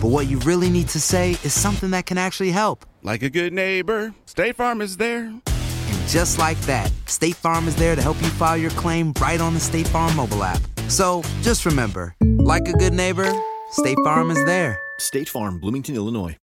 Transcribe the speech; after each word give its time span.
but 0.00 0.08
what 0.08 0.26
you 0.26 0.38
really 0.40 0.70
need 0.70 0.88
to 0.88 1.00
say 1.00 1.32
is 1.44 1.52
something 1.52 1.90
that 1.90 2.06
can 2.06 2.18
actually 2.18 2.50
help. 2.50 2.86
Like 3.02 3.22
a 3.22 3.30
good 3.30 3.52
neighbor, 3.52 4.14
State 4.26 4.56
Farm 4.56 4.80
is 4.80 4.96
there. 4.96 5.24
And 5.26 6.08
just 6.08 6.38
like 6.38 6.60
that, 6.62 6.90
State 7.06 7.36
Farm 7.36 7.68
is 7.68 7.76
there 7.76 7.94
to 7.94 8.02
help 8.02 8.20
you 8.22 8.28
file 8.28 8.56
your 8.56 8.70
claim 8.72 9.12
right 9.20 9.40
on 9.40 9.54
the 9.54 9.60
State 9.60 9.88
Farm 9.88 10.14
mobile 10.16 10.42
app. 10.42 10.60
So 10.88 11.22
just 11.42 11.66
remember, 11.66 12.14
like 12.38 12.66
a 12.68 12.72
good 12.72 12.94
neighbor, 12.94 13.30
State 13.72 13.98
Farm 14.04 14.30
is 14.30 14.44
there. 14.46 14.78
State 14.98 15.28
Farm, 15.28 15.60
Bloomington, 15.60 15.94
Illinois. 15.94 16.36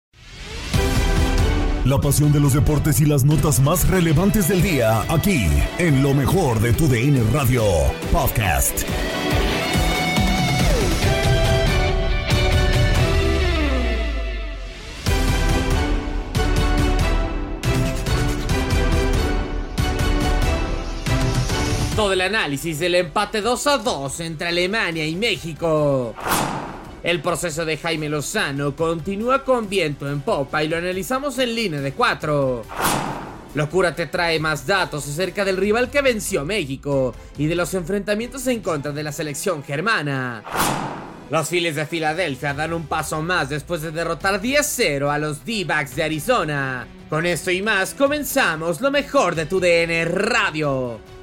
La 1.85 2.01
pasión 2.01 2.33
de 2.33 2.41
los 2.41 2.55
deportes 2.55 2.99
y 3.03 3.05
las 3.05 3.25
notas 3.25 3.61
más 3.61 3.87
relevantes 3.89 4.49
del 4.49 4.63
día, 4.63 5.03
aquí, 5.13 5.47
en 5.79 6.03
lo 6.03 6.15
mejor 6.15 6.59
de 6.61 6.73
tu 6.73 6.89
DN 6.89 7.23
Radio 7.31 7.63
Podcast. 8.11 8.85
Todo 21.97 22.13
el 22.13 22.23
análisis 22.23 22.81
del 22.81 22.97
empate 22.97 23.41
2 23.41 23.67
a 23.69 23.79
2 23.79 24.21
entre 24.21 24.49
Alemania 24.49 25.07
y 25.07 25.15
México. 25.15 26.13
El 27.05 27.23
proceso 27.23 27.65
de 27.65 27.77
Jaime 27.77 28.09
Lozano 28.09 28.75
continúa 28.75 29.45
con 29.45 29.69
viento 29.69 30.11
en 30.11 30.21
popa 30.21 30.65
y 30.65 30.69
lo 30.69 30.77
analizamos 30.77 31.39
en 31.39 31.55
línea 31.55 31.81
de 31.81 31.93
4. 31.93 32.63
Locura 33.55 33.95
te 33.95 34.07
trae 34.07 34.41
más 34.41 34.67
datos 34.67 35.07
acerca 35.07 35.45
del 35.45 35.57
rival 35.57 35.89
que 35.89 36.03
venció 36.03 36.45
México 36.45 37.15
y 37.39 37.47
de 37.47 37.55
los 37.55 37.73
enfrentamientos 37.75 38.45
en 38.49 38.61
contra 38.61 38.91
de 38.91 39.03
la 39.05 39.13
selección 39.13 39.63
germana. 39.63 40.43
Los 41.31 41.49
Phillies 41.49 41.77
de 41.77 41.87
Filadelfia 41.87 42.55
dan 42.55 42.73
un 42.73 42.89
paso 42.89 43.23
más 43.23 43.49
después 43.51 43.83
de 43.83 43.93
derrotar 43.93 44.43
10-0 44.43 45.13
a 45.13 45.19
los 45.19 45.45
D-Backs 45.45 45.95
de 45.95 46.03
Arizona. 46.03 46.89
Con 47.09 47.25
esto 47.25 47.53
y 47.53 47.63
más 47.63 47.95
comenzamos 47.95 48.81
lo 48.81 48.91
mejor 48.91 49.37
de 49.37 49.47
tu 49.47 49.61
DN 49.61 50.07
Radio. 50.07 51.14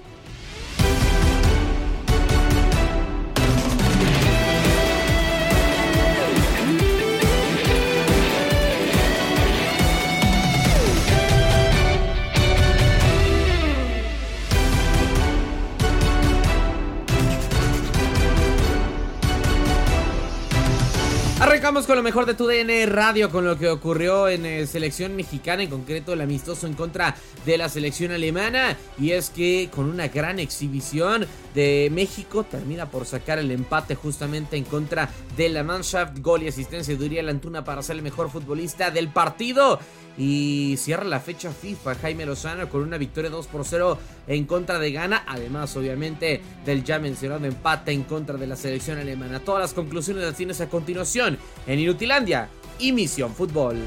Con 21.71 21.95
lo 21.95 22.03
mejor 22.03 22.25
de 22.25 22.33
tu 22.33 22.47
DN 22.47 22.85
Radio, 22.87 23.31
con 23.31 23.45
lo 23.45 23.57
que 23.57 23.69
ocurrió 23.69 24.27
en 24.27 24.45
eh, 24.45 24.67
selección 24.67 25.15
mexicana, 25.15 25.63
en 25.63 25.69
concreto 25.69 26.11
el 26.11 26.19
amistoso 26.19 26.67
en 26.67 26.73
contra 26.73 27.15
de 27.45 27.57
la 27.57 27.69
selección 27.69 28.11
alemana. 28.11 28.75
Y 28.99 29.11
es 29.11 29.29
que 29.29 29.69
con 29.73 29.89
una 29.89 30.09
gran 30.09 30.37
exhibición 30.37 31.25
de 31.55 31.89
México 31.89 32.43
termina 32.43 32.91
por 32.91 33.05
sacar 33.05 33.39
el 33.39 33.51
empate 33.51 33.95
justamente 33.95 34.57
en 34.57 34.65
contra 34.65 35.09
de 35.37 35.47
la 35.47 35.63
Mannschaft. 35.63 36.19
Gol 36.19 36.43
y 36.43 36.49
asistencia 36.49 36.95
de 36.95 37.05
Uriel 37.05 37.29
Antuna 37.29 37.63
para 37.63 37.81
ser 37.81 37.95
el 37.95 38.01
mejor 38.01 38.29
futbolista 38.29 38.91
del 38.91 39.07
partido. 39.07 39.79
Y 40.17 40.75
cierra 40.77 41.03
la 41.03 41.19
fecha 41.19 41.51
FIFA 41.51 41.95
Jaime 41.95 42.25
Lozano 42.25 42.69
con 42.69 42.81
una 42.81 42.97
victoria 42.97 43.29
2 43.29 43.47
por 43.47 43.65
0 43.65 43.97
en 44.27 44.45
contra 44.45 44.79
de 44.79 44.91
Ghana. 44.91 45.23
Además, 45.27 45.75
obviamente, 45.77 46.41
del 46.65 46.83
ya 46.83 46.99
mencionado 46.99 47.45
empate 47.45 47.91
en 47.91 48.03
contra 48.03 48.37
de 48.37 48.47
la 48.47 48.55
selección 48.55 48.97
alemana. 48.99 49.39
Todas 49.39 49.61
las 49.61 49.73
conclusiones 49.73 50.23
las 50.23 50.35
tienes 50.35 50.61
a 50.61 50.69
continuación 50.69 51.37
en 51.67 51.79
Inutilandia 51.79 52.49
y 52.79 52.91
Misión 52.91 53.31
Fútbol. 53.31 53.77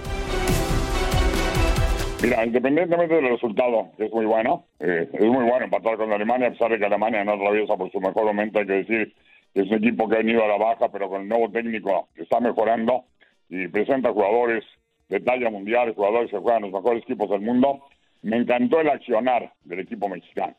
Mira, 2.22 2.46
independientemente 2.46 3.14
del 3.16 3.28
resultado, 3.28 3.90
que 3.98 4.06
es 4.06 4.12
muy 4.12 4.24
bueno, 4.24 4.64
eh, 4.80 5.08
es 5.12 5.26
muy 5.26 5.44
bueno 5.44 5.64
empatar 5.66 5.98
con 5.98 6.10
Alemania, 6.10 6.48
a 6.48 6.50
pesar 6.52 6.70
de 6.70 6.78
que 6.78 6.86
Alemania 6.86 7.22
no 7.22 7.32
atraviesa 7.32 7.76
por 7.76 7.92
su 7.92 8.00
mejor 8.00 8.24
momento, 8.24 8.60
hay 8.60 8.66
que 8.66 8.72
decir 8.72 9.14
es 9.54 9.70
un 9.70 9.74
equipo 9.74 10.08
que 10.08 10.16
ha 10.16 10.18
venido 10.18 10.42
a 10.42 10.48
la 10.48 10.56
baja, 10.56 10.88
pero 10.90 11.08
con 11.08 11.22
el 11.22 11.28
nuevo 11.28 11.48
técnico 11.50 12.08
está 12.16 12.40
mejorando 12.40 13.04
y 13.48 13.68
presenta 13.68 14.12
jugadores 14.12 14.64
de 15.08 15.20
talla 15.20 15.50
mundial, 15.50 15.94
jugadores 15.94 16.30
que 16.30 16.38
juegan 16.38 16.62
los 16.62 16.72
mejores 16.72 17.02
equipos 17.02 17.30
del 17.30 17.40
mundo. 17.40 17.84
Me 18.22 18.36
encantó 18.36 18.80
el 18.80 18.88
accionar 18.88 19.52
del 19.64 19.80
equipo 19.80 20.08
mexicano. 20.08 20.54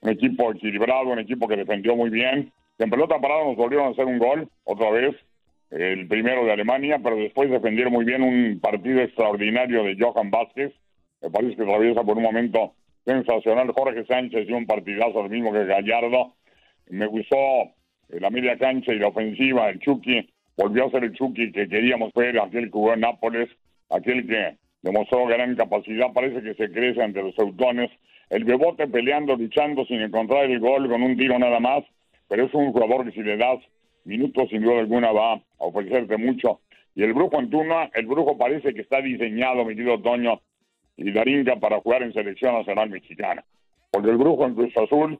Un 0.00 0.10
equipo 0.10 0.52
equilibrado, 0.52 1.08
un 1.08 1.18
equipo 1.18 1.48
que 1.48 1.56
defendió 1.56 1.96
muy 1.96 2.10
bien. 2.10 2.52
En 2.78 2.90
pelota 2.90 3.18
parada 3.18 3.44
nos 3.44 3.56
volvieron 3.56 3.88
a 3.88 3.90
hacer 3.90 4.04
un 4.04 4.18
gol, 4.18 4.48
otra 4.64 4.90
vez, 4.90 5.16
el 5.70 6.06
primero 6.06 6.44
de 6.44 6.52
Alemania, 6.52 7.00
pero 7.02 7.16
después 7.16 7.50
defendieron 7.50 7.92
muy 7.92 8.04
bien 8.04 8.22
un 8.22 8.60
partido 8.60 9.00
extraordinario 9.00 9.82
de 9.84 9.96
Johan 9.98 10.30
Vázquez. 10.30 10.72
Me 11.20 11.30
parece 11.30 11.56
que 11.56 11.62
atraviesa 11.62 12.04
por 12.04 12.16
un 12.16 12.22
momento 12.22 12.74
sensacional. 13.04 13.72
Jorge 13.72 14.04
Sánchez 14.04 14.46
dio 14.46 14.56
un 14.56 14.66
partidazo, 14.66 15.24
el 15.24 15.30
mismo 15.30 15.52
que 15.52 15.64
Gallardo. 15.64 16.34
Me 16.90 17.06
gustó 17.06 17.36
la 18.08 18.30
media 18.30 18.56
cancha 18.56 18.92
y 18.92 18.98
la 18.98 19.08
ofensiva. 19.08 19.68
El 19.68 19.80
Chucky 19.80 20.30
volvió 20.56 20.86
a 20.86 20.90
ser 20.90 21.04
el 21.04 21.12
Chucky 21.12 21.52
que 21.52 21.68
queríamos 21.68 22.12
ver, 22.14 22.38
aquel 22.38 22.66
que 22.66 22.70
jugó 22.70 22.94
en 22.94 23.00
Nápoles, 23.00 23.48
aquel 23.90 24.26
que 24.26 24.56
demostró 24.82 25.26
gran 25.26 25.56
capacidad. 25.56 26.12
Parece 26.12 26.42
que 26.42 26.54
se 26.54 26.70
crece 26.70 27.02
ante 27.02 27.22
los 27.22 27.34
teutones. 27.34 27.90
El 28.30 28.44
Bebote 28.44 28.86
peleando, 28.86 29.36
luchando 29.36 29.84
sin 29.86 30.00
encontrar 30.00 30.44
el 30.44 30.60
gol 30.60 30.88
con 30.88 31.02
un 31.02 31.16
tiro 31.16 31.38
nada 31.38 31.60
más. 31.60 31.84
Pero 32.28 32.44
es 32.44 32.54
un 32.54 32.72
jugador 32.72 33.06
que 33.06 33.12
si 33.12 33.22
le 33.22 33.36
das 33.36 33.58
minutos 34.04 34.48
sin 34.50 34.62
duda 34.62 34.80
alguna 34.80 35.12
va 35.12 35.34
a 35.34 35.42
ofrecerte 35.58 36.16
mucho. 36.16 36.60
Y 36.94 37.02
el 37.04 37.12
Brujo 37.12 37.38
Antuna, 37.38 37.90
el 37.94 38.06
Brujo 38.06 38.36
parece 38.36 38.74
que 38.74 38.80
está 38.80 39.00
diseñado, 39.00 39.64
mi 39.64 39.76
querido 39.76 40.00
Toño 40.00 40.40
y 40.96 41.12
Daringa, 41.12 41.56
para 41.56 41.80
jugar 41.80 42.02
en 42.02 42.12
selección 42.12 42.54
nacional 42.54 42.90
mexicana. 42.90 43.44
Porque 43.90 44.10
el 44.10 44.16
Brujo 44.16 44.46
en 44.46 44.54
Cruz 44.54 44.76
Azul 44.76 45.18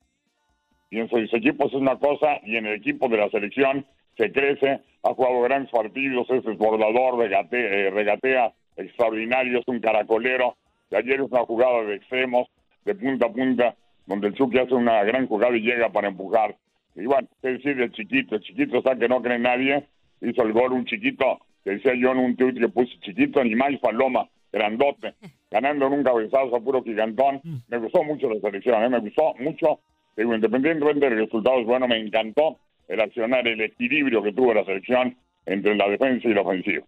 y 0.91 0.99
en 0.99 1.09
sus 1.09 1.33
equipos 1.33 1.69
es 1.69 1.75
una 1.75 1.99
cosa 1.99 2.41
y 2.45 2.57
en 2.57 2.67
el 2.67 2.75
equipo 2.75 3.09
de 3.09 3.19
la 3.19 3.29
selección 3.31 3.87
se 4.17 4.33
crece, 4.33 4.81
ha 5.05 5.15
jugado 5.15 5.41
grandes 5.43 5.71
partidos, 5.71 6.29
es 6.31 6.43
desbordador, 6.45 7.19
regatea, 7.19 7.61
eh, 7.61 7.91
regatea 7.91 8.53
extraordinario, 8.79 9.59
es 9.59 9.69
un 9.69 9.81
caracolero. 9.81 10.57
Ayer 10.91 11.21
es 11.21 11.31
una 11.31 11.41
jugada 11.41 11.83
de 11.83 11.97
extremos, 11.97 12.49
de 12.85 12.95
punta 12.95 13.27
a 13.27 13.33
punta, 13.33 13.75
donde 14.07 14.29
el 14.29 14.35
Chucky 14.35 14.59
hace 14.59 14.75
una 14.75 15.05
gran 15.05 15.27
jugada 15.27 15.57
y 15.57 15.61
llega 15.61 15.91
para 15.91 16.09
empujar. 16.09 16.57
Y 16.95 17.05
bueno, 17.05 17.29
es 17.43 17.63
decir, 17.63 17.81
el 17.81 17.93
chiquito, 17.93 18.37
el 18.37 18.41
chiquito 18.41 18.79
está 18.79 18.97
que 18.97 19.09
no 19.09 19.21
cree 19.21 19.39
nadie, 19.39 19.85
hizo 20.23 20.43
el 20.43 20.53
gol 20.53 20.73
un 20.73 20.87
chiquito 20.87 21.39
te 21.69 21.73
decía 21.73 21.95
yo 21.95 22.13
en 22.13 22.19
un 22.19 22.35
tweet 22.35 22.55
que 22.55 22.69
puse 22.69 22.99
chiquito, 23.01 23.45
ni 23.45 23.55
más 23.55 23.79
paloma, 23.81 24.27
grandote, 24.51 25.13
ganando 25.51 25.87
en 25.87 25.93
un 25.93 26.03
cabezazo 26.03 26.65
puro 26.65 26.83
gigantón. 26.83 27.43
Me 27.69 27.77
gustó 27.77 28.03
mucho 28.05 28.33
la 28.33 28.41
selección, 28.41 28.83
¿eh? 28.83 28.89
me 28.89 29.01
gustó 29.01 29.35
mucho. 29.39 29.81
Digo, 30.17 30.35
independientemente 30.35 31.11
del 31.11 31.19
resultado, 31.19 31.63
bueno, 31.65 31.87
me 31.87 31.99
encantó 31.99 32.57
el 32.89 33.01
accionar, 33.03 33.47
el 33.47 33.61
equilibrio 33.61 34.23
que 34.23 34.33
tuvo 34.33 34.55
la 34.55 34.65
selección 34.65 35.15
entre 35.45 35.77
la 35.77 35.89
defensa 35.89 36.27
y 36.27 36.33
la 36.33 36.41
ofensiva. 36.41 36.87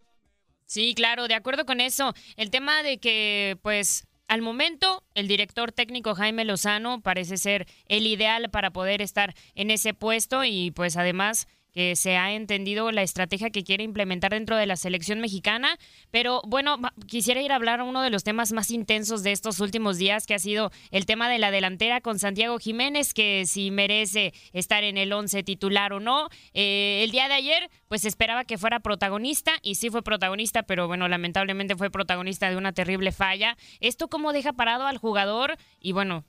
Sí, 0.71 0.95
claro, 0.95 1.27
de 1.27 1.35
acuerdo 1.35 1.67
con 1.67 1.81
eso. 1.81 2.15
El 2.37 2.51
tema 2.51 2.85
de 2.85 2.99
que, 2.99 3.59
pues, 3.61 4.07
al 4.29 4.41
momento, 4.41 5.03
el 5.17 5.27
director 5.27 5.73
técnico 5.73 6.15
Jaime 6.15 6.45
Lozano 6.45 7.01
parece 7.01 7.39
ser 7.39 7.67
el 7.87 8.07
ideal 8.07 8.51
para 8.51 8.71
poder 8.71 9.03
estar 9.03 9.35
en 9.57 9.73
ese 9.73 9.95
puesto 9.95 10.45
y 10.45 10.71
pues 10.71 10.97
además 10.97 11.49
que 11.81 11.97
se 11.97 12.19
ha 12.19 12.35
entendido 12.35 12.93
la 12.93 13.01
estrategia 13.01 13.49
que 13.49 13.65
quiere 13.65 13.85
implementar 13.85 14.33
dentro 14.33 14.59
de 14.59 14.67
la 14.67 14.77
selección 14.77 15.19
mexicana. 15.19 15.79
Pero 16.11 16.43
bueno, 16.47 16.77
quisiera 17.07 17.41
ir 17.41 17.53
a 17.53 17.57
hablar 17.57 17.81
uno 17.81 18.03
de 18.03 18.11
los 18.11 18.23
temas 18.23 18.53
más 18.53 18.71
intensos 18.71 19.23
de 19.23 19.33
estos 19.33 19.61
últimos 19.61 19.97
días, 19.97 20.27
que 20.27 20.35
ha 20.35 20.39
sido 20.39 20.71
el 20.91 21.07
tema 21.07 21.31
de 21.31 21.39
la 21.39 21.51
delantera 21.51 22.03
con 22.03 22.19
Santiago 22.19 22.59
Jiménez, 22.59 23.15
que 23.15 23.47
si 23.47 23.71
merece 23.71 24.35
estar 24.53 24.85
en 24.85 24.99
el 24.99 25.11
11 25.11 25.43
titular 25.43 25.95
o 25.95 26.01
no. 26.01 26.29
Eh, 26.53 27.01
el 27.03 27.13
día 27.13 27.29
de 27.29 27.35
ayer, 27.35 27.71
pues 27.89 28.05
esperaba 28.05 28.45
que 28.45 28.59
fuera 28.59 28.81
protagonista, 28.81 29.53
y 29.63 29.77
sí 29.77 29.89
fue 29.89 30.03
protagonista, 30.03 30.65
pero 30.65 30.87
bueno, 30.87 31.09
lamentablemente 31.09 31.77
fue 31.77 31.89
protagonista 31.89 32.51
de 32.51 32.59
una 32.59 32.73
terrible 32.73 33.11
falla. 33.11 33.57
¿Esto 33.81 34.09
cómo 34.09 34.35
deja 34.35 34.53
parado 34.53 34.87
al 34.87 34.99
jugador? 34.99 35.57
Y 35.81 35.93
bueno, 35.93 36.27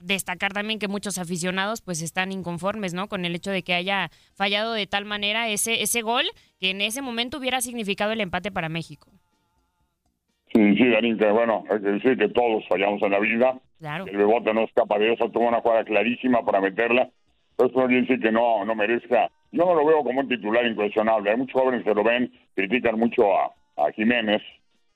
destacar 0.00 0.52
también 0.52 0.78
que 0.78 0.88
muchos 0.88 1.18
aficionados 1.18 1.82
pues 1.82 2.02
están 2.02 2.32
inconformes, 2.32 2.94
¿no? 2.94 3.08
Con 3.08 3.24
el 3.24 3.34
hecho 3.34 3.50
de 3.50 3.62
que 3.62 3.74
haya 3.74 4.10
fallado 4.34 4.72
de 4.72 4.86
tal 4.86 5.04
manera 5.04 5.48
ese, 5.48 5.82
ese 5.82 6.02
gol 6.02 6.24
que 6.58 6.70
en 6.70 6.80
ese 6.80 7.02
momento 7.02 7.38
hubiera 7.38 7.60
significado 7.60 8.12
el 8.12 8.20
empate 8.20 8.50
para 8.50 8.68
México. 8.68 9.10
Sí, 10.52 10.76
sí, 10.76 10.84
bueno, 11.32 11.62
hay 11.70 11.80
que 11.80 11.90
decir 11.92 12.18
que 12.18 12.28
todos 12.28 12.66
fallamos 12.68 13.00
en 13.02 13.12
la 13.12 13.20
vida. 13.20 13.54
Claro. 13.78 14.06
El 14.06 14.16
Bebote 14.16 14.52
no 14.52 14.64
escapa 14.64 14.98
de 14.98 15.12
eso, 15.12 15.30
tuvo 15.30 15.46
una 15.46 15.60
jugada 15.60 15.84
clarísima 15.84 16.44
para 16.44 16.60
meterla. 16.60 17.08
Eso 17.56 17.70
no 17.74 17.86
quiere 17.86 18.02
decir 18.02 18.20
que 18.20 18.32
no, 18.32 18.64
no 18.64 18.74
merezca. 18.74 19.30
Yo 19.52 19.64
no 19.64 19.74
lo 19.74 19.86
veo 19.86 20.02
como 20.02 20.20
un 20.20 20.28
titular 20.28 20.66
incuestionable. 20.66 21.30
Hay 21.30 21.36
muchos 21.36 21.60
jóvenes 21.60 21.84
que 21.84 21.94
lo 21.94 22.02
ven, 22.02 22.32
critican 22.54 22.98
mucho 22.98 23.32
a, 23.36 23.52
a 23.76 23.92
Jiménez, 23.92 24.42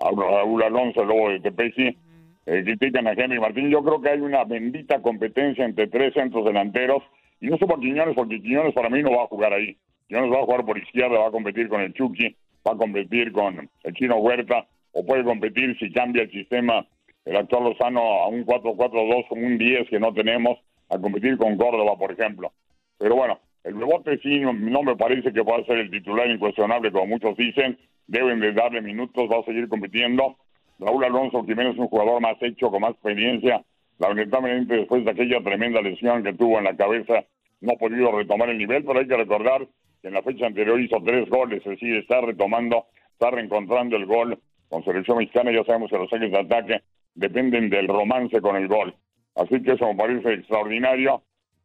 a 0.01 0.11
Raúl 0.11 0.63
Alonso, 0.63 1.05
luego 1.05 1.31
de 1.31 1.41
Tepesi 1.41 1.97
eh, 2.47 2.63
critican 2.65 3.07
a 3.07 3.13
Henry 3.13 3.41
Martín. 3.41 3.71
Yo 3.71 3.83
creo 3.83 4.01
que 4.01 4.11
hay 4.11 4.21
una 4.21 4.45
bendita 4.45 5.01
competencia 5.01 5.65
entre 5.65 5.87
tres 5.89 6.15
centros 6.15 6.45
delanteros. 6.45 7.03
Y 7.41 7.49
no 7.49 7.59
por 7.59 7.81
Quiñones, 7.81 8.15
porque 8.15 8.41
Quiñones 8.41 8.75
para 8.75 8.89
mí 8.89 9.03
no 9.03 9.11
va 9.11 9.25
a 9.25 9.29
jugar 9.29 9.53
ahí. 9.53 9.77
Quiñones 10.09 10.33
va 10.33 10.41
a 10.41 10.45
jugar 10.45 10.65
por 10.65 10.79
izquierda, 10.79 11.19
va 11.19 11.29
a 11.29 11.33
competir 11.33 11.69
con 11.69 11.81
el 11.81 11.93
Chucky, 11.95 12.37
va 12.67 12.73
a 12.73 12.77
competir 12.77 13.33
con 13.33 13.69
el 13.83 13.95
Chino 13.95 14.17
Huerta, 14.17 14.67
o 14.93 15.05
puede 15.05 15.25
competir 15.25 15.77
si 15.79 15.91
cambia 15.93 16.23
el 16.23 16.31
sistema, 16.31 16.87
el 17.25 17.37
actual 17.37 17.65
Lozano 17.65 18.01
a 18.01 18.29
un 18.29 18.45
4-4-2 18.45 19.27
o 19.29 19.35
un 19.35 19.59
10 19.59 19.89
que 19.89 19.99
no 19.99 20.13
tenemos, 20.13 20.59
a 20.91 20.99
competir 20.99 21.37
con 21.39 21.57
Córdoba, 21.57 21.97
por 21.97 22.13
ejemplo. 22.13 22.53
Pero 22.99 23.17
bueno, 23.17 23.41
el 23.65 23.79
rebote 23.79 24.19
sí 24.19 24.41
no, 24.41 24.53
no 24.53 24.83
me 24.83 24.97
parece 24.97 25.33
que 25.33 25.43
pueda 25.43 25.65
ser 25.65 25.79
el 25.79 25.91
titular 25.91 26.31
incuestionable, 26.31 26.93
como 26.93 27.07
muchos 27.07 27.37
dicen. 27.37 27.79
Deben 28.07 28.39
de 28.39 28.53
darle 28.53 28.83
minutos, 28.83 29.31
va 29.31 29.41
a 29.41 29.45
seguir 29.45 29.67
compitiendo 29.69 30.37
Raúl 30.79 31.05
Alonso 31.05 31.45
Jiménez 31.45 31.75
es 31.75 31.79
un 31.79 31.89
jugador 31.89 32.21
más 32.21 32.37
hecho, 32.43 32.71
con 32.71 32.81
más 32.81 32.93
experiencia. 32.93 33.63
Lamentablemente, 33.99 34.77
después 34.77 35.05
de 35.05 35.11
aquella 35.13 35.43
tremenda 35.43 35.81
lesión 35.81 36.23
que 36.23 36.33
tuvo 36.33 36.59
en 36.59 36.65
la 36.65 36.77
cabeza, 36.77 37.25
no 37.61 37.73
ha 37.73 37.77
podido 37.77 38.13
retomar 38.13 38.51
el 38.51 38.59
nivel, 38.59 38.85
pero 38.85 38.99
hay 38.99 39.07
que 39.07 39.17
recordar 39.17 39.67
que 40.03 40.09
en 40.09 40.15
la 40.15 40.23
fecha 40.23 40.47
anterior 40.47 40.81
hizo 40.81 41.01
tres 41.05 41.29
goles, 41.29 41.61
es 41.65 41.71
decir, 41.71 41.97
está 41.97 42.21
retomando, 42.21 42.87
está 43.13 43.31
reencontrando 43.31 43.97
el 43.97 44.07
gol 44.07 44.39
con 44.69 44.85
selección 44.85 45.19
mexicana. 45.19 45.53
Ya 45.53 45.65
sabemos 45.65 45.91
que 45.91 45.99
los 45.99 46.13
ejes 46.13 46.31
de 46.31 46.39
ataque 46.39 46.83
dependen 47.15 47.71
del 47.71 47.89
romance 47.89 48.41
con 48.41 48.57
el 48.57 48.69
gol. 48.69 48.95
Así 49.37 49.63
que 49.63 49.73
eso 49.73 49.87
me 49.87 49.95
parece 49.95 50.35
extraordinario. 50.35 51.23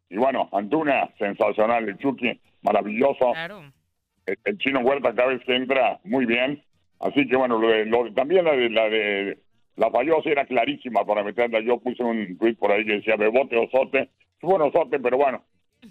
Y 0.08 0.16
bueno, 0.16 0.48
Antuna, 0.52 1.10
sensacional. 1.18 1.88
El 1.88 1.98
Chucky, 1.98 2.40
maravilloso. 2.62 3.32
El, 4.26 4.38
el, 4.44 4.58
chino 4.58 4.80
Huerta 4.80 5.14
cada 5.14 5.28
vez 5.28 5.42
que 5.44 5.54
entra, 5.54 6.00
muy 6.04 6.26
bien. 6.26 6.62
Así 7.00 7.26
que 7.26 7.36
bueno, 7.36 7.60
también 8.14 8.44
la 8.44 8.52
de 8.52 8.70
la 8.70 8.88
de 8.88 9.38
la 9.76 9.90
falló 9.90 10.20
era 10.24 10.44
clarísima 10.44 11.04
para 11.04 11.24
meterla. 11.24 11.60
Yo 11.60 11.78
puse 11.78 12.02
un 12.02 12.36
tweet 12.38 12.56
por 12.56 12.70
ahí 12.70 12.84
que 12.84 12.96
decía 12.96 13.16
Bebote 13.16 13.56
o 13.56 13.68
Sote. 13.70 14.10
Bueno, 14.42 14.70
Sote, 14.70 15.00
pero 15.00 15.16
bueno, 15.16 15.42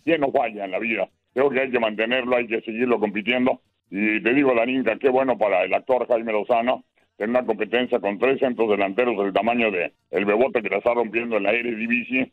¿quién 0.04 0.22
no 0.22 0.32
falla 0.32 0.66
en 0.66 0.72
la 0.72 0.80
vida? 0.80 1.10
Creo 1.34 1.50
que 1.50 1.62
hay 1.62 1.72
que 1.72 1.80
mantenerlo, 1.80 2.36
hay 2.36 2.48
que 2.48 2.62
seguirlo 2.62 3.00
compitiendo. 3.00 3.62
Y 3.90 4.22
te 4.22 4.34
digo, 4.34 4.54
Daninka, 4.54 4.98
qué 4.98 5.10
bueno 5.10 5.38
para 5.38 5.64
el 5.64 5.74
actor 5.74 6.08
Jaime 6.08 6.32
Lozano 6.32 6.84
tener 7.18 7.32
una 7.32 7.46
competencia 7.46 8.00
con 8.00 8.18
tres 8.18 8.40
centros 8.40 8.70
delanteros 8.70 9.18
del 9.18 9.34
tamaño 9.34 9.72
de 9.72 9.92
el 10.12 10.26
Bebote 10.26 10.62
que 10.62 10.70
la 10.70 10.78
está 10.78 10.94
rompiendo 10.94 11.38
en 11.38 11.44
la 11.44 11.52
Eredivisie, 11.52 12.32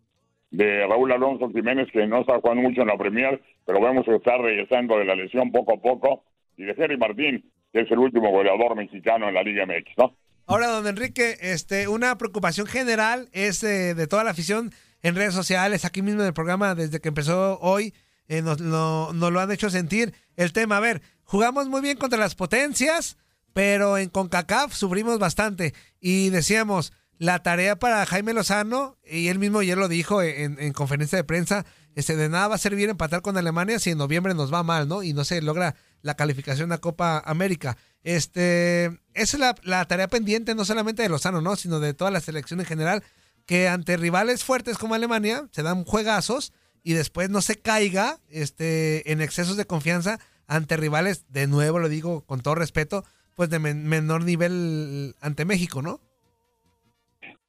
de 0.51 0.87
Raúl 0.87 1.11
Alonso 1.11 1.51
Jiménez 1.51 1.91
que 1.91 2.07
no 2.07 2.21
está 2.21 2.39
jugando 2.41 2.63
mucho 2.63 2.83
en 2.83 2.89
la 2.89 2.97
Premier, 2.97 3.41
pero 3.65 3.81
vemos 3.81 4.05
que 4.05 4.15
está 4.15 4.39
regresando 4.39 4.99
de 4.99 5.05
la 5.05 5.17
lesión 5.17 5.51
poco 5.51 5.75
a 5.75 5.81
poco, 5.81 6.25
y 6.57 6.65
de 6.65 6.75
Jerry 6.75 6.97
Martín, 6.97 7.45
es 7.73 7.91
el 7.91 7.99
último 7.99 8.31
goleador 8.31 8.77
mexicano 8.77 9.29
en 9.29 9.35
la 9.35 9.43
Liga 9.43 9.67
MX, 9.67 9.99
¿no? 9.99 10.17
Ahora, 10.47 10.69
don 10.69 10.87
Enrique, 10.87 11.37
este, 11.41 11.89
una 11.89 12.17
preocupación 12.19 12.67
general 12.67 13.29
es 13.33 13.63
eh, 13.65 13.95
de 13.95 14.07
toda 14.07 14.23
la 14.23 14.31
afición 14.31 14.73
en 15.03 15.17
redes 15.17 15.35
sociales, 15.35 15.85
aquí 15.85 16.03
mismo 16.03 16.21
en 16.21 16.29
el 16.29 16.35
programa, 16.35 16.75
desde 16.77 17.01
que 17.01 17.09
empezó 17.09 17.59
hoy, 17.61 17.95
eh, 18.29 18.43
nos, 18.43 18.61
lo 18.61 19.41
han 19.41 19.51
hecho 19.51 19.71
sentir 19.71 20.15
el 20.37 20.53
tema. 20.53 20.77
A 20.77 20.81
ver, 20.81 21.03
jugamos 21.25 21.69
muy 21.69 21.81
bien 21.81 21.97
contra 21.97 22.19
las 22.19 22.37
potencias, 22.37 23.19
pero 23.53 23.99
en 23.99 24.09
CONCACAF 24.09 24.73
sufrimos 24.73 25.19
bastante. 25.19 25.75
Y 26.01 26.31
decíamos, 26.31 26.93
la 27.19 27.43
tarea 27.43 27.77
para 27.77 28.07
Jaime 28.07 28.33
Lozano, 28.33 28.99
y 29.05 29.29
él 29.29 29.41
mismo 29.41 29.59
ayer 29.61 29.79
lo 29.79 29.89
dijo 29.89 30.23
en 30.23 30.73
conferencia 30.73 31.19
de 31.19 31.25
prensa, 31.25 31.67
este, 31.97 32.15
de 32.15 32.29
nada 32.29 32.49
va 32.49 32.55
a 32.57 32.59
servir 32.59 32.91
empatar 32.91 33.23
con 33.23 33.39
Alemania 33.39 33.79
si 33.79 33.91
en 33.91 33.99
noviembre 33.99 34.35
nos 34.35 34.53
va 34.53 34.63
mal, 34.63 34.87
¿no? 34.87 35.03
Y 35.03 35.15
no 35.15 35.25
se 35.25 35.41
logra 35.41 35.75
la 36.03 36.15
calificación 36.15 36.71
a 36.71 36.79
Copa 36.79 37.23
América. 37.25 37.79
Este, 38.03 39.01
esa 39.15 39.55
es 39.55 39.57
la, 39.65 39.85
tarea 39.87 40.07
pendiente 40.07 40.55
no 40.55 40.67
solamente 40.67 41.03
de 41.03 41.09
Lozano, 41.09 41.41
¿no? 41.41 41.57
Sino 41.57 41.81
de 41.81 41.95
toda 41.95 42.11
la 42.11 42.21
selección 42.21 42.61
en 42.61 42.67
general, 42.67 43.03
que 43.47 43.67
ante 43.67 43.97
rivales 43.97 44.45
fuertes 44.45 44.77
como 44.77 44.95
Alemania 44.95 45.49
se 45.53 45.63
dan 45.63 45.85
juegazos 45.85 46.53
y 46.83 46.93
después 46.93 47.31
no 47.31 47.41
se 47.41 47.57
caiga 47.57 48.21
este, 48.29 49.11
en 49.11 49.23
excesos 49.23 49.57
de 49.57 49.65
confianza 49.65 50.21
ante 50.47 50.77
rivales, 50.77 51.25
de 51.31 51.47
nuevo 51.47 51.79
lo 51.79 51.89
digo 51.89 52.27
con 52.27 52.43
todo 52.43 52.57
respeto, 52.57 53.05
pues 53.35 53.49
de 53.49 53.59
menor 53.59 54.23
nivel 54.23 55.17
ante 55.23 55.47
México, 55.47 55.81
¿no? 55.81 56.01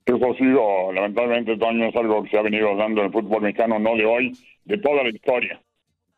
Eso 0.07 0.31
ha 0.31 0.37
sido, 0.37 0.93
lamentablemente, 0.93 1.57
Toño, 1.57 1.87
es 1.87 1.95
algo 1.97 2.23
que 2.23 2.29
se 2.29 2.37
ha 2.37 2.41
venido 2.41 2.73
dando 2.77 3.01
en 3.01 3.07
el 3.07 3.11
fútbol 3.11 3.41
mexicano, 3.41 3.77
no 3.77 3.93
de 3.97 4.05
hoy, 4.05 4.31
de 4.63 4.77
toda 4.77 5.03
la 5.03 5.09
historia. 5.09 5.61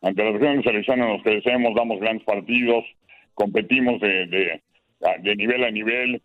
Ante 0.04 0.24
las 0.24 0.40
grandes 0.40 0.64
selecciones 0.64 1.08
nos 1.08 1.24
crecemos, 1.24 1.74
damos 1.76 2.00
grandes 2.00 2.24
partidos, 2.24 2.86
competimos 3.34 4.00
de, 4.00 4.28
de, 4.28 4.62
de 5.22 5.36
nivel 5.36 5.64
a 5.64 5.72
nivel, 5.72 6.22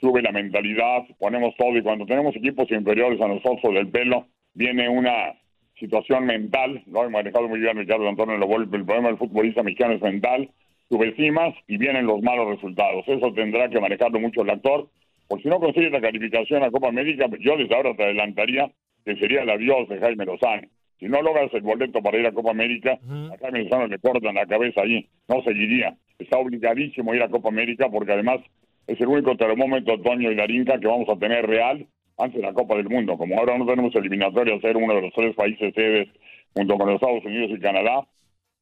sube 0.00 0.22
la 0.22 0.30
mentalidad, 0.30 1.02
ponemos 1.18 1.52
todo 1.56 1.76
y 1.76 1.82
cuando 1.82 2.06
tenemos 2.06 2.36
equipos 2.36 2.70
inferiores 2.70 3.20
a 3.20 3.26
nosotros 3.26 3.74
del 3.74 3.88
pelo, 3.88 4.26
viene 4.54 4.88
una 4.88 5.34
situación 5.80 6.26
mental, 6.26 6.80
lo 6.86 7.04
he 7.04 7.10
manejado 7.10 7.48
muy 7.48 7.58
bien 7.58 7.76
Ricardo 7.76 8.08
Antonio 8.08 8.36
Lobolpe, 8.36 8.76
el 8.76 8.84
problema 8.84 9.08
del 9.08 9.18
futbolista 9.18 9.64
mexicano 9.64 9.94
es 9.94 10.02
mental, 10.02 10.48
subestimas 10.88 11.56
y 11.66 11.76
vienen 11.76 12.06
los 12.06 12.22
malos 12.22 12.50
resultados. 12.50 13.02
Eso 13.08 13.32
tendrá 13.32 13.68
que 13.68 13.80
manejarlo 13.80 14.20
mucho 14.20 14.42
el 14.42 14.50
actor, 14.50 14.88
porque 15.30 15.44
si 15.44 15.48
no 15.48 15.60
consigue 15.60 15.90
la 15.90 16.00
calificación 16.00 16.64
a 16.64 16.72
Copa 16.72 16.88
América, 16.88 17.26
yo 17.38 17.56
desde 17.56 17.72
ahora 17.72 17.94
te 17.94 18.02
adelantaría 18.02 18.68
que 19.04 19.14
sería 19.14 19.42
el 19.42 19.50
adiós 19.50 19.88
de 19.88 20.00
Jaime 20.00 20.24
Lozano. 20.24 20.66
Si 20.98 21.06
no 21.06 21.22
logras 21.22 21.54
el 21.54 21.62
boleto 21.62 22.02
para 22.02 22.18
ir 22.18 22.26
a 22.26 22.32
Copa 22.32 22.50
América, 22.50 22.98
a 23.00 23.38
Jaime 23.38 23.62
Lozano 23.62 23.86
le 23.86 24.00
cortan 24.00 24.34
la 24.34 24.44
cabeza 24.46 24.80
ahí, 24.82 25.06
no 25.28 25.40
seguiría. 25.44 25.94
Está 26.18 26.36
obligadísimo 26.36 27.12
a 27.12 27.16
ir 27.16 27.22
a 27.22 27.28
Copa 27.28 27.48
América 27.48 27.88
porque 27.88 28.10
además 28.10 28.40
es 28.88 29.00
el 29.00 29.06
único 29.06 29.36
termómetro, 29.36 30.00
Toño 30.00 30.32
y 30.32 30.34
Darinka, 30.34 30.80
que 30.80 30.88
vamos 30.88 31.08
a 31.08 31.16
tener 31.16 31.46
real 31.46 31.86
antes 32.18 32.40
de 32.40 32.48
la 32.48 32.52
Copa 32.52 32.74
del 32.74 32.88
Mundo. 32.88 33.16
Como 33.16 33.38
ahora 33.38 33.56
no 33.56 33.66
tenemos 33.66 33.94
eliminatoria 33.94 34.60
ser 34.60 34.76
uno 34.76 34.96
de 34.96 35.02
los 35.02 35.12
tres 35.14 35.36
países 35.36 35.72
sedes 35.74 36.08
junto 36.56 36.76
con 36.76 36.88
los 36.88 36.96
Estados 36.96 37.24
Unidos 37.24 37.52
y 37.54 37.60
Canadá, 37.60 38.04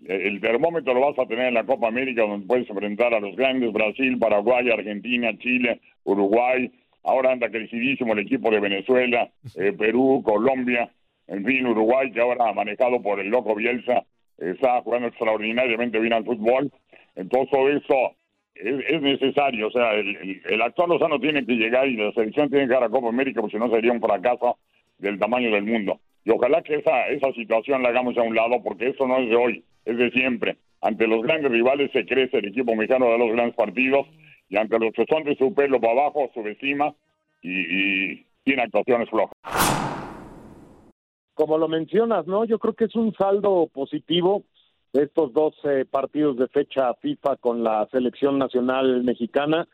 el 0.07 0.41
termómetro 0.41 0.95
lo 0.95 1.01
vas 1.01 1.19
a 1.19 1.27
tener 1.27 1.49
en 1.49 1.55
la 1.55 1.65
Copa 1.65 1.89
América 1.89 2.23
donde 2.23 2.47
puedes 2.47 2.69
enfrentar 2.71 3.15
a 3.15 3.21
los 3.21 3.35
grandes 3.37 3.73
Brasil, 3.73 4.19
Paraguay, 4.19 4.71
Argentina, 4.71 5.37
Chile, 5.39 5.81
Uruguay. 6.05 6.71
Ahora 7.03 7.33
anda 7.33 7.51
crecidísimo 7.51 8.13
el 8.13 8.21
equipo 8.21 8.51
de 8.51 8.61
Venezuela, 8.61 9.31
eh, 9.57 9.73
Perú, 9.73 10.23
Colombia 10.25 10.91
en 11.29 11.45
fin, 11.45 11.67
Uruguay, 11.67 12.11
que 12.11 12.21
ahora 12.21 12.53
manejado 12.55 13.01
por 13.03 13.21
el 13.21 13.29
loco 13.29 13.55
Bielsa, 13.55 14.05
está 14.39 14.81
jugando 14.81 15.09
extraordinariamente 15.09 16.01
bien 16.01 16.15
al 16.15 16.25
fútbol. 16.25 16.73
Entonces, 17.15 17.51
todo 17.51 17.69
eso 17.69 18.17
es, 18.55 19.03
necesario. 19.03 19.69
O 19.69 19.71
sea, 19.71 19.93
el, 19.95 20.41
el, 20.45 20.63
actual 20.63 20.89
Lozano 20.89 21.21
tiene 21.21 21.45
que 21.45 21.53
llegar 21.53 21.87
y 21.87 21.97
la 21.97 22.13
selección 22.13 22.49
tiene 22.49 22.65
que 22.65 22.69
llegar 22.69 22.85
a 22.85 22.89
Copa 22.89 23.09
América, 23.09 23.43
porque 23.43 23.59
si 23.59 23.63
no 23.63 23.71
sería 23.71 23.93
un 23.93 24.01
fracaso 24.01 24.59
del 24.99 25.19
tamaño 25.19 25.51
del 25.51 25.65
mundo. 25.65 26.01
Y 26.25 26.31
ojalá 26.31 26.63
que 26.63 26.77
esa, 26.77 27.09
esa 27.09 27.31
situación 27.33 27.83
la 27.83 27.91
hagamos 27.91 28.17
a 28.17 28.23
un 28.23 28.35
lado, 28.35 28.63
porque 28.63 28.89
eso 28.89 29.07
no 29.07 29.19
es 29.19 29.29
de 29.29 29.37
hoy, 29.37 29.65
es 29.89 29.97
de 29.99 30.11
siempre. 30.11 30.57
ante 30.81 31.07
los 31.07 31.23
grandes 31.23 31.51
rivales 31.51 31.91
se 31.93 32.07
crece 32.07 32.39
el 32.39 32.49
equipo 32.49 32.75
mexicano 32.75 33.07
de 33.07 33.19
los 33.19 33.33
grandes 33.33 33.57
partidos 33.57 34.07
y 34.49 34.57
ante 34.57 34.79
los 34.79 34.93
que 34.93 35.05
son 35.09 35.25
de 35.25 35.35
su 35.37 35.53
pelo 35.55 35.81
para 35.81 35.93
abajo 35.93 36.31
subestima 36.35 36.95
y, 37.43 37.51
y 37.51 38.27
tiene 38.45 38.63
actuaciones 38.63 39.11
flojas. 39.11 39.37
Como 41.35 41.59
lo 41.59 41.69
mencionas, 41.69 42.27
¿no? 42.27 42.45
Yo 42.45 42.59
creo 42.59 42.75
que 42.75 42.87
es 42.87 42.97
un 42.97 43.15
saldo 43.15 43.69
positivo 43.73 44.45
de 44.93 45.05
estos 45.05 45.33
dos 45.33 45.55
eh, 45.65 45.85
partidos 45.91 46.37
de 46.37 46.49
fecha 46.49 46.95
FIFA 46.95 47.37
con 47.37 47.63
la 47.63 47.87
selección 47.91 48.39
nacional 48.39 49.05
mexicana, 49.05 49.69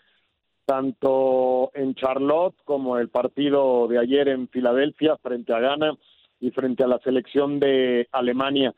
tanto 0.67 1.71
en 1.75 1.95
Charlotte 1.95 2.57
como 2.65 2.99
el 2.99 3.09
partido 3.09 3.87
de 3.89 3.99
ayer 3.99 4.29
en 4.29 4.49
Filadelfia 4.49 5.17
frente 5.19 5.53
a 5.53 5.61
Ghana 5.61 5.97
y 6.41 6.51
frente 6.51 6.85
a 6.85 6.89
la 6.89 6.99
selección 6.99 7.61
de 7.61 8.09
Alemania. 8.13 8.75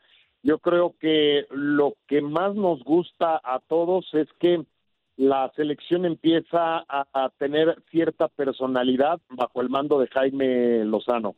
Yo 0.47 0.59
creo 0.59 0.95
que 0.97 1.45
lo 1.51 1.95
que 2.07 2.21
más 2.21 2.55
nos 2.55 2.81
gusta 2.85 3.35
a 3.43 3.59
todos 3.59 4.07
es 4.13 4.29
que 4.39 4.63
la 5.17 5.51
selección 5.57 6.05
empieza 6.05 6.85
a, 6.87 7.29
tener 7.37 7.83
cierta 7.91 8.29
personalidad 8.29 9.19
bajo 9.27 9.59
el 9.59 9.67
mando 9.67 9.99
de 9.99 10.07
Jaime 10.07 10.85
Lozano. 10.85 11.35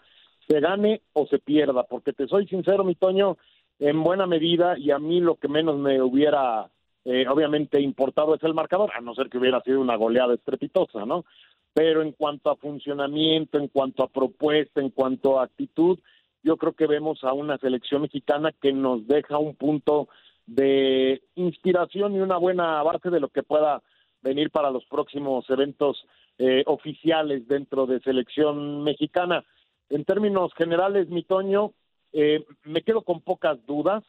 Se 0.48 0.60
gane 0.60 1.02
o 1.14 1.26
se 1.26 1.40
pierda, 1.40 1.88
porque 1.90 2.14
te 2.14 2.28
soy 2.28 2.46
sincero, 2.46 2.84
mi 2.84 2.94
Toño, 2.94 3.38
en 3.80 4.04
buena 4.04 4.28
medida, 4.28 4.78
y 4.78 4.92
a 4.92 5.00
mí 5.00 5.22
lo 5.22 5.38
que 5.38 5.48
menos 5.48 5.80
me 5.80 6.00
hubiera 6.04 6.70
eh, 7.04 7.26
obviamente 7.28 7.82
importado 7.82 8.36
es 8.36 8.44
el 8.44 8.54
marcador, 8.54 8.92
a 8.94 9.02
no 9.02 9.16
ser 9.16 9.28
que 9.28 9.40
hubiera 9.40 9.60
sido 9.62 9.82
una 9.82 9.96
goleada 9.96 10.36
estrepitosa, 10.36 11.08
¿no? 11.08 11.26
Pero 11.74 12.04
en 12.04 12.12
cuanto 12.12 12.52
a 12.52 12.58
funcionamiento, 12.58 13.58
en 13.58 13.70
cuanto 13.70 14.04
a 14.04 14.08
propuesta, 14.08 14.82
en 14.82 14.92
cuanto 14.92 15.40
a 15.40 15.46
actitud, 15.46 15.98
yo 16.44 16.58
creo 16.58 16.74
que 16.74 16.88
vemos 16.88 17.24
a 17.24 17.34
una 17.34 17.58
selección 17.58 18.02
mexicana 18.02 18.52
que 18.62 18.72
nos 18.72 19.08
deja 19.08 19.38
un 19.38 19.56
punto 19.56 20.08
de 20.46 21.22
inspiración 21.36 22.16
y 22.16 22.20
una 22.20 22.38
buena 22.38 22.82
base 22.84 23.10
de 23.10 23.20
lo 23.20 23.30
que 23.30 23.44
pueda 23.44 23.82
venir 24.22 24.50
para 24.50 24.72
los 24.72 24.86
próximos 24.86 25.50
eventos 25.50 26.06
eh, 26.38 26.64
oficiales 26.66 27.48
dentro 27.48 27.86
de 27.86 28.00
selección 28.00 28.84
mexicana. 28.84 29.44
En 29.90 30.06
términos 30.06 30.54
generales, 30.56 31.10
mi 31.10 31.24
Toño, 31.24 31.74
eh, 32.14 32.46
me 32.64 32.82
quedo 32.82 33.02
con 33.02 33.22
pocas 33.22 33.64
dudas 33.66 34.04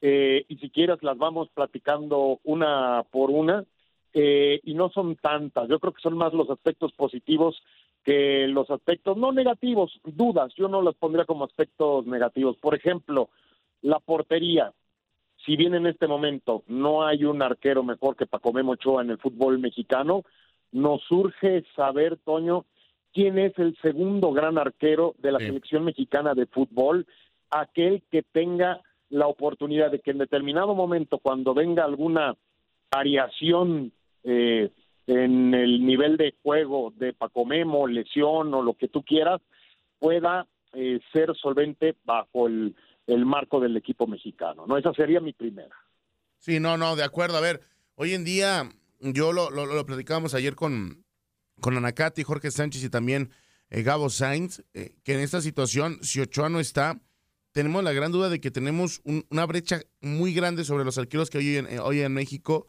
eh, 0.00 0.44
y 0.48 0.56
si 0.58 0.70
quieres 0.70 1.02
las 1.02 1.18
vamos 1.18 1.48
platicando 1.54 2.40
una 2.44 3.04
por 3.10 3.30
una 3.30 3.64
y 4.16 4.74
no 4.74 4.90
son 4.90 5.16
tantas. 5.16 5.68
Yo 5.68 5.80
creo 5.80 5.92
que 5.92 6.00
son 6.00 6.16
más 6.16 6.32
los 6.32 6.48
aspectos 6.48 6.92
positivos 6.92 7.60
que 8.04 8.46
los 8.48 8.70
aspectos 8.70 9.16
no 9.16 9.32
negativos, 9.32 9.98
dudas. 10.04 10.52
Yo 10.56 10.68
no 10.68 10.82
las 10.82 10.94
pondría 10.94 11.24
como 11.24 11.44
aspectos 11.44 12.06
negativos. 12.06 12.56
Por 12.58 12.74
ejemplo, 12.74 13.30
la 13.82 13.98
portería 13.98 14.72
si 15.44 15.56
bien 15.56 15.74
en 15.74 15.86
este 15.86 16.06
momento 16.06 16.62
no 16.68 17.06
hay 17.06 17.24
un 17.24 17.42
arquero 17.42 17.82
mejor 17.82 18.16
que 18.16 18.26
Paco 18.26 18.52
Memo 18.52 18.72
Ochoa 18.72 19.02
en 19.02 19.10
el 19.10 19.18
fútbol 19.18 19.58
mexicano, 19.58 20.22
nos 20.72 21.02
surge 21.02 21.64
saber, 21.76 22.16
Toño, 22.24 22.64
quién 23.12 23.38
es 23.38 23.56
el 23.58 23.76
segundo 23.82 24.32
gran 24.32 24.58
arquero 24.58 25.14
de 25.18 25.32
la 25.32 25.38
selección 25.38 25.84
mexicana 25.84 26.34
de 26.34 26.46
fútbol, 26.46 27.06
aquel 27.50 28.02
que 28.10 28.22
tenga 28.22 28.80
la 29.10 29.26
oportunidad 29.26 29.90
de 29.90 30.00
que 30.00 30.10
en 30.10 30.18
determinado 30.18 30.74
momento, 30.74 31.18
cuando 31.18 31.54
venga 31.54 31.84
alguna 31.84 32.34
variación 32.90 33.92
eh, 34.24 34.70
en 35.06 35.54
el 35.54 35.84
nivel 35.84 36.16
de 36.16 36.34
juego 36.42 36.92
de 36.96 37.12
Paco 37.12 37.44
Memo, 37.44 37.86
lesión 37.86 38.54
o 38.54 38.62
lo 38.62 38.74
que 38.74 38.88
tú 38.88 39.02
quieras, 39.02 39.40
pueda 39.98 40.46
eh, 40.72 41.00
ser 41.12 41.34
solvente 41.36 41.94
bajo 42.04 42.46
el 42.46 42.74
el 43.06 43.26
marco 43.26 43.60
del 43.60 43.76
equipo 43.76 44.06
mexicano, 44.06 44.66
¿no? 44.66 44.78
Esa 44.78 44.92
sería 44.94 45.20
mi 45.20 45.32
primera. 45.32 45.74
Sí, 46.38 46.60
no, 46.60 46.76
no, 46.76 46.96
de 46.96 47.04
acuerdo. 47.04 47.36
A 47.36 47.40
ver, 47.40 47.60
hoy 47.94 48.14
en 48.14 48.24
día, 48.24 48.68
yo 49.00 49.32
lo, 49.32 49.50
lo, 49.50 49.86
platicábamos 49.86 50.34
ayer 50.34 50.54
con, 50.54 51.04
con 51.60 51.76
Anacati, 51.76 52.22
Jorge 52.22 52.50
Sánchez 52.50 52.84
y 52.84 52.90
también 52.90 53.30
eh, 53.70 53.82
Gabo 53.82 54.10
Sainz, 54.10 54.62
eh, 54.72 54.96
que 55.04 55.14
en 55.14 55.20
esta 55.20 55.40
situación, 55.40 55.98
si 56.02 56.20
Ochoa 56.20 56.48
no 56.48 56.60
está, 56.60 57.00
tenemos 57.52 57.84
la 57.84 57.92
gran 57.92 58.10
duda 58.10 58.28
de 58.28 58.40
que 58.40 58.50
tenemos 58.50 59.00
una 59.04 59.46
brecha 59.46 59.80
muy 60.00 60.34
grande 60.34 60.64
sobre 60.64 60.84
los 60.84 60.98
arqueros 60.98 61.30
que 61.30 61.38
hoy 61.38 61.56
en, 61.56 61.66
eh, 61.66 61.78
hoy 61.78 62.00
en 62.00 62.12
México. 62.12 62.66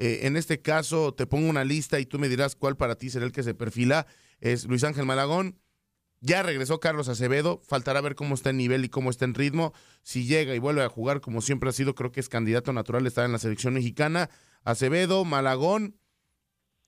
En 0.00 0.36
este 0.36 0.60
caso, 0.60 1.12
te 1.12 1.26
pongo 1.26 1.48
una 1.48 1.64
lista 1.64 2.00
y 2.00 2.06
tú 2.06 2.18
me 2.18 2.28
dirás 2.28 2.56
cuál 2.56 2.76
para 2.76 2.96
ti 2.96 3.10
será 3.10 3.26
el 3.26 3.32
que 3.32 3.42
se 3.42 3.54
perfila. 3.54 4.06
Es 4.40 4.64
Luis 4.64 4.84
Ángel 4.84 5.04
Malagón, 5.04 5.58
ya 6.22 6.42
regresó 6.42 6.80
Carlos 6.80 7.08
Acevedo, 7.08 7.60
faltará 7.64 8.00
ver 8.02 8.14
cómo 8.14 8.34
está 8.34 8.50
en 8.50 8.58
nivel 8.58 8.84
y 8.84 8.90
cómo 8.90 9.08
está 9.08 9.24
en 9.24 9.34
ritmo. 9.34 9.72
Si 10.02 10.26
llega 10.26 10.54
y 10.54 10.58
vuelve 10.58 10.82
a 10.82 10.88
jugar 10.88 11.20
como 11.20 11.40
siempre 11.40 11.70
ha 11.70 11.72
sido, 11.72 11.94
creo 11.94 12.12
que 12.12 12.20
es 12.20 12.28
candidato 12.28 12.72
natural 12.72 13.06
estar 13.06 13.24
en 13.24 13.32
la 13.32 13.38
selección 13.38 13.74
mexicana. 13.74 14.28
Acevedo, 14.62 15.24
Malagón, 15.24 15.96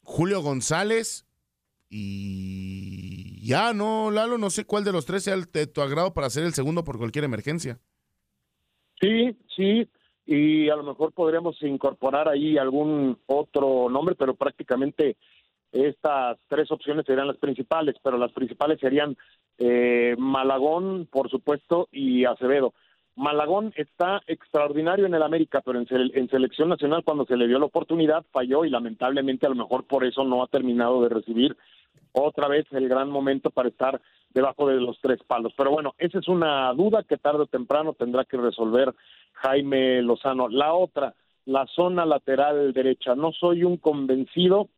Julio 0.02 0.42
González 0.42 1.26
y 1.88 3.47
ya 3.47 3.73
no, 3.73 4.11
Lalo, 4.11 4.37
no 4.37 4.50
sé 4.50 4.66
cuál 4.66 4.85
de 4.85 4.92
los 4.92 5.07
tres 5.07 5.25
sea 5.25 5.35
el, 5.35 5.45
de 5.50 5.66
tu 5.66 5.81
agrado 5.81 6.12
para 6.12 6.28
ser 6.28 6.45
el 6.45 6.52
segundo 6.52 6.85
por 6.85 6.99
cualquier 6.99 7.25
emergencia. 7.25 7.81
Sí, 9.00 9.37
sí, 9.57 9.90
y 10.26 10.69
a 10.69 10.76
lo 10.76 10.85
mejor 10.85 11.12
podríamos 11.12 11.61
incorporar 11.62 12.29
ahí 12.29 12.59
algún 12.59 13.19
otro 13.26 13.88
nombre, 13.91 14.14
pero 14.14 14.35
prácticamente 14.35 15.17
estas 15.73 16.38
tres 16.49 16.71
opciones 16.71 17.07
serían 17.07 17.26
las 17.26 17.38
principales, 17.38 17.97
pero 18.02 18.19
las 18.19 18.33
principales 18.33 18.79
serían 18.81 19.17
eh, 19.59 20.14
Malagón, 20.19 21.09
por 21.11 21.31
supuesto, 21.31 21.88
y 21.91 22.25
Acevedo. 22.25 22.75
Malagón 23.14 23.73
está 23.76 24.23
extraordinario 24.26 25.04
en 25.04 25.14
el 25.14 25.23
América, 25.23 25.61
pero 25.64 25.78
en, 25.78 26.28
selección 26.28 26.71
nacional 26.71 27.04
cuando 27.04 27.26
se 27.26 27.37
le 27.37 27.47
dio 27.47 27.59
la 27.59 27.66
oportunidad 27.66 28.25
falló 28.33 28.64
y 28.64 28.71
lamentablemente 28.71 29.47
a 29.47 29.50
lo 29.50 29.57
mejor 29.57 29.85
por 29.85 30.04
eso 30.04 30.25
no 30.25 30.42
ha 30.42 30.47
terminado 30.47 31.02
de 31.02 31.11
recibir 31.11 31.57
otra 32.12 32.49
vez 32.49 32.66
el 32.73 32.88
gran 32.88 33.11
momento 33.11 33.50
para 33.50 33.69
estar 33.69 34.00
debajo 34.31 34.66
de 34.66 34.81
los 34.81 34.99
tres 35.00 35.23
palos. 35.26 35.52
Pero 35.57 35.71
bueno, 35.71 35.95
esa 35.99 36.19
es 36.19 36.28
una 36.28 36.73
duda 36.73 37.02
que 37.02 37.19
tarde 37.19 37.42
o 37.42 37.47
temprano 37.47 37.92
tendrá 37.92 38.25
que 38.25 38.38
resolver 38.38 38.95
Jaime 39.35 40.00
Lozano. 40.02 40.49
La 40.49 40.73
otra, 40.73 41.14
la 41.45 41.66
zona 41.66 42.07
lateral 42.07 42.73
derecha. 42.73 43.14
No 43.14 43.33
soy 43.33 43.64
un 43.64 43.76
convencido 43.76 44.69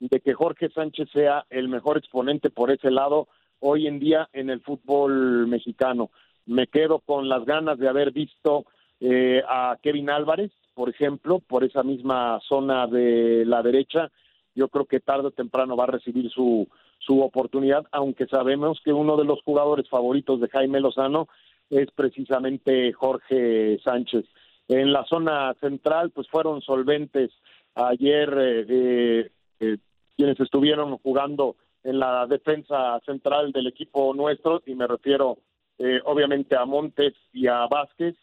de 0.00 0.20
que 0.20 0.32
Jorge 0.32 0.70
Sánchez 0.70 1.10
sea 1.12 1.44
el 1.50 1.68
mejor 1.68 1.98
exponente 1.98 2.50
por 2.50 2.70
ese 2.70 2.90
lado 2.90 3.28
hoy 3.60 3.86
en 3.86 3.98
día 3.98 4.28
en 4.32 4.50
el 4.50 4.60
fútbol 4.60 5.46
mexicano. 5.46 6.10
Me 6.46 6.66
quedo 6.66 6.98
con 7.00 7.28
las 7.28 7.44
ganas 7.44 7.78
de 7.78 7.88
haber 7.88 8.12
visto 8.12 8.64
eh, 9.00 9.42
a 9.48 9.78
Kevin 9.82 10.10
Álvarez, 10.10 10.50
por 10.74 10.88
ejemplo, 10.88 11.40
por 11.40 11.64
esa 11.64 11.82
misma 11.82 12.40
zona 12.48 12.86
de 12.86 13.44
la 13.46 13.62
derecha. 13.62 14.10
Yo 14.54 14.68
creo 14.68 14.86
que 14.86 15.00
tarde 15.00 15.28
o 15.28 15.30
temprano 15.30 15.76
va 15.76 15.84
a 15.84 15.88
recibir 15.88 16.30
su, 16.30 16.68
su 16.98 17.20
oportunidad, 17.20 17.84
aunque 17.90 18.26
sabemos 18.26 18.80
que 18.84 18.92
uno 18.92 19.16
de 19.16 19.24
los 19.24 19.42
jugadores 19.42 19.88
favoritos 19.88 20.40
de 20.40 20.48
Jaime 20.48 20.80
Lozano 20.80 21.28
es 21.70 21.90
precisamente 21.92 22.92
Jorge 22.92 23.78
Sánchez. 23.82 24.24
En 24.68 24.92
la 24.92 25.04
zona 25.04 25.54
central, 25.60 26.10
pues 26.10 26.28
fueron 26.28 26.60
solventes 26.60 27.30
ayer 27.74 28.34
eh, 28.38 29.30
eh, 29.60 29.78
quienes 30.16 30.38
estuvieron 30.38 30.98
jugando 30.98 31.56
en 31.82 31.98
la 31.98 32.26
defensa 32.26 33.00
central 33.04 33.52
del 33.52 33.66
equipo 33.66 34.14
nuestro, 34.14 34.62
y 34.66 34.74
me 34.74 34.86
refiero 34.86 35.38
eh, 35.78 36.00
obviamente 36.04 36.56
a 36.56 36.64
Montes 36.64 37.14
y 37.32 37.46
a 37.46 37.66
Vázquez. 37.66 38.14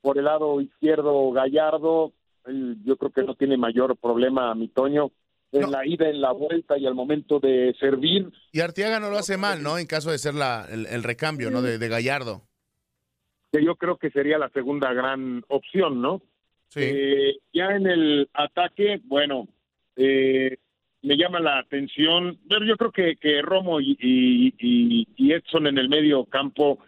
Por 0.00 0.18
el 0.18 0.24
lado 0.24 0.60
izquierdo, 0.60 1.30
Gallardo, 1.32 2.12
yo 2.84 2.96
creo 2.96 3.10
que 3.10 3.22
no 3.22 3.34
tiene 3.34 3.56
mayor 3.56 3.96
problema, 3.96 4.54
mi 4.54 4.68
Toño, 4.68 5.12
en 5.52 5.70
la 5.70 5.84
ida, 5.86 6.08
en 6.08 6.20
la 6.20 6.32
vuelta 6.32 6.78
y 6.78 6.86
al 6.86 6.94
momento 6.94 7.38
de 7.38 7.74
servir. 7.78 8.30
Y 8.52 8.60
Artiaga 8.60 9.00
no 9.00 9.10
lo 9.10 9.18
hace 9.18 9.36
mal, 9.36 9.62
¿no? 9.62 9.78
En 9.78 9.86
caso 9.86 10.10
de 10.10 10.18
ser 10.18 10.34
la, 10.34 10.66
el, 10.70 11.02
recambio, 11.02 11.50
¿no? 11.50 11.60
De, 11.60 11.78
de, 11.78 11.88
Gallardo. 11.88 12.42
Que 13.52 13.64
yo 13.64 13.74
creo 13.76 13.96
que 13.96 14.10
sería 14.10 14.38
la 14.38 14.48
segunda 14.50 14.92
gran 14.92 15.44
opción, 15.48 16.00
¿no? 16.00 16.22
Sí. 16.68 16.80
Eh, 16.82 17.36
ya 17.52 17.66
en 17.72 17.86
el 17.86 18.30
ataque, 18.32 19.00
bueno, 19.04 19.48
eh, 19.96 20.56
me 21.02 21.16
llama 21.16 21.40
la 21.40 21.58
atención. 21.58 22.38
Pero 22.48 22.64
yo 22.64 22.76
creo 22.76 22.92
que, 22.92 23.16
que 23.16 23.42
Romo 23.42 23.80
y, 23.80 23.96
y, 23.98 25.32
Edson 25.32 25.66
en 25.66 25.78
el 25.78 25.88
medio 25.88 26.24
campo 26.24 26.78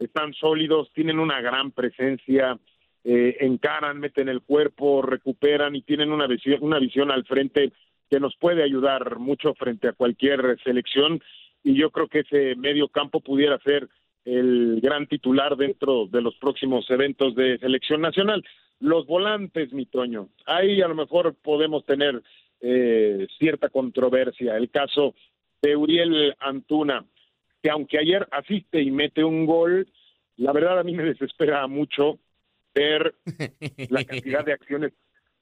están 0.00 0.32
sólidos, 0.34 0.90
tienen 0.92 1.18
una 1.18 1.40
gran 1.40 1.70
presencia, 1.70 2.58
eh, 3.04 3.36
encaran, 3.40 4.00
meten 4.00 4.28
el 4.28 4.42
cuerpo, 4.42 5.02
recuperan 5.02 5.76
y 5.76 5.82
tienen 5.82 6.10
una 6.10 6.26
visión, 6.26 6.58
una 6.62 6.78
visión 6.78 7.10
al 7.10 7.24
frente 7.24 7.72
que 8.10 8.18
nos 8.18 8.34
puede 8.36 8.62
ayudar 8.62 9.18
mucho 9.18 9.54
frente 9.54 9.88
a 9.88 9.92
cualquier 9.92 10.58
selección. 10.64 11.20
Y 11.62 11.74
yo 11.74 11.90
creo 11.90 12.08
que 12.08 12.20
ese 12.20 12.56
medio 12.56 12.88
campo 12.88 13.20
pudiera 13.20 13.58
ser 13.60 13.88
el 14.24 14.80
gran 14.82 15.06
titular 15.06 15.56
dentro 15.56 16.06
de 16.06 16.20
los 16.20 16.36
próximos 16.36 16.90
eventos 16.90 17.34
de 17.34 17.58
selección 17.58 18.00
nacional. 18.00 18.44
Los 18.80 19.06
volantes, 19.06 19.72
mi 19.72 19.86
Toño, 19.86 20.28
ahí 20.46 20.80
a 20.80 20.88
lo 20.88 20.94
mejor 20.94 21.34
podemos 21.34 21.84
tener 21.84 22.22
eh, 22.60 23.26
cierta 23.38 23.68
controversia. 23.68 24.56
El 24.56 24.70
caso 24.70 25.14
de 25.62 25.76
Uriel 25.76 26.34
Antuna, 26.40 27.04
que 27.62 27.70
aunque 27.70 27.98
ayer 27.98 28.26
asiste 28.30 28.80
y 28.80 28.90
mete 28.90 29.24
un 29.24 29.46
gol, 29.46 29.86
la 30.36 30.52
verdad 30.52 30.78
a 30.78 30.84
mí 30.84 30.94
me 30.94 31.04
desespera 31.04 31.66
mucho 31.66 32.18
ver 32.74 33.14
la 33.90 34.04
cantidad 34.04 34.44
de 34.44 34.52
acciones, 34.52 34.92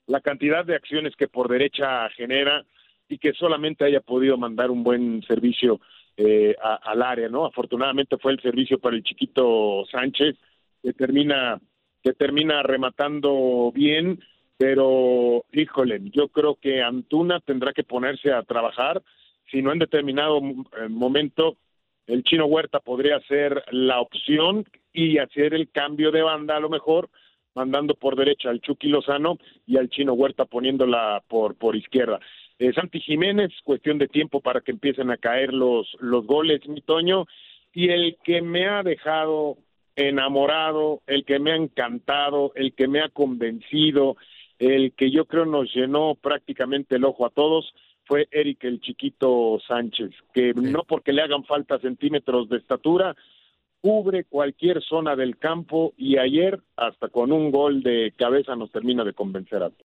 la 0.07 0.21
cantidad 0.21 0.65
de 0.65 0.75
acciones 0.75 1.15
que 1.15 1.27
por 1.27 1.47
derecha 1.49 2.09
genera 2.11 2.65
y 3.07 3.17
que 3.17 3.33
solamente 3.33 3.85
haya 3.85 4.01
podido 4.01 4.37
mandar 4.37 4.69
un 4.71 4.83
buen 4.83 5.23
servicio 5.23 5.79
eh, 6.17 6.55
a- 6.61 6.75
al 6.91 7.01
área, 7.01 7.29
¿no? 7.29 7.45
Afortunadamente 7.45 8.17
fue 8.17 8.33
el 8.33 8.41
servicio 8.41 8.77
para 8.79 8.95
el 8.95 9.03
chiquito 9.03 9.85
Sánchez 9.91 10.35
que 10.83 10.93
termina 10.93 11.59
que 12.01 12.13
termina 12.13 12.63
rematando 12.63 13.71
bien, 13.73 14.19
pero 14.57 15.43
híjole, 15.51 15.99
yo 16.13 16.29
creo 16.29 16.55
que 16.55 16.81
Antuna 16.81 17.39
tendrá 17.41 17.73
que 17.73 17.83
ponerse 17.83 18.31
a 18.31 18.43
trabajar, 18.43 19.01
si 19.51 19.61
no 19.61 19.73
en 19.73 19.79
determinado 19.79 20.37
eh, 20.39 20.87
momento 20.89 21.57
el 22.09 22.23
chino 22.23 22.45
Huerta 22.47 22.79
podría 22.79 23.19
ser 23.21 23.63
la 23.71 24.01
opción 24.01 24.65
y 24.91 25.19
hacer 25.19 25.53
el 25.53 25.69
cambio 25.69 26.11
de 26.11 26.23
banda 26.23 26.57
a 26.57 26.59
lo 26.59 26.67
mejor, 26.67 27.09
mandando 27.53 27.93
por 27.93 28.15
derecha 28.15 28.49
al 28.49 28.61
Chucky 28.61 28.87
Lozano 28.87 29.37
y 29.67 29.77
al 29.77 29.89
chino 29.89 30.13
Huerta 30.13 30.45
poniéndola 30.45 31.23
por, 31.27 31.55
por 31.55 31.75
izquierda. 31.75 32.19
Eh, 32.57 32.73
Santi 32.73 32.99
Jiménez, 32.99 33.51
cuestión 33.63 33.99
de 33.99 34.07
tiempo 34.07 34.41
para 34.41 34.61
que 34.61 34.71
empiecen 34.71 35.11
a 35.11 35.17
caer 35.17 35.53
los, 35.53 35.87
los 35.99 36.25
goles, 36.25 36.67
mi 36.67 36.81
Toño, 36.81 37.25
y 37.73 37.89
el 37.89 38.17
que 38.23 38.41
me 38.41 38.67
ha 38.67 38.81
dejado 38.81 39.57
enamorado, 39.95 41.01
el 41.05 41.25
que 41.25 41.37
me 41.37 41.51
ha 41.51 41.57
encantado, 41.57 42.53
el 42.55 42.73
que 42.73 42.87
me 42.87 43.01
ha 43.01 43.09
convencido, 43.09 44.17
el 44.57 44.93
que 44.93 45.11
yo 45.11 45.25
creo 45.25 45.45
nos 45.45 45.73
llenó 45.73 46.15
prácticamente 46.15 46.95
el 46.95 47.05
ojo 47.05 47.25
a 47.25 47.29
todos, 47.29 47.71
fue 48.09 48.27
Eric 48.31 48.63
el 48.63 48.81
chiquito 48.81 49.59
Sánchez, 49.67 50.09
que 50.33 50.51
no 50.55 50.83
porque 50.83 51.13
le 51.13 51.21
hagan 51.21 51.43
falta 51.43 51.77
centímetros 51.77 52.49
de 52.49 52.57
estatura, 52.57 53.15
cubre 53.81 54.23
cualquier 54.23 54.81
zona 54.81 55.15
del 55.15 55.37
campo 55.37 55.93
y 55.95 56.17
ayer 56.17 56.59
hasta 56.75 57.09
con 57.09 57.31
un 57.31 57.51
gol 57.51 57.83
de 57.83 58.11
cabeza 58.17 58.55
nos 58.55 58.71
termina 58.71 59.03
de 59.03 59.13
convencer 59.13 59.61
a 59.61 59.69
todos. 59.69 59.88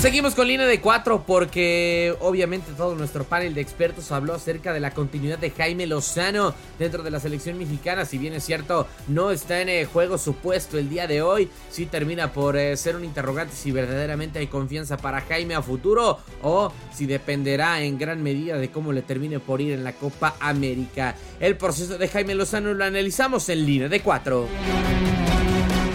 Seguimos 0.00 0.34
con 0.34 0.46
línea 0.46 0.66
de 0.66 0.80
4 0.80 1.24
porque 1.26 2.14
obviamente 2.20 2.72
todo 2.76 2.94
nuestro 2.94 3.24
panel 3.24 3.54
de 3.54 3.62
expertos 3.62 4.12
habló 4.12 4.34
acerca 4.34 4.74
de 4.74 4.78
la 4.78 4.90
continuidad 4.90 5.38
de 5.38 5.50
Jaime 5.50 5.86
Lozano 5.86 6.54
dentro 6.78 7.02
de 7.02 7.10
la 7.10 7.18
selección 7.18 7.58
mexicana. 7.58 8.04
Si 8.04 8.18
bien 8.18 8.34
es 8.34 8.44
cierto, 8.44 8.86
no 9.08 9.30
está 9.30 9.62
en 9.62 9.70
eh, 9.70 9.86
juego 9.86 10.18
su 10.18 10.34
puesto 10.34 10.78
el 10.78 10.90
día 10.90 11.06
de 11.06 11.22
hoy, 11.22 11.48
sí 11.70 11.86
termina 11.86 12.32
por 12.32 12.58
eh, 12.58 12.76
ser 12.76 12.94
un 12.94 13.04
interrogante 13.04 13.56
si 13.56 13.72
verdaderamente 13.72 14.38
hay 14.38 14.48
confianza 14.48 14.98
para 14.98 15.22
Jaime 15.22 15.54
a 15.54 15.62
futuro 15.62 16.18
o 16.42 16.70
si 16.94 17.06
dependerá 17.06 17.80
en 17.80 17.98
gran 17.98 18.22
medida 18.22 18.58
de 18.58 18.70
cómo 18.70 18.92
le 18.92 19.00
termine 19.00 19.40
por 19.40 19.62
ir 19.62 19.72
en 19.72 19.82
la 19.82 19.94
Copa 19.94 20.36
América. 20.40 21.16
El 21.40 21.56
proceso 21.56 21.96
de 21.96 22.06
Jaime 22.06 22.34
Lozano 22.34 22.74
lo 22.74 22.84
analizamos 22.84 23.48
en 23.48 23.64
línea 23.64 23.88
de 23.88 24.00
4. 24.00 24.46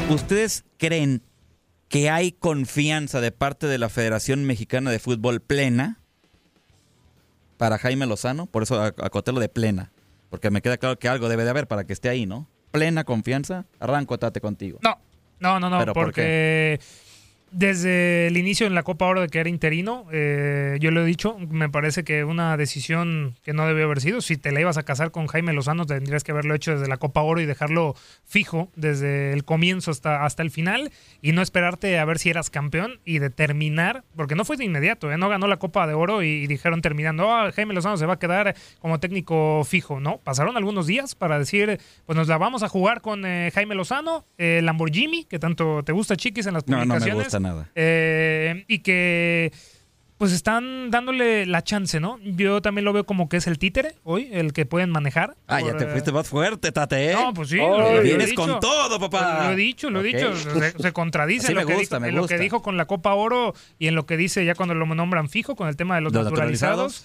¿Ustedes 0.10 0.66
creen 0.78 1.22
que 1.92 2.10
hay 2.10 2.32
confianza 2.32 3.20
de 3.22 3.32
parte 3.32 3.68
de 3.68 3.78
la 3.78 3.90
Federación 3.90 4.46
Mexicana 4.46 4.90
de 4.92 4.98
Fútbol 5.00 5.42
plena 5.42 6.00
para 7.58 7.78
Jaime 7.78 8.06
Lozano? 8.06 8.46
Por 8.48 8.64
eso 8.64 8.82
ac- 8.84 9.04
acoté 9.04 9.32
lo 9.32 9.40
de 9.40 9.50
plena, 9.50 9.92
porque 10.30 10.50
me 10.50 10.62
queda 10.62 10.78
claro 10.78 10.98
que 10.98 11.08
algo 11.10 11.30
debe 11.30 11.44
de 11.44 11.50
haber 11.50 11.68
para 11.68 11.84
que 11.84 11.94
esté 11.94 12.10
ahí, 12.10 12.26
¿no? 12.26 12.48
Plena 12.72 13.04
confianza. 13.04 13.66
Arranco, 13.80 14.18
Tate, 14.18 14.40
contigo. 14.42 14.80
No, 14.82 14.98
no, 15.40 15.60
no, 15.60 15.70
no, 15.70 15.80
¿Pero 15.80 15.94
por 15.94 16.06
porque 16.06 16.80
desde 17.52 18.28
el 18.28 18.38
inicio 18.38 18.66
en 18.66 18.74
la 18.76 18.84
Copa 18.84 19.06
Oro 19.06 19.22
de 19.22 19.28
que 19.28 19.40
era 19.40 19.50
interino, 19.50 20.06
eh, 20.12 20.78
yo 20.80 20.90
lo 20.92 21.02
he 21.04 21.06
dicho, 21.06 21.38
me 21.50 21.70
parece 21.70 22.04
que 22.04 22.24
una 22.24 22.56
decisión 22.58 23.36
que 23.44 23.52
no 23.54 23.68
debió 23.68 23.86
haber 23.86 24.00
sido. 24.02 24.22
Si 24.22 24.38
te 24.38 24.52
la 24.52 24.62
ibas 24.62 24.78
a 24.78 24.84
casar 24.84 25.12
con 25.12 25.28
Jaime 25.28 25.52
Lozano, 25.54 25.86
tendrías 25.86 26.24
que 26.24 26.32
haberlo 26.32 26.56
hecho 26.56 26.72
desde 26.72 26.88
la 26.88 26.98
Copa 26.98 27.22
Oro 27.22 27.42
y 27.42 27.46
dejarlo 27.46 27.96
fijo 28.26 28.72
desde 28.76 29.34
el 29.34 29.44
comienzo 29.44 29.92
hasta, 29.92 30.24
hasta 30.26 30.44
el 30.44 30.50
final 30.52 30.92
y 31.22 31.34
no 31.34 31.42
esperarte 31.42 32.00
a 32.00 32.06
ver 32.06 32.20
si 32.20 32.30
eras 32.30 32.50
campeón 32.50 33.00
y 33.04 33.20
determinar, 33.20 34.04
porque 34.16 34.36
no 34.36 34.46
fue 34.46 34.56
de 34.56 34.64
inmediato, 34.66 35.12
¿eh? 35.12 35.18
no 35.18 35.28
ganó 35.28 35.48
la 35.48 35.58
Copa 35.58 35.86
de 35.88 35.94
Oro 35.94 36.24
y, 36.24 36.28
y 36.30 36.48
dijeron 36.48 36.82
terminando, 36.82 37.34
"Ah, 37.34 37.52
Jaime 37.54 37.74
Lozano 37.74 37.98
se 37.98 38.06
va 38.06 38.14
a 38.14 38.20
quedar 38.20 38.56
como 38.80 39.00
técnico 39.00 39.64
fijo, 39.66 40.00
¿no? 40.00 40.20
Pasaron 40.20 40.56
algunos 40.56 40.88
días 40.88 41.16
para 41.16 41.38
decir, 41.38 41.80
pues 42.06 42.16
nos 42.16 42.28
la 42.30 42.38
vamos 42.38 42.64
a 42.64 42.70
jugar 42.70 43.02
con 43.02 43.26
eh, 43.26 43.52
Jaime 43.54 43.76
Lozano, 43.76 44.26
eh, 44.38 44.62
Lamborghini, 44.64 45.26
que 45.26 45.38
tanto 45.40 45.84
te 45.84 45.92
gusta, 45.92 46.16
Chiquis, 46.16 46.46
en 46.46 46.54
las 46.54 46.68
No, 46.68 46.78
no 46.78 46.82
me 46.82 46.88
publicaciones. 46.88 47.24
gusta 47.26 47.40
nada. 47.42 47.70
Eh, 47.76 48.66
y 48.68 48.80
que 48.80 49.52
pues 50.18 50.34
están 50.34 50.92
dándole 50.92 51.48
la 51.48 51.64
chance, 51.64 52.00
¿no? 52.00 52.20
Yo 52.24 52.62
también 52.62 52.86
lo 52.86 52.94
veo 52.94 53.06
como 53.08 53.28
que 53.28 53.38
es 53.38 53.48
el 53.48 53.58
títere 53.58 53.96
hoy, 54.04 54.30
el 54.32 54.54
que 54.54 54.68
pueden 54.68 54.92
manejar. 54.92 55.36
Ah, 55.48 55.62
ya 55.62 55.76
te 55.76 55.86
eh, 55.86 55.88
fuiste 55.88 56.12
más 56.12 56.28
fuerte, 56.28 56.72
Tate, 56.72 57.10
¿eh? 57.10 57.14
No, 57.16 57.34
pues 57.34 57.50
sí. 57.50 57.60
Ay, 57.60 57.68
lo- 57.68 57.78
lo 57.80 58.00
he 58.00 58.04
vienes 58.04 58.28
dicho. 58.30 58.40
con 58.46 58.60
todo, 58.60 59.00
papá. 59.00 59.46
Lo 59.46 59.54
he 59.54 59.56
dicho, 59.56 59.90
lo 59.90 60.02
he 60.02 60.04
dicho. 60.04 60.36
Se, 60.36 60.78
se 60.78 60.92
contradice 60.94 61.48
en, 61.48 61.56
lo, 61.56 61.62
me 61.62 61.66
que 61.68 61.74
gusta, 61.74 61.96
dijo, 61.96 62.02
me 62.02 62.10
en 62.10 62.16
lo 62.16 62.28
que 62.28 62.38
dijo 62.38 62.62
con 62.62 62.78
la 62.78 62.86
Copa 62.86 63.16
Oro 63.16 63.56
y 63.80 63.88
en 63.88 63.96
lo 63.96 64.06
que 64.06 64.16
dice 64.16 64.46
ya 64.46 64.54
cuando 64.54 64.76
lo 64.76 64.86
nombran 64.86 65.28
fijo 65.28 65.56
con 65.56 65.68
el 65.68 65.76
tema 65.76 65.96
de 65.96 66.02
los, 66.02 66.14
Los 66.14 66.26
naturalizados. 66.26 67.04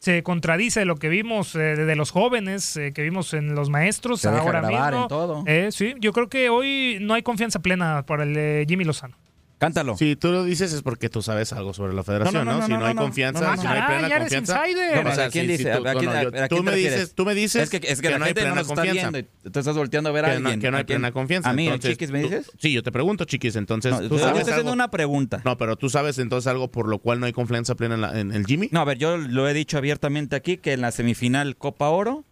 Se 0.00 0.22
contradice 0.24 0.84
lo 0.84 0.96
que 0.96 1.08
vimos 1.08 1.54
eh, 1.54 1.58
de 1.58 1.96
los 1.96 2.10
jóvenes, 2.10 2.76
eh, 2.76 2.92
que 2.92 3.02
vimos 3.02 3.32
en 3.32 3.54
los 3.54 3.70
maestros 3.70 4.20
Se 4.20 4.28
ahora 4.28 4.60
mismo. 4.62 5.02
en 5.02 5.08
todo. 5.08 5.44
Eh, 5.46 5.68
sí, 5.70 5.94
yo 6.00 6.12
creo 6.12 6.28
que 6.28 6.48
hoy 6.50 6.98
no 7.00 7.14
hay 7.14 7.22
confianza 7.22 7.60
plena 7.60 8.04
para 8.04 8.24
el 8.24 8.34
de 8.34 8.66
Jimmy 8.68 8.84
Lozano. 8.84 9.16
Cántalo. 9.58 9.96
Si 9.96 10.16
tú 10.16 10.28
lo 10.32 10.44
dices 10.44 10.70
es 10.74 10.82
porque 10.82 11.08
tú 11.08 11.22
sabes 11.22 11.50
algo 11.54 11.72
sobre 11.72 11.94
la 11.94 12.02
federación, 12.02 12.44
No, 12.44 12.44
¿no? 12.44 12.52
no, 12.52 12.58
no, 12.60 12.66
si 12.66 12.72
no, 12.74 12.84
hay 12.84 12.94
confianza, 12.94 13.56
si 13.56 13.64
no 13.64 13.70
hay 13.70 13.80
plena 13.82 13.96
Ah, 13.96 14.00
ya 14.10 14.16
eres 14.16 14.18
confianza. 14.34 14.68
insider. 14.68 15.04
No, 15.04 15.10
o 15.10 15.14
sea, 15.14 15.30
¿quién 15.30 15.46
sí, 15.46 15.52
sí, 15.52 15.56
dice? 15.64 15.70
tú- 15.78 15.88
¿A 15.88 15.94
no, 15.94 15.98
quién- 15.98 16.12
no, 16.12 16.22
yo- 16.22 16.28
a 16.28 16.32
quién 16.32 16.48
tú 16.48 16.62
me 16.62 16.70
refieres? 16.72 16.98
dices, 17.00 17.14
tú 17.14 17.24
me 17.24 17.34
dices 17.34 17.62
Es 17.62 17.70
que, 17.70 17.90
es 17.90 18.00
que 18.02 18.10
la 18.10 18.18
no 18.18 18.24
hay 18.26 18.34
plena 18.34 18.64
confianza. 18.64 19.10
te 19.12 19.26
estás 19.44 19.74
volteando 19.74 20.10
a 20.10 20.12
ver 20.12 20.26
a 20.26 20.28
Que 20.28 20.34
alguien. 20.36 20.60
que 20.60 20.70
no 20.70 20.76
hay 20.76 20.84
plena 20.84 21.10
confianza. 21.10 21.48
¿A 21.48 21.52
mí, 21.54 21.64
entonces, 21.68 21.92
Chiquis, 21.92 22.10
me 22.10 22.20
tú- 22.20 22.28
dices? 22.28 22.50
sí, 22.58 22.70
yo 22.72 22.82
te 22.82 22.92
pregunto, 22.92 23.24
Chiquis, 23.24 23.56
entonces 23.56 23.92
No, 23.92 24.00
tú 24.08 24.16
yo 24.16 24.18
sabes 24.18 24.40
estoy 24.40 24.52
haciendo 24.52 24.74
una 24.74 24.90
pregunta. 24.90 25.40
No, 25.46 25.56
pero 25.56 25.76
tú 25.76 25.88
sabes 25.88 26.18
entonces 26.18 26.48
algo 26.48 26.70
por 26.70 26.86
lo 26.86 26.98
cual 26.98 27.18
no 27.20 27.24
hay 27.24 27.32
confianza 27.32 27.74
plena 27.76 27.94
en, 27.94 28.00
la- 28.02 28.20
en 28.20 28.32
el 28.32 28.44
Jimmy. 28.44 28.68
No, 28.72 28.80
a 28.80 28.84
ver, 28.84 28.98
yo 28.98 29.16
lo 29.16 29.48
he 29.48 29.54
dicho 29.54 29.78
abiertamente 29.78 30.36
aquí 30.36 30.58
que 30.58 30.74
en 30.74 30.82
la 30.82 30.90
semifinal 30.92 31.56
Copa 31.56 31.88
Oro, 31.88 32.24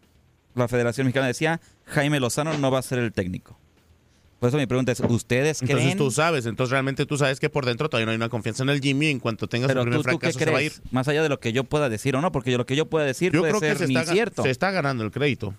la 0.55 0.69
Federación 0.69 1.07
Mexicana 1.07 1.27
decía, 1.27 1.61
Jaime 1.87 2.21
Lozano 2.21 2.59
no 2.59 2.71
va 2.71 2.81
a 2.81 2.83
ser 2.83 2.99
el 2.99 3.13
técnico. 3.15 3.59
Por 4.45 4.51
eso 4.51 4.59
mi 4.59 4.67
pregunta 4.67 4.93
es, 4.93 5.01
¿ustedes 5.01 5.63
Entonces 5.63 5.85
creen? 5.87 5.97
tú 5.97 6.11
sabes, 6.11 6.45
entonces 6.45 6.71
realmente 6.71 7.07
tú 7.07 7.17
sabes 7.17 7.41
que 7.41 7.49
por 7.49 7.65
dentro 7.65 7.89
todavía 7.89 8.05
no 8.05 8.11
hay 8.11 8.17
una 8.17 8.29
confianza 8.29 8.63
en 8.63 8.69
el 8.69 8.83
Jimmy. 8.83 9.07
En 9.07 9.19
cuanto 9.19 9.49
tenga 9.49 9.65
su 9.67 9.69
Pero 9.69 9.81
primer 9.85 10.03
tú, 10.03 10.11
¿tú 10.11 10.19
qué 10.19 10.35
se 10.35 10.51
va 10.51 10.59
a 10.59 10.63
ir. 10.63 10.71
crees? 10.73 10.93
Más 10.93 11.09
allá 11.09 11.23
de 11.23 11.31
lo 11.31 11.41
que 11.41 11.55
yo 11.55 11.65
pueda 11.65 11.89
decir 11.89 12.15
o 12.15 12.21
no, 12.21 12.31
porque 12.31 12.55
lo 12.55 12.67
que 12.67 12.77
yo 12.77 12.85
pueda 12.85 13.07
decir 13.07 13.33
Yo 13.33 13.41
puede 13.41 13.53
creo 13.55 13.73
que 13.73 13.75
se 13.79 13.87
ni 13.89 13.97
está, 13.97 14.13
cierto. 14.13 14.43
se 14.43 14.51
está 14.51 14.71
ganando 14.71 15.03
el 15.03 15.11
crédito. 15.11 15.55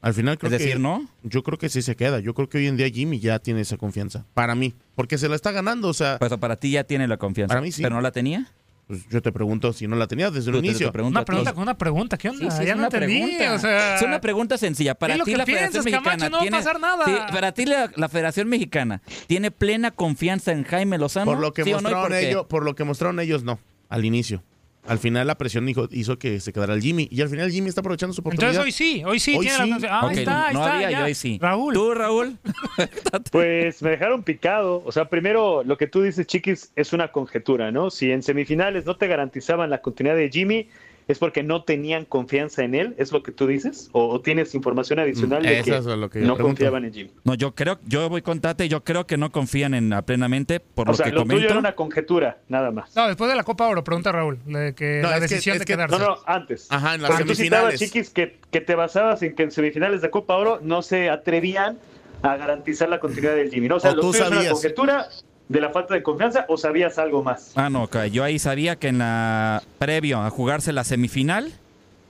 Al 0.00 0.12
final 0.12 0.38
creo 0.38 0.48
Es 0.50 0.58
decir, 0.58 0.72
que, 0.74 0.78
¿no? 0.80 1.08
Yo 1.22 1.44
creo 1.44 1.56
que 1.56 1.68
sí 1.68 1.82
se 1.82 1.94
queda. 1.94 2.18
Yo 2.18 2.34
creo 2.34 2.48
que 2.48 2.58
hoy 2.58 2.66
en 2.66 2.76
día 2.76 2.88
Jimmy 2.90 3.20
ya 3.20 3.38
tiene 3.38 3.60
esa 3.60 3.76
confianza. 3.76 4.24
Para 4.34 4.56
mí. 4.56 4.74
Porque 4.96 5.18
se 5.18 5.28
la 5.28 5.36
está 5.36 5.52
ganando. 5.52 5.86
O 5.86 5.94
sea, 5.94 6.18
Pues 6.18 6.32
para 6.36 6.56
ti 6.56 6.72
ya 6.72 6.82
tiene 6.82 7.06
la 7.06 7.18
confianza. 7.18 7.50
Para 7.54 7.60
mí 7.60 7.70
sí. 7.70 7.80
¿Pero 7.80 7.94
no 7.94 8.00
la 8.00 8.10
tenía? 8.10 8.50
Pues 8.86 9.08
yo 9.08 9.20
te 9.20 9.32
pregunto 9.32 9.72
si 9.72 9.88
no 9.88 9.96
la 9.96 10.06
tenía 10.06 10.30
desde 10.30 10.50
el 10.50 10.56
Tú 10.56 10.62
te- 10.62 10.68
te 10.68 10.68
inicio. 10.68 10.92
Una 11.04 11.24
pregunta 11.24 11.52
con 11.52 11.62
una 11.64 11.76
pregunta, 11.76 12.16
¿qué 12.16 12.28
onda? 12.28 12.50
Sí, 12.52 12.56
sí, 12.58 12.64
ya 12.66 12.70
es 12.70 12.76
no 12.78 12.86
una 12.86 12.96
entendí, 12.96 13.20
pregunta. 13.20 13.54
o 13.54 13.58
sea... 13.58 13.96
Es 13.96 14.02
una 14.02 14.20
pregunta 14.20 14.58
sencilla. 14.58 14.94
Para 14.94 15.18
ti 15.24 15.34
la 15.34 15.44
Federación 15.44 15.84
Camacho, 15.84 16.00
Mexicana 16.00 16.28
no 16.28 16.36
va 16.36 16.38
a 16.38 16.42
tiene 16.42 16.56
pasar 16.58 16.80
nada. 16.80 17.04
Sí, 17.04 17.12
para 17.32 17.52
ti 17.52 17.66
la, 17.66 17.90
la 17.96 18.08
Federación 18.08 18.48
Mexicana 18.48 19.02
tiene 19.26 19.50
plena 19.50 19.90
confianza 19.90 20.52
en 20.52 20.62
Jaime 20.62 20.98
Lozano. 20.98 21.26
Por 21.32 21.40
lo 21.40 21.52
que 21.52 21.64
¿Sí 21.64 21.72
o 21.72 21.80
no? 21.80 21.88
¿Y 21.90 21.92
mostraron 21.94 22.14
ellos, 22.18 22.46
por 22.46 22.64
lo 22.64 22.74
que 22.76 22.84
mostraron 22.84 23.18
ellos, 23.18 23.42
no. 23.42 23.58
Al 23.88 24.04
inicio. 24.04 24.44
Al 24.86 24.98
final 24.98 25.26
la 25.26 25.36
presión 25.36 25.68
hizo, 25.68 25.88
hizo 25.90 26.18
que 26.18 26.40
se 26.40 26.52
quedara 26.52 26.74
el 26.74 26.80
Jimmy. 26.82 27.08
Y 27.10 27.20
al 27.20 27.28
final 27.28 27.50
Jimmy 27.50 27.68
está 27.68 27.80
aprovechando 27.80 28.12
su 28.14 28.20
oportunidad. 28.20 28.50
Entonces 28.50 28.64
hoy 28.64 28.72
sí, 28.72 29.02
hoy 29.04 29.18
sí 29.20 29.36
Hoy 29.36 29.46
tiene 29.46 29.64
sí. 29.76 29.80
la. 29.80 29.98
Ah, 29.98 30.06
Ok, 30.06 30.10
ahí 30.12 30.18
está, 30.18 30.46
ahí 30.48 30.54
no 30.54 30.60
está, 30.60 30.74
había, 30.76 30.90
ya. 30.90 30.98
yo 31.00 31.04
hoy 31.06 31.14
sí. 31.14 31.38
Raúl. 31.40 31.74
¿Tú, 31.74 31.94
Raúl? 31.94 32.36
Pues 33.32 33.82
me 33.82 33.90
dejaron 33.90 34.22
picado. 34.22 34.82
O 34.84 34.92
sea, 34.92 35.08
primero 35.08 35.62
lo 35.64 35.76
que 35.76 35.86
tú 35.86 36.02
dices, 36.02 36.26
Chiquis, 36.26 36.72
es 36.76 36.92
una 36.92 37.08
conjetura, 37.12 37.70
¿no? 37.70 37.90
Si 37.90 38.10
en 38.10 38.22
semifinales 38.22 38.84
no 38.86 38.96
te 38.96 39.06
garantizaban 39.06 39.70
la 39.70 39.82
continuidad 39.82 40.16
de 40.16 40.30
Jimmy, 40.30 40.68
es 41.08 41.18
porque 41.20 41.42
no 41.44 41.62
tenían 41.62 42.04
confianza 42.04 42.64
en 42.64 42.74
él, 42.74 42.94
¿es 42.98 43.12
lo 43.12 43.22
que 43.22 43.30
tú 43.32 43.46
dices? 43.46 43.88
¿O, 43.92 44.08
o 44.08 44.20
tienes 44.20 44.54
información 44.56 44.98
adicional 44.98 45.42
de 45.42 45.60
Eso 45.60 45.70
que, 45.70 45.76
es 45.78 45.84
lo 45.84 46.10
que 46.10 46.20
yo 46.20 46.26
no 46.26 46.34
pregunto. 46.34 46.56
confiaban 46.58 46.84
en 46.84 46.92
Jimmy? 46.92 47.10
No, 47.24 47.34
yo 47.34 47.54
creo, 47.54 47.78
yo 47.86 48.08
voy 48.08 48.22
con 48.22 48.40
Tate, 48.40 48.68
yo 48.68 48.82
creo 48.82 49.06
que 49.06 49.16
no 49.16 49.30
confían 49.30 49.74
en 49.74 49.94
plenamente 50.04 50.58
por 50.60 50.88
O 50.88 50.90
lo 50.92 50.96
sea, 50.96 51.06
que 51.06 51.12
lo 51.12 51.22
tuyo 51.22 51.34
comento. 51.34 51.50
era 51.50 51.58
una 51.60 51.74
conjetura, 51.76 52.38
nada 52.48 52.70
más. 52.72 52.94
No, 52.96 53.06
después 53.06 53.30
de 53.30 53.36
la 53.36 53.44
Copa 53.44 53.68
Oro, 53.68 53.84
pregunta 53.84 54.10
Raúl, 54.10 54.38
de 54.46 54.74
que 54.74 55.00
No, 55.02 55.10
la 55.10 55.16
que- 55.16 55.20
decisión 55.22 55.58
de 55.58 55.64
que- 55.64 55.74
quedarse. 55.74 55.96
No, 55.98 56.04
no, 56.04 56.16
antes. 56.26 56.66
Ajá, 56.70 56.96
en 56.96 57.02
las 57.02 57.10
Porque 57.12 57.24
tú 57.24 57.34
citabas, 57.36 57.78
semifinales. 57.78 57.80
Chiquis, 57.80 58.10
que, 58.10 58.38
que 58.50 58.60
te 58.60 58.74
basabas 58.74 59.22
en 59.22 59.34
que 59.36 59.44
en 59.44 59.50
semifinales 59.52 60.02
de 60.02 60.10
Copa 60.10 60.34
Oro 60.36 60.58
no 60.62 60.82
se 60.82 61.08
atrevían 61.10 61.78
a 62.22 62.36
garantizar 62.36 62.88
la 62.88 62.98
continuidad 62.98 63.36
del 63.36 63.50
Jimmy, 63.50 63.68
¿no? 63.68 63.76
O 63.76 63.80
sea, 63.80 63.92
O 63.92 63.96
lo 63.96 64.00
tú 64.02 64.10
tuyo 64.10 64.22
es 64.24 64.28
una 64.28 64.36
sabías. 64.38 64.52
conjetura 64.54 65.06
de 65.48 65.60
la 65.60 65.70
falta 65.70 65.94
de 65.94 66.02
confianza 66.02 66.44
o 66.48 66.56
sabías 66.56 66.98
algo 66.98 67.22
más. 67.22 67.52
Ah, 67.54 67.70
no, 67.70 67.88
yo 68.06 68.24
ahí 68.24 68.38
sabía 68.38 68.76
que 68.76 68.88
en 68.88 68.98
la 68.98 69.62
previo 69.78 70.20
a 70.20 70.30
jugarse 70.30 70.72
la 70.72 70.84
semifinal 70.84 71.52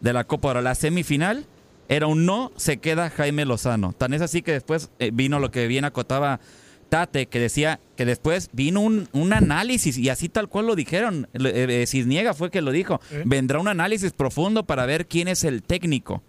de 0.00 0.12
la 0.12 0.24
Copa 0.24 0.48
Oro, 0.48 0.62
la 0.62 0.74
semifinal, 0.74 1.46
era 1.88 2.06
un 2.06 2.26
no, 2.26 2.52
se 2.56 2.78
queda 2.78 3.10
Jaime 3.10 3.44
Lozano. 3.44 3.92
Tan 3.92 4.14
es 4.14 4.22
así 4.22 4.42
que 4.42 4.52
después 4.52 4.90
eh, 4.98 5.10
vino 5.12 5.38
lo 5.38 5.50
que 5.50 5.66
bien 5.66 5.84
acotaba 5.84 6.40
Tate, 6.88 7.26
que 7.26 7.40
decía 7.40 7.80
que 7.96 8.04
después 8.04 8.48
vino 8.52 8.80
un, 8.80 9.08
un 9.12 9.32
análisis, 9.32 9.98
y 9.98 10.08
así 10.08 10.28
tal 10.28 10.48
cual 10.48 10.66
lo 10.66 10.76
dijeron, 10.76 11.28
eh, 11.34 11.66
eh, 11.68 11.86
Cisniega 11.86 12.32
fue 12.32 12.50
que 12.50 12.60
lo 12.60 12.70
dijo, 12.70 13.00
vendrá 13.24 13.58
un 13.58 13.68
análisis 13.68 14.12
profundo 14.12 14.64
para 14.64 14.86
ver 14.86 15.06
quién 15.06 15.28
es 15.28 15.44
el 15.44 15.62
técnico. 15.62 16.22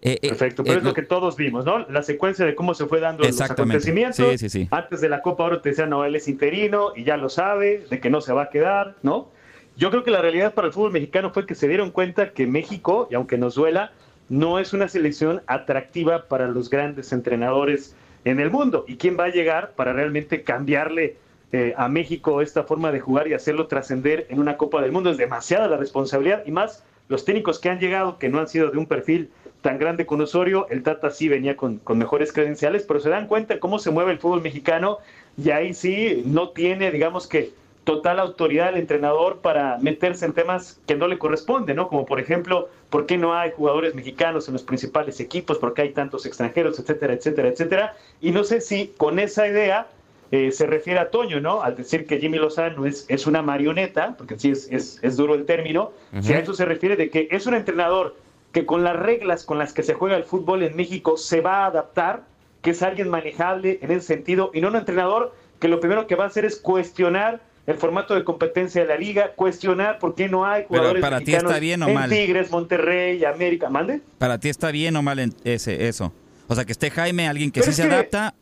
Eh, 0.00 0.18
eh, 0.22 0.28
Perfecto, 0.28 0.62
pero 0.62 0.76
eh, 0.76 0.78
es 0.78 0.84
lo 0.84 0.94
que 0.94 1.02
todos 1.02 1.36
vimos, 1.36 1.64
¿no? 1.64 1.80
La 1.88 2.02
secuencia 2.02 2.44
de 2.44 2.54
cómo 2.54 2.74
se 2.74 2.86
fue 2.86 3.00
dando 3.00 3.24
los 3.24 3.40
acontecimientos. 3.40 4.16
Sí, 4.16 4.38
sí, 4.38 4.48
sí. 4.48 4.68
Antes 4.70 5.00
de 5.00 5.08
la 5.08 5.22
Copa 5.22 5.44
Oro 5.44 5.60
te 5.60 5.70
decían, 5.70 5.90
no, 5.90 6.04
él 6.04 6.14
es 6.14 6.28
interino 6.28 6.92
y 6.94 7.02
ya 7.02 7.16
lo 7.16 7.28
sabe, 7.28 7.84
de 7.90 8.00
que 8.00 8.08
no 8.08 8.20
se 8.20 8.32
va 8.32 8.44
a 8.44 8.50
quedar, 8.50 8.94
¿no? 9.02 9.28
Yo 9.76 9.90
creo 9.90 10.04
que 10.04 10.10
la 10.10 10.20
realidad 10.20 10.54
para 10.54 10.68
el 10.68 10.72
fútbol 10.72 10.92
mexicano 10.92 11.30
fue 11.32 11.46
que 11.46 11.54
se 11.54 11.68
dieron 11.68 11.90
cuenta 11.90 12.32
que 12.32 12.46
México, 12.46 13.08
y 13.10 13.14
aunque 13.14 13.38
nos 13.38 13.54
duela, 13.56 13.92
no 14.28 14.58
es 14.58 14.72
una 14.72 14.88
selección 14.88 15.42
atractiva 15.46 16.24
para 16.26 16.48
los 16.48 16.70
grandes 16.70 17.12
entrenadores 17.12 17.96
en 18.24 18.40
el 18.40 18.50
mundo. 18.50 18.84
¿Y 18.86 18.96
quién 18.96 19.16
va 19.18 19.24
a 19.24 19.28
llegar 19.28 19.72
para 19.72 19.92
realmente 19.92 20.42
cambiarle 20.42 21.16
eh, 21.52 21.74
a 21.76 21.88
México 21.88 22.42
esta 22.42 22.64
forma 22.64 22.92
de 22.92 23.00
jugar 23.00 23.28
y 23.28 23.34
hacerlo 23.34 23.66
trascender 23.68 24.26
en 24.28 24.38
una 24.38 24.56
Copa 24.56 24.82
del 24.82 24.92
Mundo? 24.92 25.10
Es 25.10 25.16
demasiada 25.16 25.66
la 25.68 25.76
responsabilidad 25.76 26.42
y 26.44 26.50
más 26.50 26.84
los 27.08 27.24
técnicos 27.24 27.58
que 27.58 27.70
han 27.70 27.80
llegado, 27.80 28.18
que 28.18 28.28
no 28.28 28.38
han 28.38 28.48
sido 28.48 28.70
de 28.70 28.78
un 28.78 28.86
perfil 28.86 29.30
tan 29.62 29.78
grande 29.78 30.06
con 30.06 30.20
Osorio, 30.20 30.66
el 30.70 30.82
Tata 30.82 31.10
sí 31.10 31.28
venía 31.28 31.56
con, 31.56 31.78
con 31.78 31.98
mejores 31.98 32.32
credenciales, 32.32 32.84
pero 32.86 33.00
se 33.00 33.10
dan 33.10 33.26
cuenta 33.26 33.58
cómo 33.58 33.78
se 33.78 33.90
mueve 33.90 34.12
el 34.12 34.18
fútbol 34.18 34.42
mexicano 34.42 34.98
y 35.42 35.50
ahí 35.50 35.74
sí 35.74 36.22
no 36.26 36.50
tiene, 36.50 36.90
digamos 36.90 37.26
que, 37.26 37.52
total 37.88 38.20
autoridad 38.20 38.68
el 38.68 38.76
entrenador 38.76 39.38
para 39.38 39.78
meterse 39.78 40.26
en 40.26 40.34
temas 40.34 40.78
que 40.86 40.94
no 40.94 41.08
le 41.08 41.16
corresponden, 41.16 41.76
¿no? 41.76 41.88
Como 41.88 42.04
por 42.04 42.20
ejemplo, 42.20 42.68
¿por 42.90 43.06
qué 43.06 43.16
no 43.16 43.32
hay 43.32 43.50
jugadores 43.56 43.94
mexicanos 43.94 44.46
en 44.46 44.52
los 44.52 44.62
principales 44.62 45.20
equipos? 45.20 45.56
¿Por 45.56 45.72
qué 45.72 45.80
hay 45.80 45.92
tantos 45.92 46.26
extranjeros? 46.26 46.78
Etcétera, 46.78 47.14
etcétera, 47.14 47.48
etcétera. 47.48 47.96
Y 48.20 48.30
no 48.32 48.44
sé 48.44 48.60
si 48.60 48.92
con 48.98 49.18
esa 49.18 49.48
idea 49.48 49.86
eh, 50.32 50.52
se 50.52 50.66
refiere 50.66 51.00
a 51.00 51.08
Toño, 51.08 51.40
¿no? 51.40 51.62
Al 51.62 51.76
decir 51.76 52.06
que 52.06 52.18
Jimmy 52.18 52.36
Lozano 52.36 52.84
es, 52.84 53.06
es 53.08 53.26
una 53.26 53.40
marioneta, 53.40 54.14
porque 54.18 54.38
sí 54.38 54.50
es, 54.50 54.68
es, 54.70 54.98
es 55.00 55.16
duro 55.16 55.34
el 55.34 55.46
término, 55.46 55.92
si 56.20 56.34
a 56.34 56.40
eso 56.40 56.52
se 56.52 56.66
refiere 56.66 56.94
de 56.94 57.08
que 57.08 57.28
es 57.30 57.46
un 57.46 57.54
entrenador 57.54 58.14
que 58.52 58.64
con 58.66 58.82
las 58.84 58.96
reglas 58.96 59.44
con 59.44 59.58
las 59.58 59.72
que 59.72 59.82
se 59.82 59.94
juega 59.94 60.16
el 60.16 60.24
fútbol 60.24 60.62
en 60.62 60.74
México 60.76 61.16
se 61.16 61.40
va 61.40 61.64
a 61.64 61.66
adaptar, 61.66 62.22
que 62.62 62.70
es 62.70 62.82
alguien 62.82 63.08
manejable 63.08 63.78
en 63.82 63.90
ese 63.90 64.06
sentido, 64.06 64.50
y 64.54 64.60
no 64.60 64.68
un 64.68 64.76
entrenador 64.76 65.34
que 65.60 65.68
lo 65.68 65.80
primero 65.80 66.06
que 66.06 66.14
va 66.14 66.24
a 66.24 66.26
hacer 66.28 66.44
es 66.44 66.56
cuestionar 66.56 67.40
el 67.66 67.76
formato 67.76 68.14
de 68.14 68.24
competencia 68.24 68.80
de 68.80 68.88
la 68.88 68.96
liga, 68.96 69.32
cuestionar 69.36 69.98
por 69.98 70.14
qué 70.14 70.28
no 70.28 70.46
hay 70.46 70.62
Pero 70.62 70.68
jugadores 70.80 71.02
para 71.02 71.20
ti 71.20 71.34
está 71.34 71.58
bien 71.58 71.82
o 71.82 71.88
en 71.88 71.94
mal. 71.94 72.08
Tigres, 72.08 72.50
Monterrey, 72.50 73.22
América, 73.26 73.68
mande. 73.68 74.00
¿Para 74.16 74.38
ti 74.38 74.48
está 74.48 74.70
bien 74.70 74.96
o 74.96 75.02
mal 75.02 75.18
en 75.18 75.34
ese, 75.44 75.86
eso? 75.86 76.12
O 76.46 76.54
sea, 76.54 76.64
que 76.64 76.72
esté 76.72 76.90
Jaime, 76.90 77.28
alguien 77.28 77.50
que 77.50 77.60
Pero 77.60 77.70
sí 77.72 77.82
se 77.82 77.86
que- 77.86 77.94
adapta 77.94 78.34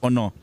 o 0.00 0.10
no. 0.10 0.34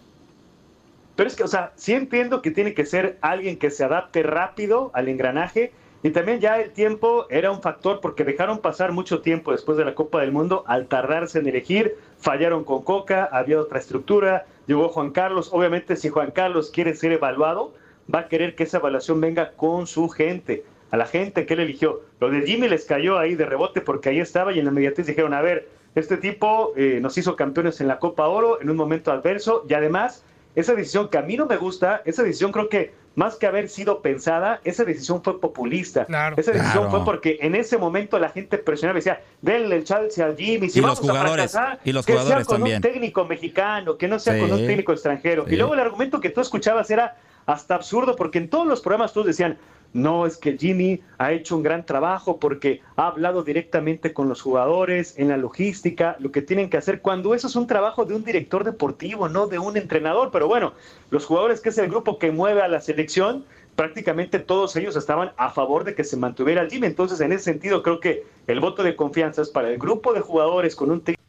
Pero 1.16 1.30
es 1.30 1.36
que, 1.36 1.44
o 1.44 1.48
sea, 1.48 1.72
sí 1.76 1.94
entiendo 1.94 2.42
que 2.42 2.50
tiene 2.50 2.74
que 2.74 2.86
ser 2.86 3.20
alguien 3.22 3.58
que 3.58 3.70
se 3.70 3.84
adapte 3.84 4.24
rápido 4.24 4.90
al 4.96 5.08
engranaje 5.08 5.72
y 6.04 6.10
también 6.10 6.40
ya 6.40 6.60
el 6.60 6.72
tiempo 6.72 7.28
era 7.30 7.52
un 7.52 7.62
factor 7.62 8.00
porque 8.02 8.24
dejaron 8.24 8.60
pasar 8.60 8.92
mucho 8.92 9.22
tiempo 9.22 9.52
después 9.52 9.78
de 9.78 9.86
la 9.86 9.94
Copa 9.94 10.22
del 10.22 10.32
Mundo 10.32 10.64
al 10.66 10.88
tardarse 10.88 11.40
en 11.40 11.48
elegir, 11.48 11.96
fallaron 12.18 12.64
con 12.64 12.82
Coca, 12.82 13.30
había 13.32 13.60
otra 13.60 13.80
estructura, 13.80 14.46
llegó 14.66 14.90
Juan 14.90 15.12
Carlos, 15.12 15.50
obviamente 15.54 15.96
si 15.96 16.10
Juan 16.10 16.32
Carlos 16.32 16.72
quiere 16.72 16.96
ser 16.96 17.12
evaluado, 17.12 17.74
va 18.14 18.22
a 18.22 18.28
querer 18.28 18.56
que 18.56 18.64
esa 18.64 18.78
evaluación 18.78 19.22
venga 19.22 19.52
con 19.52 19.86
su 19.86 20.10
gente, 20.10 20.64
a 20.90 20.98
la 20.98 21.06
gente 21.06 21.46
que 21.46 21.54
él 21.54 21.62
eligió. 21.62 22.02
Lo 22.20 22.32
de 22.32 22.42
Jimmy 22.42 22.68
les 22.68 22.86
cayó 22.86 23.20
ahí 23.20 23.36
de 23.36 23.46
rebote 23.46 23.82
porque 23.82 24.10
ahí 24.10 24.20
estaba 24.20 24.52
y 24.54 24.60
en 24.60 24.66
la 24.66 24.72
inmediatez 24.72 25.06
dijeron, 25.06 25.36
a 25.36 25.42
ver, 25.42 25.70
este 25.94 26.18
tipo 26.18 26.74
eh, 26.76 27.00
nos 27.00 27.18
hizo 27.18 27.36
campeones 27.36 27.80
en 27.80 27.88
la 27.88 28.00
Copa 28.00 28.28
Oro 28.28 28.60
en 28.60 28.70
un 28.70 28.78
momento 28.78 29.12
adverso 29.12 29.66
y 29.70 29.74
además 29.76 30.24
esa 30.56 30.74
decisión 30.74 31.10
que 31.10 31.18
a 31.18 31.22
mí 31.22 31.38
no 31.38 31.46
me 31.46 31.58
gusta, 31.58 32.02
esa 32.06 32.24
decisión 32.24 32.52
creo 32.52 32.70
que 32.70 32.94
más 33.16 33.36
que 33.36 33.46
haber 33.46 33.68
sido 33.68 34.02
pensada, 34.02 34.62
esa 34.64 34.86
decisión 34.86 35.22
fue 35.22 35.40
populista. 35.42 36.04
esa 36.38 36.52
decisión 36.54 36.84
Claro. 36.86 36.90
fue 36.92 37.04
porque 37.06 37.40
en 37.42 37.56
ese 37.56 37.78
momento 37.78 38.18
la 38.20 38.30
gente 38.30 38.58
presionaba 38.58 38.98
y 38.98 39.02
decía, 39.02 39.22
denle 39.42 39.76
el 39.76 39.84
chance 39.84 40.24
al 40.24 40.38
Jimmy, 40.38 40.70
si 40.70 40.80
Y 40.80 40.82
vamos 40.82 41.00
los 41.02 41.10
jugadores, 41.10 41.54
a 41.56 41.60
fracasar, 41.60 41.80
y 41.84 41.92
los 41.92 42.06
que 42.06 42.14
sea 42.14 42.22
jugadores 42.22 42.48
con 42.48 42.58
también. 42.58 42.76
un 42.78 42.82
técnico 42.82 43.26
mexicano, 43.26 43.98
que 43.98 44.08
no 44.08 44.18
sea 44.18 44.40
con 44.40 44.52
un 44.52 44.66
técnico 44.66 44.94
extranjero. 44.94 45.46
Sí. 45.48 45.54
Y 45.54 45.58
luego 45.58 45.74
el 45.74 45.82
argumento 45.82 46.22
que 46.22 46.30
tú 46.30 46.40
escuchabas 46.42 46.90
era 46.90 47.18
hasta 47.46 47.76
absurdo, 47.76 48.16
porque 48.16 48.38
en 48.38 48.50
todos 48.50 48.66
los 48.68 48.80
programas 48.82 49.12
todos 49.14 49.28
decían, 49.28 49.58
no, 49.94 50.26
es 50.26 50.38
que 50.38 50.58
Jimmy 50.58 51.02
ha 51.18 51.34
hecho 51.34 51.58
un 51.58 51.64
gran 51.64 51.86
trabajo 51.86 52.40
porque 52.40 52.82
ha 52.96 53.08
hablado 53.08 53.44
directamente 53.44 54.14
con 54.14 54.30
los 54.30 54.42
jugadores 54.42 55.16
en 55.18 55.28
la 55.28 55.38
logística, 55.38 56.16
lo 56.20 56.32
que 56.32 56.42
tienen 56.42 56.70
que 56.70 56.78
hacer, 56.78 57.02
cuando 57.02 57.36
eso 57.36 57.48
es 57.48 57.56
un 57.56 57.68
trabajo 57.68 58.06
de 58.06 58.16
un 58.16 58.24
director 58.24 58.64
deportivo, 58.64 59.28
no 59.28 59.48
de 59.48 59.60
un 59.60 59.76
entrenador. 59.76 60.32
Pero 60.32 60.48
bueno, 60.48 60.74
los 61.10 61.26
jugadores, 61.26 61.60
que 61.60 61.70
es 61.70 61.78
el 61.78 61.90
grupo 61.90 62.20
que 62.20 62.32
mueve 62.32 62.62
a 62.62 62.70
la 62.70 62.80
selección, 62.80 63.44
prácticamente 63.76 64.40
todos 64.40 64.76
ellos 64.76 64.96
estaban 64.96 65.32
a 65.38 65.50
favor 65.50 65.84
de 65.84 65.94
que 65.94 66.04
se 66.04 66.16
mantuviera 66.16 66.68
Jimmy. 66.70 66.88
Entonces, 66.88 67.20
en 67.20 67.34
ese 67.34 67.46
sentido, 67.46 67.84
creo 67.84 68.00
que 68.00 68.24
el 68.48 68.60
voto 68.60 68.84
de 68.84 68.96
confianza 68.96 69.42
es 69.42 69.50
para 69.50 69.70
el 69.70 69.78
grupo 69.78 70.14
de 70.14 70.22
jugadores 70.22 70.76
con 70.76 70.92
un 70.92 71.02
técnico 71.02 71.21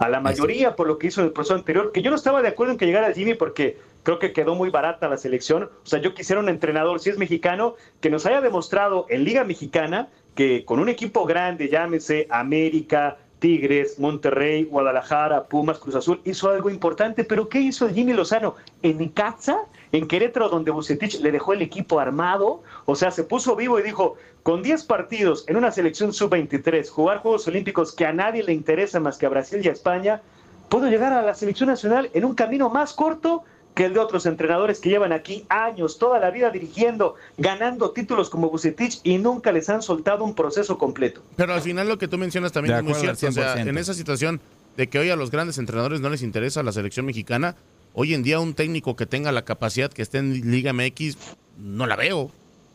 a 0.00 0.08
la 0.08 0.20
mayoría 0.20 0.74
por 0.74 0.86
lo 0.86 0.98
que 0.98 1.08
hizo 1.08 1.20
en 1.20 1.28
el 1.28 1.32
proceso 1.32 1.54
anterior, 1.54 1.92
que 1.92 2.02
yo 2.02 2.10
no 2.10 2.16
estaba 2.16 2.42
de 2.42 2.48
acuerdo 2.48 2.72
en 2.72 2.78
que 2.78 2.86
llegara 2.86 3.12
Jimmy 3.12 3.34
porque 3.34 3.78
creo 4.02 4.18
que 4.18 4.32
quedó 4.32 4.54
muy 4.54 4.70
barata 4.70 5.08
la 5.08 5.16
selección. 5.16 5.64
O 5.64 5.86
sea, 5.86 6.00
yo 6.00 6.14
quisiera 6.14 6.40
un 6.40 6.48
entrenador, 6.48 7.00
si 7.00 7.10
es 7.10 7.18
mexicano, 7.18 7.74
que 8.00 8.10
nos 8.10 8.24
haya 8.26 8.40
demostrado 8.40 9.06
en 9.08 9.24
Liga 9.24 9.44
Mexicana 9.44 10.08
que 10.34 10.64
con 10.64 10.78
un 10.78 10.88
equipo 10.88 11.24
grande, 11.24 11.68
llámese 11.68 12.26
América, 12.30 13.16
Tigres, 13.38 13.98
Monterrey, 13.98 14.64
Guadalajara, 14.64 15.44
Pumas, 15.44 15.78
Cruz 15.78 15.94
Azul, 15.96 16.20
hizo 16.24 16.50
algo 16.50 16.70
importante. 16.70 17.24
Pero 17.24 17.48
¿qué 17.48 17.60
hizo 17.60 17.88
Jimmy 17.88 18.12
Lozano? 18.12 18.54
En 18.82 18.98
Necaxa, 18.98 19.58
en 19.96 20.08
Querétaro, 20.08 20.48
donde 20.48 20.70
Bucetich 20.70 21.20
le 21.20 21.32
dejó 21.32 21.52
el 21.52 21.62
equipo 21.62 22.00
armado. 22.00 22.62
O 22.84 22.94
sea, 22.94 23.10
se 23.10 23.24
puso 23.24 23.56
vivo 23.56 23.78
y 23.78 23.82
dijo, 23.82 24.16
con 24.42 24.62
10 24.62 24.84
partidos 24.84 25.44
en 25.48 25.56
una 25.56 25.70
selección 25.70 26.12
sub-23, 26.12 26.88
jugar 26.88 27.18
Juegos 27.18 27.46
Olímpicos 27.48 27.92
que 27.92 28.06
a 28.06 28.12
nadie 28.12 28.42
le 28.42 28.52
interesa 28.52 29.00
más 29.00 29.18
que 29.18 29.26
a 29.26 29.30
Brasil 29.30 29.60
y 29.62 29.68
a 29.68 29.72
España, 29.72 30.22
puedo 30.68 30.88
llegar 30.88 31.12
a 31.12 31.22
la 31.22 31.34
selección 31.34 31.68
nacional 31.68 32.10
en 32.14 32.24
un 32.24 32.34
camino 32.34 32.68
más 32.70 32.92
corto 32.92 33.44
que 33.74 33.84
el 33.84 33.92
de 33.92 34.00
otros 34.00 34.24
entrenadores 34.24 34.80
que 34.80 34.88
llevan 34.88 35.12
aquí 35.12 35.44
años, 35.50 35.98
toda 35.98 36.18
la 36.18 36.30
vida 36.30 36.48
dirigiendo, 36.48 37.16
ganando 37.36 37.90
títulos 37.90 38.30
como 38.30 38.48
Bucetich 38.48 39.00
y 39.02 39.18
nunca 39.18 39.52
les 39.52 39.68
han 39.68 39.82
soltado 39.82 40.24
un 40.24 40.34
proceso 40.34 40.78
completo. 40.78 41.20
Pero 41.36 41.52
al 41.52 41.60
final 41.60 41.86
lo 41.86 41.98
que 41.98 42.08
tú 42.08 42.16
mencionas 42.16 42.52
también 42.52 42.74
De 42.74 42.78
es 42.80 42.84
muy 42.84 42.94
cierto. 42.94 43.26
O 43.26 43.32
sea, 43.32 43.56
100%. 43.56 43.68
en 43.68 43.76
esa 43.76 43.92
situación 43.92 44.40
de 44.78 44.88
que 44.88 44.98
hoy 44.98 45.10
a 45.10 45.16
los 45.16 45.30
grandes 45.30 45.58
entrenadores 45.58 46.00
no 46.00 46.08
les 46.08 46.22
interesa 46.22 46.62
la 46.62 46.72
selección 46.72 47.04
mexicana, 47.04 47.54
hoy 47.98 48.14
en 48.14 48.22
día 48.22 48.38
un 48.38 48.52
técnico 48.54 48.94
que 48.94 49.06
tenga 49.06 49.32
la 49.32 49.44
capacidad 49.44 49.90
que 49.90 50.02
esté 50.02 50.18
en 50.18 50.50
Liga 50.52 50.72
MX, 50.72 51.16
no 51.58 51.86
la 51.86 51.96
veo. 51.96 52.30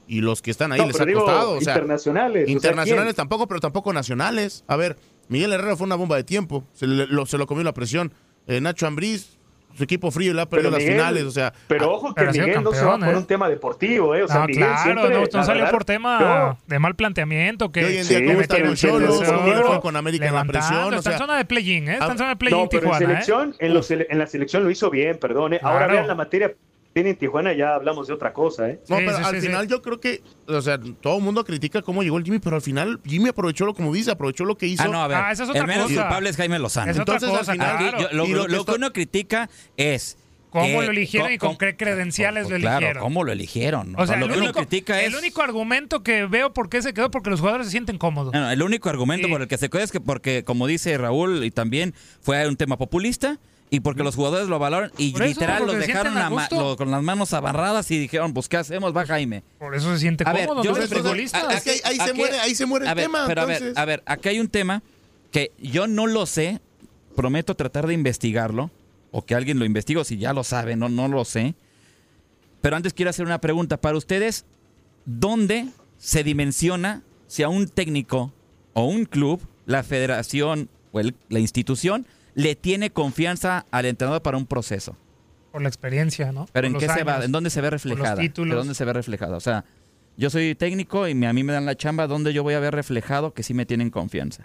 Y 0.08 0.20
los 0.20 0.42
que 0.42 0.52
están 0.52 0.74
ahí 0.74 0.80
No, 0.82 0.88
les 0.88 1.00
ha 1.00 1.06
costado. 1.06 1.52
O 1.52 1.62
sea, 1.62 1.74
internacionales, 1.76 2.44
o 2.44 2.46
sea, 2.48 2.54
internacionales 2.54 3.16
tampoco, 3.16 3.48
pero 3.48 3.62
tampoco 3.62 3.94
nacionales. 3.94 4.66
A 4.68 4.76
ver, 4.76 4.98
Miguel 5.30 5.54
Herrera 5.54 5.78
fue 5.78 5.86
una 5.86 5.96
bomba 5.96 6.18
de 6.18 6.26
tiempo. 6.26 6.66
Se, 6.74 6.86
le- 6.88 7.08
lo, 7.08 7.26
se 7.26 7.38
lo 7.38 7.48
comió 7.48 7.64
la 7.64 7.74
presión. 7.74 8.12
Eh, 8.48 8.60
Nacho 8.60 8.88
Ambriz, 8.88 9.38
su 9.76 9.84
equipo 9.84 10.12
frío, 10.12 10.34
le 10.34 10.42
ha 10.42 10.46
perdido 10.50 10.70
Pero 10.70 10.78
las 10.78 10.86
Miguel- 10.88 11.00
finales. 11.00 11.24
O 11.24 11.32
sea, 11.32 11.54
Pero 11.68 11.92
ojo 11.92 12.14
que 12.14 12.26
Miguel 12.26 12.64
no 12.64 12.72
se 12.74 12.86
va 12.86 12.98
por 12.98 13.16
un 13.16 13.26
tema 13.26 13.50
deportivo, 13.50 14.16
¿eh? 14.16 14.24
O 14.24 14.28
sea, 14.28 14.40
No, 14.42 14.46
Miguel 14.48 14.64
claro, 14.66 14.82
siempre, 14.84 15.10
no, 15.10 15.20
no 15.22 15.44
salió 15.44 15.62
verdad, 15.64 15.72
por 15.72 15.86
tema 15.86 16.20
no. 16.20 16.58
de 16.68 16.80
mal 16.80 16.96
planteamiento. 16.96 17.72
Que 17.72 17.82
Y 17.82 17.84
hoy 17.86 17.98
en 17.98 18.08
día, 18.08 18.20
le 18.20 18.26
¿cómo 18.28 18.42
está 18.42 18.54
metieron 18.56 18.72
el 18.72 18.78
Cholo? 18.78 19.18
presión, 19.18 19.38
¿Cómo 19.40 19.54
le 19.54 19.62
fue 19.64 19.82
con 19.82 19.96
América 19.96 20.28
en 20.28 20.36
la 20.36 20.46
presión? 20.46 20.94
Está 20.94 21.12
en 21.14 21.18
zona 21.18 21.38
de 21.38 21.46
play-in, 21.46 21.88
¿eh? 21.90 21.94
Está 21.94 22.12
en 22.12 22.18
zona 22.18 22.30
de 22.30 22.36
play-in 22.36 22.68
pero 22.70 22.82
en 22.84 22.84
Tijuana, 22.84 23.04
¿eh? 23.06 23.08
selección, 23.08 23.56
en, 23.60 23.74
los 23.74 23.90
la 23.92 24.28
selección 24.28 24.64
lo 24.64 24.70
hizo 24.72 24.90
bien, 24.90 25.18
perdone. 25.18 25.60
Ahora 25.62 25.80
Claro. 25.80 25.94
vean 25.94 26.08
la 26.08 26.16
materia 26.16 26.54
tiene 26.94 27.12
en 27.12 27.16
Tijuana, 27.16 27.54
ya 27.54 27.76
hablamos 27.76 28.08
de 28.08 28.14
otra 28.14 28.34
cosa, 28.34 28.70
¿eh? 28.70 28.80
No, 28.90 28.98
pero 28.98 29.16
al 29.18 29.38
final 29.42 29.68
yo 29.68 29.82
creo 29.82 30.00
que, 30.00 30.22
o 30.48 30.62
sea, 30.62 30.78
todo 31.02 31.18
el 31.18 31.24
mundo 31.24 31.46
critica 31.46 31.82
cómo 31.82 32.04
llegó 32.04 32.18
el 32.18 32.24
Jimmy, 32.26 32.40
pero 32.40 32.58
al 32.58 32.62
final 32.62 33.00
Jimmy 33.06 33.30
aprovechó 33.30 33.66
lo, 33.66 33.74
como 33.74 33.94
dice, 33.94 34.12
aprovechó 34.12 34.44
lo 34.46 34.58
que 34.58 34.68
hizo. 34.68 34.84
Ah, 34.84 34.88
no, 34.88 35.02
a 35.02 35.08
ver. 35.08 35.18
el 35.56 35.68
menos 35.68 35.88
culpable 35.92 36.30
es 36.30 36.36
Jaime 36.38 36.60
Lozano. 36.60 36.92
Es 36.92 37.00
otra 37.00 37.16
Entonces, 37.16 37.30
al 37.30 37.38
cosa, 37.40 37.52
final- 37.54 37.78
Aquí, 37.78 38.04
yo- 38.04 38.10
lo, 38.12 38.26
Y 38.26 38.30
lo- 38.32 38.36
lo 38.40 38.46
que 38.48 38.52
lo 38.52 38.60
está- 38.60 38.72
que 38.74 38.78
uno 38.78 38.94
critica 38.94 39.50
es. 39.78 40.18
¿Cómo 40.50 40.82
lo 40.82 40.92
eligieron 40.92 41.30
co- 41.30 41.34
y 41.34 41.38
con 41.38 41.58
qué 41.58 41.78
credenciales 41.78 42.50
lo 42.50 42.58
Claro, 42.58 42.80
eligieron? 42.80 43.02
¿cómo 43.04 43.24
lo 43.24 43.32
eligieron? 43.32 43.96
O 43.98 44.06
sea, 44.06 44.18
lo 44.18 44.28
que 44.28 44.38
uno 44.38 44.52
critica 44.52 45.00
es. 45.00 45.08
el 45.08 45.16
único 45.16 45.42
argumento 45.42 46.04
que 46.04 46.26
veo 46.26 46.54
por 46.54 46.68
qué 46.68 46.82
se 46.82 46.94
quedó, 46.94 47.10
porque 47.10 47.30
los 47.30 47.40
jugadores 47.40 47.68
se 47.68 47.72
sienten 47.72 47.98
cómodos. 47.98 48.34
No, 48.34 48.42
no, 48.42 48.52
el 48.52 48.62
único 48.62 48.90
argumento 48.90 49.30
por 49.30 49.42
el 49.42 49.48
que 49.48 49.58
se 49.58 49.70
queda 49.70 49.84
es 49.84 49.94
que 49.94 50.02
porque, 50.02 50.44
como 50.44 50.68
dice 50.68 50.98
Raúl, 50.98 51.46
y 51.46 51.52
también 51.52 51.94
fue 52.20 52.46
un 52.50 52.58
tema 52.58 52.78
populista 52.78 53.40
y 53.74 53.80
porque 53.80 54.04
los 54.04 54.16
jugadores 54.16 54.48
lo 54.50 54.56
avalaron 54.56 54.92
y 54.98 55.12
Por 55.14 55.24
eso, 55.24 55.30
literal 55.30 55.64
los 55.66 55.72
se 55.72 55.80
dejaron 55.88 56.12
sienten 56.14 56.22
a 56.24 56.28
a 56.28 56.30
ma- 56.30 56.42
gusto. 56.42 56.60
lo- 56.60 56.78
con 56.78 56.92
las 56.92 57.02
manos 57.02 57.34
abarradas 57.34 57.90
y 57.90 57.98
dijeron, 57.98 58.34
pues 58.34 58.48
¿qué 58.48 58.58
hacemos? 58.58 58.96
Va 58.96 59.06
Jaime. 59.08 59.44
Por 59.58 59.74
eso 59.74 59.92
se 59.94 60.00
siente 60.00 60.24
A 60.28 60.34
ver, 60.34 60.46
cómodo, 60.48 60.64
yo 60.64 60.72
¿no? 60.72 60.78
les 60.78 60.84
Los 60.84 60.90
pregunto, 60.90 61.10
futbolistas. 61.10 61.44
a- 61.46 61.54
Es 61.58 61.64
que 61.64 61.72
ahí, 61.72 61.80
ahí 61.86 61.96
se 61.96 62.02
aquí- 62.04 62.14
muere, 62.20 62.40
ahí 62.40 62.54
se 62.56 62.66
muere 62.68 62.86
el 62.86 62.92
a 62.92 62.94
ver, 62.94 63.06
tema. 63.06 63.24
Pero 63.28 63.42
a 63.42 63.46
ver, 63.46 63.56
entonces. 63.58 63.78
a 63.78 63.86
ver, 63.86 64.04
aquí 64.06 64.30
hay 64.30 64.40
un 64.42 64.50
tema 64.50 64.84
que 65.32 65.52
yo 65.58 65.88
no 65.88 66.06
lo 66.06 66.26
sé, 66.26 66.60
prometo 67.16 67.56
tratar 67.56 67.88
de 67.88 67.94
investigarlo, 67.94 68.70
o 69.12 69.26
que 69.26 69.36
alguien 69.36 69.58
lo 69.58 69.66
investigue, 69.66 70.00
o 70.00 70.04
si 70.04 70.18
ya 70.18 70.34
lo 70.34 70.44
sabe, 70.44 70.76
no, 70.76 70.88
no 70.90 71.08
lo 71.08 71.24
sé. 71.26 71.56
Pero 72.62 72.76
antes 72.76 72.94
quiero 72.94 73.10
hacer 73.10 73.26
una 73.26 73.40
pregunta. 73.40 73.78
Para 73.78 73.98
ustedes, 73.98 74.46
¿dónde 75.06 75.68
se 75.98 76.24
dimensiona 76.24 77.02
si 77.28 77.44
a 77.44 77.50
un 77.50 77.68
técnico 77.70 78.34
o 78.74 78.84
un 78.86 79.06
club, 79.06 79.42
la 79.66 79.84
federación 79.84 80.70
o 80.92 81.00
el- 81.00 81.16
la 81.30 81.40
institución 81.40 82.06
le 82.36 82.56
tiene 82.56 82.92
confianza 82.92 83.66
al 83.72 83.86
entrenador 83.86 84.22
para 84.22 84.38
un 84.38 84.46
proceso. 84.46 84.96
Por 85.52 85.62
la 85.62 85.68
experiencia, 85.68 86.32
¿no? 86.32 86.48
Pero 86.54 86.68
Por 86.72 86.82
¿en 86.82 86.88
qué 86.88 86.94
se 86.94 87.04
va? 87.04 87.24
¿En 87.26 87.32
dónde 87.32 87.50
se 87.50 87.60
ve 87.62 87.70
los 87.72 87.84
reflejada? 87.84 88.16
títulos. 88.22 88.52
¿De 88.52 88.58
dónde 88.58 88.74
se 88.74 88.86
ve 88.86 88.94
reflejada? 88.94 89.36
O 89.36 89.42
sea, 89.42 89.66
yo 90.18 90.30
soy 90.30 90.56
técnico 90.56 91.08
y 91.08 91.26
a 91.26 91.34
mí 91.34 91.44
me 91.44 91.52
dan 91.54 91.66
la 91.66 91.76
chamba, 91.76 92.08
¿dónde 92.08 92.32
yo 92.34 92.44
voy 92.44 92.54
a 92.54 92.60
ver 92.60 92.74
reflejado 92.74 93.34
que 93.34 93.44
sí 93.44 93.54
me 93.54 93.66
tienen 93.66 93.90
confianza? 93.90 94.44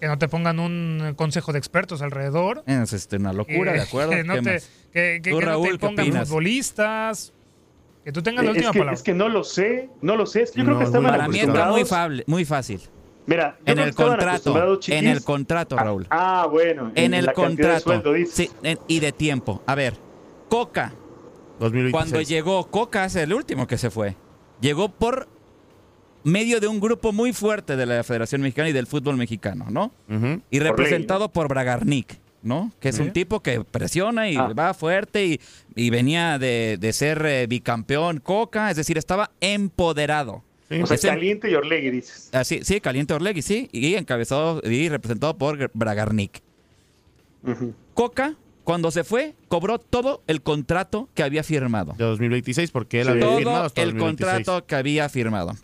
Que 0.00 0.06
no 0.08 0.18
te 0.18 0.28
pongan 0.28 0.58
un 0.58 1.00
eh, 1.02 1.14
consejo 1.16 1.52
de 1.52 1.58
expertos 1.58 2.02
alrededor. 2.02 2.62
Es 2.66 2.92
este, 2.92 3.16
una 3.16 3.32
locura, 3.32 3.72
Que- 3.72 3.78
¿de 3.78 3.84
acuerdo? 3.84 4.10
Que 4.16 4.24
no 4.24 4.34
¿Qué 4.34 4.42
te, 4.42 4.60
que, 4.92 5.20
que- 5.22 5.30
Tú, 5.30 5.38
que 5.38 5.44
no 5.44 5.50
Raúl, 5.50 5.66
te 5.68 5.72
¿qué 5.72 5.78
pongan 5.78 6.04
opinas? 6.06 6.28
futbolistas. 6.28 7.32
Que 8.04 8.12
tú 8.12 8.22
tengas 8.22 8.44
la 8.44 8.50
Es 8.50 8.56
última 8.58 8.72
que, 8.72 8.78
palabra. 8.80 8.94
es 8.96 9.02
que 9.02 9.14
no 9.14 9.28
lo 9.30 9.44
sé, 9.44 9.88
no 10.02 10.16
lo 10.16 10.26
sé. 10.26 10.42
Es 10.42 10.50
que 10.50 10.58
yo 10.58 10.64
creo 10.66 10.76
que 10.76 10.82
No, 10.84 10.88
estaban 10.90 11.10
para 11.10 11.28
mí 11.28 11.38
está 11.38 11.70
muy, 11.70 11.84
fable- 11.84 12.24
muy 12.26 12.44
fácil. 12.44 12.82
Mira, 13.26 13.56
En 13.64 13.78
el 13.78 13.94
contrato, 13.94 14.78
en 14.88 15.06
el 15.08 15.24
contrato, 15.24 15.76
Raúl. 15.76 16.06
Ah, 16.10 16.46
bueno. 16.50 16.92
en 16.94 17.14
el 17.14 17.24
la 17.26 17.32
cantidad 17.32 17.76
de 17.76 17.82
contrato. 17.82 17.84
sueldo, 17.84 18.12
dices. 18.12 18.34
Sí, 18.34 18.50
en- 18.62 18.78
y 18.86 19.00
de 19.00 19.12
tiempo. 19.12 19.62
A 19.66 19.74
ver, 19.74 19.94
Coca. 20.48 20.92
2026. 21.58 21.92
Cuando 21.92 22.20
llegó, 22.20 22.66
Coca 22.70 23.04
es 23.06 23.16
el 23.16 23.32
último 23.32 23.66
que 23.66 23.78
se 23.78 23.90
fue. 23.90 24.16
Llegó 24.60 24.88
por 24.90 25.28
medio 26.22 26.60
de 26.60 26.66
un 26.66 26.80
grupo 26.80 27.12
muy 27.12 27.32
fuerte 27.32 27.76
de 27.76 27.86
la 27.86 28.02
Federación 28.02 28.40
Mexicana 28.42 28.68
y 28.68 28.72
del 28.72 28.86
fútbol 28.86 29.16
mexicano, 29.16 29.66
¿no? 29.70 29.92
Y 30.50 30.58
representado 30.58 31.30
por 31.30 31.48
Bragarnik, 31.48 32.18
¿no? 32.42 32.72
Que 32.80 32.88
es 32.90 32.98
un 32.98 33.12
tipo 33.12 33.40
que 33.40 33.62
presiona 33.64 34.28
y 34.28 34.36
Ah. 34.36 34.52
va 34.58 34.74
fuerte 34.74 35.24
y, 35.26 35.40
y 35.76 35.90
venía 35.90 36.38
de, 36.38 36.76
de 36.80 36.92
ser 36.92 37.24
eh, 37.26 37.46
bicampeón 37.46 38.18
Coca, 38.20 38.70
es 38.70 38.76
decir, 38.76 38.98
estaba 38.98 39.30
empoderado. 39.40 40.42
O 40.70 40.86
sea, 40.86 40.94
Ese- 40.96 41.08
Caliente 41.08 41.50
y 41.50 41.54
Orlegui, 41.54 41.90
dices. 41.90 42.30
Ah, 42.32 42.44
sí, 42.44 42.60
sí, 42.62 42.80
Caliente 42.80 43.14
Orlegui, 43.14 43.42
sí, 43.42 43.68
y 43.72 43.94
encabezado 43.94 44.60
y 44.64 44.88
representado 44.88 45.36
por 45.36 45.70
Bragarnik. 45.74 46.40
Coca, 47.94 48.36
cuando 48.64 48.90
se 48.90 49.04
fue, 49.04 49.34
cobró 49.48 49.78
todo 49.78 50.22
el 50.26 50.40
contrato 50.42 51.08
que 51.14 51.22
había 51.22 51.42
firmado. 51.42 51.92
De 51.98 52.04
2026, 52.04 52.70
porque 52.70 53.00
él 53.00 53.06
Sí. 53.06 53.10
había 53.12 53.26
Todo 53.26 53.36
firmado 53.36 53.64
hasta 53.64 53.82
el 53.82 53.88
2026. 53.90 54.36
contrato 54.46 54.66
que 54.66 54.74
había 54.74 55.08
firmado. 55.10 55.54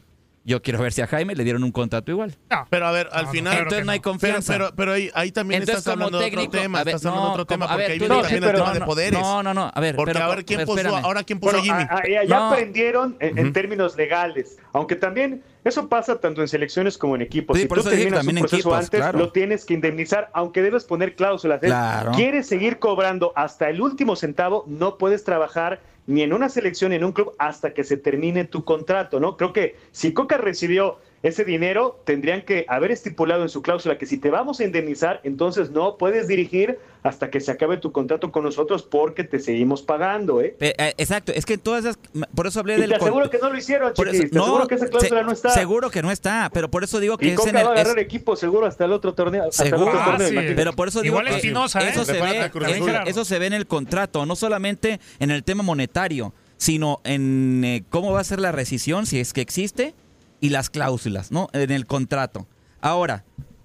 Yo 0.43 0.63
quiero 0.63 0.79
ver 0.79 0.93
si 0.93 1.03
a 1.03 1.07
Jaime 1.07 1.35
le 1.35 1.45
dieron 1.45 1.63
un 1.65 1.71
contrato 1.71 2.11
igual. 2.11 2.35
Pero 2.71 2.87
a 2.87 2.93
ver, 2.93 3.09
al 3.13 3.27
final. 3.29 3.59
Entonces 3.59 3.85
no 3.85 3.93
hay 3.93 4.01
confianza. 4.01 4.53
Pero, 4.55 4.65
pero, 4.67 4.77
pero 4.77 4.93
ahí, 4.95 5.11
ahí 5.15 5.33
también 5.33 5.61
Entonces, 5.63 5.81
estás 5.81 5.93
hablando 5.93 6.19
de 6.19 6.25
otro 6.25 6.37
técnico, 6.41 6.53
tema. 6.63 6.79
ver, 6.79 6.89
estás 6.95 7.05
hablando 7.07 7.21
de 7.23 7.27
no, 7.29 7.33
otro 7.35 7.47
tema, 7.47 7.67
porque 7.67 7.83
ver, 7.83 7.91
ahí 7.93 7.99
viene 7.99 8.15
no, 8.15 8.21
también 8.23 8.45
el 8.45 8.53
tema 8.55 8.73
de 8.73 8.81
no, 8.81 8.87
poderes. 8.87 9.21
no, 9.21 9.43
no, 9.43 9.55
no, 9.55 9.71
a 9.75 9.81
ver, 9.81 9.97
Porque 9.97 10.13
pero- 10.15 10.25
a 10.25 10.29
ver 10.35 10.45
quién 10.47 10.61
pero 10.61 10.73
puso, 10.73 10.97
ahora 10.97 11.25
quién 11.25 11.41
puso 11.41 11.59
Bueno, 11.59 11.73
a 11.75 11.77
Jimmy. 11.79 11.89
a- 11.91 11.97
a- 11.99 12.09
ya 12.09 12.25
ya 12.29 12.39
No. 12.39 12.51
aprendieron 12.53 13.17
en, 13.21 13.37
en 13.39 13.53
términos 13.53 13.97
legales, 13.97 14.57
aunque 14.73 14.97
también 14.97 15.43
eso 15.65 15.89
pasa 15.89 16.21
tanto 16.21 16.41
en 16.41 16.49
selecciones 16.49 16.97
como 16.97 17.17
en 17.17 17.23
equipos. 17.23 17.57
Sí, 17.57 17.63
si 17.63 17.69
tú 17.69 17.83
terminas 17.83 18.27
un 18.27 18.35
proceso 18.35 18.57
equipos, 18.57 18.75
antes, 18.75 19.01
claro. 19.01 19.19
lo 19.19 19.33
tienes 19.33 19.65
que 19.65 19.75
indemnizar, 19.75 20.31
aunque 20.33 20.63
debes 20.63 20.85
poner 20.85 21.15
cláusulas. 21.15 21.63
Es, 21.63 21.69
Claro. 21.71 22.13
Quieres 22.13 22.47
seguir 22.47 22.79
cobrando 22.79 23.33
hasta 23.37 23.69
el 23.69 23.81
último 23.81 24.17
centavo, 24.17 24.65
no 24.67 24.97
puedes 24.97 25.25
trabajar 25.25 25.81
ni 26.07 26.23
en 26.23 26.33
una 26.33 26.49
selección 26.49 26.91
ni 26.91 26.97
en 26.97 27.05
un 27.05 27.13
club 27.13 27.35
hasta 27.39 27.73
que 27.75 27.85
se 27.85 27.97
termine 27.97 28.45
tu 28.45 28.65
contrato, 28.65 29.21
¿no? 29.21 29.37
Creo 29.37 29.53
que 29.53 29.77
si 29.93 30.13
Coca 30.13 30.39
recibió 30.39 30.99
ese 31.23 31.45
dinero, 31.45 32.01
tendrían 32.07 32.43
que 32.43 32.65
haber 32.69 32.91
estipulado 32.93 33.43
en 33.43 33.51
su 33.51 33.61
cláusula 33.61 33.99
que 33.99 34.07
si 34.07 34.17
te 34.17 34.31
vamos 34.31 34.59
a 34.61 34.65
indemnizar, 34.65 35.21
entonces 35.23 35.71
no 35.71 35.99
puedes 35.99 36.27
dirigir 36.29 36.79
hasta 37.03 37.31
que 37.31 37.41
se 37.41 37.51
acabe 37.51 37.77
tu 37.77 37.93
contrato 37.93 38.33
con 38.33 38.43
nosotros 38.45 38.83
porque 38.83 39.25
te 39.25 39.39
seguimos 39.39 39.83
pagando, 39.83 40.41
¿eh? 40.41 40.57
Eh, 40.61 40.95
exacto, 40.97 41.33
es 41.35 41.45
que 41.45 41.59
todas 41.59 41.85
esas. 41.85 41.99
Por 42.35 42.47
eso 42.47 42.61
hablé 42.61 42.77
Y 42.77 42.81
del. 42.81 42.91
te 42.91 42.97
aseguro 42.97 43.29
que 43.29 43.39
no 43.39 43.51
lo 43.51 43.59
hicieron, 43.59 43.93
por 43.95 44.07
chiquis. 44.07 44.21
eso- 44.25 44.31
te 44.33 44.39
aseguro 44.39 44.67
que 44.67 44.75
esa 44.77 44.89
cláusula 44.89 45.21
se- 45.21 45.25
no 45.27 45.33
está. 45.33 45.51
Seguro 45.51 45.91
que 45.91 46.03
no 46.03 46.11
está, 46.11 46.51
pero 46.53 46.71
por 46.71 46.85
eso 46.85 47.01
digo 47.01 47.19
que 47.19 47.27
Y 47.27 47.31
es 47.33 47.47
en 47.47 47.49
el. 47.57 47.67
va 47.67 47.71
a 47.71 47.75
es- 47.75 47.81
agarrar 47.81 47.99
equipo 47.99 48.35
seguro 48.37 48.67
hasta 48.67 48.85
el 48.87 48.93
otro 48.93 49.13
torneo. 49.15 49.45
Hasta 49.49 49.65
el 49.65 49.71
Seguro, 49.71 49.91
otro 49.91 50.05
torneo, 50.05 50.29
sí. 50.29 50.53
pero 50.57 50.73
por 50.75 50.89
eso 50.89 51.03
digo 51.03 51.17
Igual 51.17 51.27
que 51.29 51.37
Espinosa, 51.37 51.81
¿eh? 51.83 51.91
eso 51.91 52.05
se 52.05 52.13
Prepárate 52.13 52.39
ve, 52.39 52.45
a 52.45 52.51
Cruz 52.51 52.69
eso, 52.69 52.85
Azul. 52.87 53.09
eso 53.09 53.25
se 53.27 53.39
ve 53.39 53.47
en 53.47 53.53
el 53.55 53.67
contrato, 53.67 54.25
no 54.27 54.37
solamente 54.37 55.01
en 55.19 55.31
el 55.31 55.45
tema 55.45 55.63
monetario, 55.63 56.33
sino 56.57 57.01
en 57.05 57.63
eh, 57.65 57.85
cómo 57.91 58.13
va 58.13 58.21
a 58.21 58.25
ser 58.25 58.41
la 58.41 58.53
rescisión, 58.53 59.05
si 59.07 59.21
es 59.21 59.33
que 59.33 59.41
existe, 59.41 59.95
y 60.41 60.51
las 60.51 60.71
cláusulas, 60.71 61.31
¿no? 61.31 61.49
En 61.53 61.71
el 61.71 61.87
contrato. 61.87 62.47
Ahora, 62.81 63.25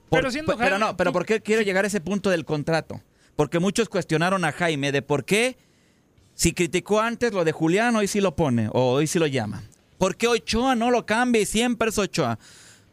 por- 0.10 0.20
Pero 0.20 0.32
siendo 0.32 0.56
pero 0.58 0.70
Jaime, 0.72 0.80
no, 0.86 0.98
pero 0.98 1.12
¿por 1.14 1.26
qué 1.26 1.42
quiero 1.42 1.62
llegar 1.62 1.84
a 1.86 1.88
ese 1.88 2.02
punto 2.02 2.30
del 2.30 2.46
contrato? 2.46 3.02
Porque 3.36 3.60
muchos 3.60 3.90
cuestionaron 3.90 4.46
a 4.46 4.52
Jaime 4.52 4.92
de 4.92 5.02
por 5.02 5.26
qué 5.26 5.58
si 6.34 6.54
criticó 6.54 7.00
antes 7.00 7.32
lo 7.34 7.44
de 7.46 7.52
Julián, 7.54 7.96
hoy 7.96 8.08
sí 8.08 8.20
lo 8.22 8.36
pone, 8.36 8.70
o 8.74 8.92
hoy 8.94 9.08
sí 9.08 9.20
lo 9.20 9.28
llama. 9.28 9.64
¿Por 9.98 10.18
qué 10.18 10.28
Ochoa 10.28 10.76
no 10.76 10.92
lo 10.92 11.06
cambia 11.06 11.42
y 11.42 11.46
siempre 11.46 11.90
es 11.90 11.98
Ochoa? 11.98 12.38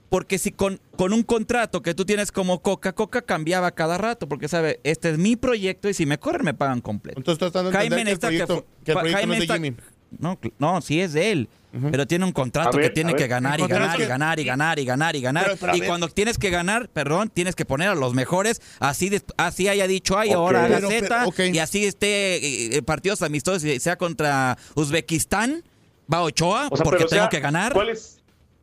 Porque 0.08 0.38
si 0.38 0.52
con, 0.52 0.78
con 0.96 1.12
un 1.12 1.22
contrato 1.22 1.80
que 1.82 1.94
tú 1.94 2.04
tienes 2.04 2.30
como 2.30 2.60
Coca, 2.60 2.92
Coca 2.92 3.22
cambiaba 3.22 3.70
cada 3.72 3.96
rato, 3.98 4.28
porque 4.28 4.46
sabe, 4.46 4.78
este 4.84 5.10
es 5.10 5.18
mi 5.18 5.36
proyecto 5.36 5.88
y 5.88 5.94
si 5.94 6.04
me 6.06 6.18
corren 6.18 6.44
me 6.44 6.54
pagan 6.54 6.80
completo. 6.82 7.18
Entonces 7.18 7.42
estás 7.46 7.52
dando 7.64 7.72
Jaime 7.76 8.02
entender 8.02 8.18
que 8.18 8.26
el 8.36 8.46
proyecto, 8.46 8.56
fu- 8.56 8.84
que 8.84 8.92
el 8.92 8.98
proyecto 8.98 9.16
Jaime 9.18 9.26
no 9.26 9.32
es 9.34 9.38
de 9.38 9.44
está- 9.44 9.54
Jimmy. 9.54 9.76
No, 10.18 10.38
no, 10.58 10.80
sí 10.80 11.00
es 11.00 11.12
de 11.12 11.32
él. 11.32 11.48
Pero 11.90 12.06
tiene 12.06 12.26
un 12.26 12.32
contrato 12.32 12.76
ver, 12.76 12.88
que 12.88 12.90
tiene 12.90 13.14
que 13.14 13.26
ganar 13.26 13.58
y 13.58 13.66
ganar 13.66 13.98
y 13.98 14.04
ganar 14.04 14.38
y 14.38 14.44
ganar 14.44 14.78
y 14.78 14.84
ganar 14.84 15.16
y 15.16 15.22
ganar. 15.22 15.44
Pero- 15.44 15.56
pero 15.58 15.72
a 15.72 15.76
y 15.76 15.80
cuando 15.80 16.06
tienes 16.08 16.36
que 16.36 16.50
ganar, 16.50 16.90
perdón, 16.90 17.30
tienes 17.30 17.54
que 17.56 17.64
poner 17.64 17.88
a 17.88 17.94
los 17.94 18.12
mejores. 18.12 18.60
Así 18.78 19.10
así 19.38 19.68
haya 19.68 19.86
dicho, 19.86 20.18
ay, 20.18 20.30
Ok. 20.30 20.34
ahora 20.36 20.66
pero- 20.68 20.90
Z. 20.90 21.26
Y 21.50 21.58
así 21.60 21.86
esté 21.86 22.36
eh, 22.36 22.76
eh, 22.76 22.82
partidos 22.82 23.22
amistosos, 23.22 23.62
sea 23.82 23.96
contra 23.96 24.58
Uzbekistán, 24.74 25.62
va 26.12 26.20
Ochoa, 26.22 26.68
O 26.70 26.76
sea, 26.76 26.84
porque 26.84 27.04
tengo 27.06 27.22
sea, 27.22 27.28
que 27.30 27.40
ganar. 27.40 27.72
¿cuál 27.72 27.88
es, 27.88 28.18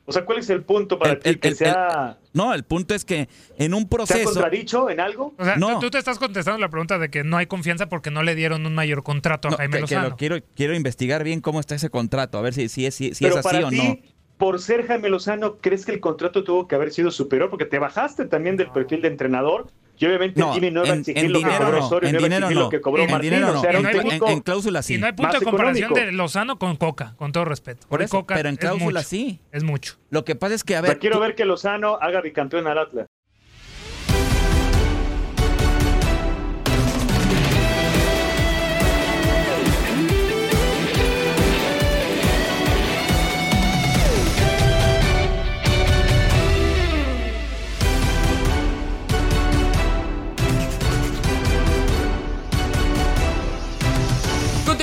o 0.09 0.11
sea, 0.11 0.25
¿cuál 0.25 0.39
es 0.39 0.49
el 0.49 0.63
punto 0.63 0.99
para 0.99 1.13
El- 1.13 1.19
ti? 1.19 1.29
el- 1.29 1.39
¿Que 1.39 1.47
el- 1.49 1.55
sea, 1.55 2.17
No, 2.33 2.53
el 2.53 2.63
punto 2.63 2.93
es 2.93 3.05
que 3.05 3.29
en 3.57 3.73
un 3.73 3.81
¿se 3.81 3.85
ha 3.85 3.89
proceso. 3.89 4.23
contradicho 4.31 4.89
en 4.89 4.99
algo? 4.99 5.33
O 5.37 5.45
sea, 5.45 5.55
No. 5.55 5.75
tú, 5.75 5.79
tú 5.81 5.91
te 5.91 5.97
estás 5.99 6.19
contestando 6.19 6.59
la 6.59 6.69
pregunta 6.69 6.97
de 6.99 7.09
que 7.09 7.23
no 7.23 7.37
hay 7.37 7.45
confianza 7.47 7.87
porque 7.87 8.11
no 8.11 8.23
le 8.23 8.35
dieron 8.35 8.65
un 8.65 8.75
mayor 8.75 9.03
contrato 9.03 9.47
a 9.47 9.51
No, 9.51 9.57
Jaime 9.57 9.71
que- 9.79 9.85
que 9.85 9.95
Lozano. 9.95 10.09
lo 10.09 10.15
quiero, 10.17 10.37
quiero 10.55 10.75
investigar 10.75 11.23
bien 11.23 11.41
cómo 11.41 11.59
está 11.59 11.75
ese 11.75 11.89
contrato, 11.89 12.37
a 12.37 12.41
ver 12.41 12.53
si, 12.53 12.69
si 12.69 12.85
es, 12.85 12.95
si, 12.95 13.13
si 13.15 13.23
Pero 13.23 13.39
es 13.39 13.45
así 13.45 13.55
para 13.55 13.67
o 13.67 13.69
ti, 13.69 13.77
no. 13.77 13.97
por 14.37 14.59
ser 14.59 14.85
Jaime 14.87 15.09
Lozano, 15.09 15.57
¿crees 15.59 15.85
que 15.85 15.91
el 15.91 15.99
contrato 15.99 16.43
tuvo 16.43 16.67
que 16.67 16.75
haber 16.75 16.91
sido 16.91 17.11
superior? 17.11 17.49
Porque 17.49 17.65
te 17.65 17.79
bajaste 17.79 18.25
también 18.25 18.57
del 18.57 18.69
perfil 18.71 19.01
de 19.01 19.07
entrenador. 19.09 19.67
Y 20.01 20.05
obviamente 20.05 20.39
No, 20.39 20.53
Jimmy 20.53 20.71
no 20.71 20.85
iba 20.85 20.91
a 20.91 20.93
en, 20.93 20.99
exigir 21.01 21.25
en 21.25 21.33
lo 21.33 21.39
que 21.39 21.45
dinero 21.45 21.65
cobró 21.65 21.79
no, 21.79 21.85
Osorio, 21.85 22.09
en 22.09 22.15
no 22.15 22.21
dinero 22.21 22.49
no, 22.49 22.59
lo 22.61 22.69
que 22.69 22.79
cobró 22.81 23.03
en 23.03 23.11
Martín. 23.11 23.29
dinero 23.31 23.49
o 23.49 23.53
no, 23.53 23.61
sea, 23.61 23.69
era 23.71 23.79
en, 23.79 23.85
un 23.85 23.91
en- 23.91 23.97
técnico 24.01 24.29
en 24.29 24.39
cláusula 24.41 24.81
sí. 24.81 24.95
Y 24.95 24.97
no 24.97 25.05
hay 25.07 25.11
punto 25.13 25.39
de 25.39 25.45
comparación 25.45 25.85
económico. 25.91 26.05
de 26.05 26.11
Lozano 26.13 26.57
con 26.57 26.75
Coca, 26.77 27.15
con 27.17 27.31
todo 27.33 27.43
respeto. 27.45 27.85
Por 27.89 28.01
eso, 28.01 28.17
Coca 28.21 28.35
pero 28.35 28.47
en 28.47 28.53
es 28.55 28.59
cláusula 28.59 28.99
mucho, 29.01 29.09
sí. 29.09 29.41
Es 29.51 29.63
mucho. 29.63 29.95
Lo 30.09 30.23
que 30.23 30.35
pasa 30.35 30.55
es 30.55 30.63
que, 30.63 30.77
a 30.77 30.81
ver, 30.81 30.99
quiero 30.99 31.17
tú- 31.17 31.21
ver 31.23 31.35
que 31.35 31.43
Lozano 31.43 31.97
haga 32.01 32.21
bicampeón 32.21 32.65
al 32.67 32.77
Atlas. 32.77 33.07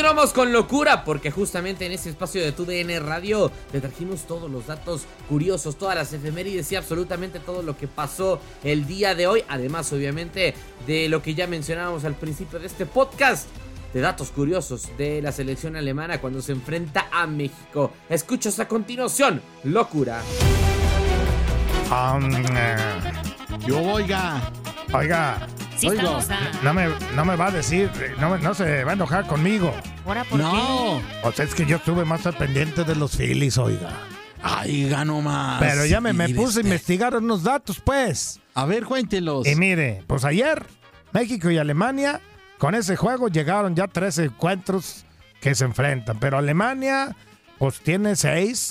Continuamos 0.07 0.33
con 0.35 0.53
locura 0.53 1.03
porque 1.03 1.33
justamente 1.33 1.85
en 1.85 1.91
este 1.91 2.11
espacio 2.11 2.41
de 2.41 2.53
TUDN 2.53 3.05
Radio 3.05 3.51
te 3.73 3.81
trajimos 3.81 4.25
todos 4.25 4.49
los 4.49 4.69
datos 4.69 5.03
curiosos, 5.29 5.77
todas 5.79 5.97
las 5.97 6.13
efemérides 6.13 6.71
y 6.71 6.77
absolutamente 6.77 7.41
todo 7.41 7.61
lo 7.63 7.77
que 7.77 7.89
pasó 7.89 8.41
el 8.63 8.87
día 8.87 9.17
de 9.17 9.27
hoy. 9.27 9.43
Además, 9.49 9.93
obviamente, 9.93 10.55
de 10.87 11.09
lo 11.09 11.23
que 11.23 11.35
ya 11.35 11.49
mencionábamos 11.49 12.05
al 12.05 12.15
principio 12.15 12.61
de 12.61 12.69
este 12.69 12.87
podcast. 12.87 13.49
De 13.93 14.01
datos 14.01 14.31
curiosos 14.31 14.97
de 14.97 15.21
la 15.21 15.33
selección 15.33 15.75
alemana 15.75 16.21
cuando 16.21 16.41
se 16.41 16.53
enfrenta 16.53 17.09
a 17.11 17.27
México. 17.27 17.91
Escuchas 18.09 18.61
a 18.61 18.69
continuación, 18.69 19.43
locura. 19.65 20.23
Yo, 23.67 23.81
oiga. 23.83 24.53
Oiga, 24.93 25.49
Sí 25.77 25.89
oigo, 25.89 26.01
estamos 26.21 26.31
a- 26.31 26.63
no 26.63 26.73
me, 26.73 26.87
no 27.17 27.25
me 27.25 27.35
va 27.35 27.49
a 27.49 27.51
decir, 27.51 27.91
no, 28.21 28.31
me- 28.31 28.39
no 28.39 28.55
se 28.55 28.85
va 28.85 28.93
a 28.93 28.95
enojar 28.95 29.27
conmigo. 29.27 29.75
¿Ahora 30.07 30.25
por 30.25 30.39
No. 30.39 31.03
O 31.23 31.33
sea, 31.35 31.45
es 31.45 31.55
que 31.55 31.67
yo 31.67 31.77
estuve 31.77 32.05
más 32.05 32.27
al 32.27 32.35
pendiente 32.35 32.85
de 32.85 32.95
los 32.95 33.17
Phillies, 33.17 33.59
oiga. 33.59 33.91
Ay, 34.43 34.89
gano 34.89 35.21
más. 35.21 35.59
Pero 35.61 35.85
ya 35.87 36.01
me, 36.01 36.13
me 36.13 36.29
puse 36.29 36.61
a 36.61 36.63
investigar 36.63 37.17
unos 37.17 37.43
datos, 37.43 37.81
pues. 37.81 38.39
A 38.55 38.65
ver, 38.67 38.85
cuéntelos. 38.85 39.47
Y 39.47 39.57
mire, 39.57 40.03
pues 40.07 40.25
ayer 40.25 40.65
México 41.13 41.51
y 41.51 41.59
Alemania 41.59 42.21
con 42.59 42.75
ese 42.75 42.97
juego 42.97 43.29
llegaron 43.29 43.75
ya 43.75 43.89
tres 43.89 44.19
encuentros 44.19 45.05
que 45.41 45.55
se 45.55 45.65
enfrentan. 45.65 46.19
Pero 46.21 46.39
Alemania 46.39 47.17
pues 47.59 47.81
tiene 47.81 48.15
seis 48.17 48.71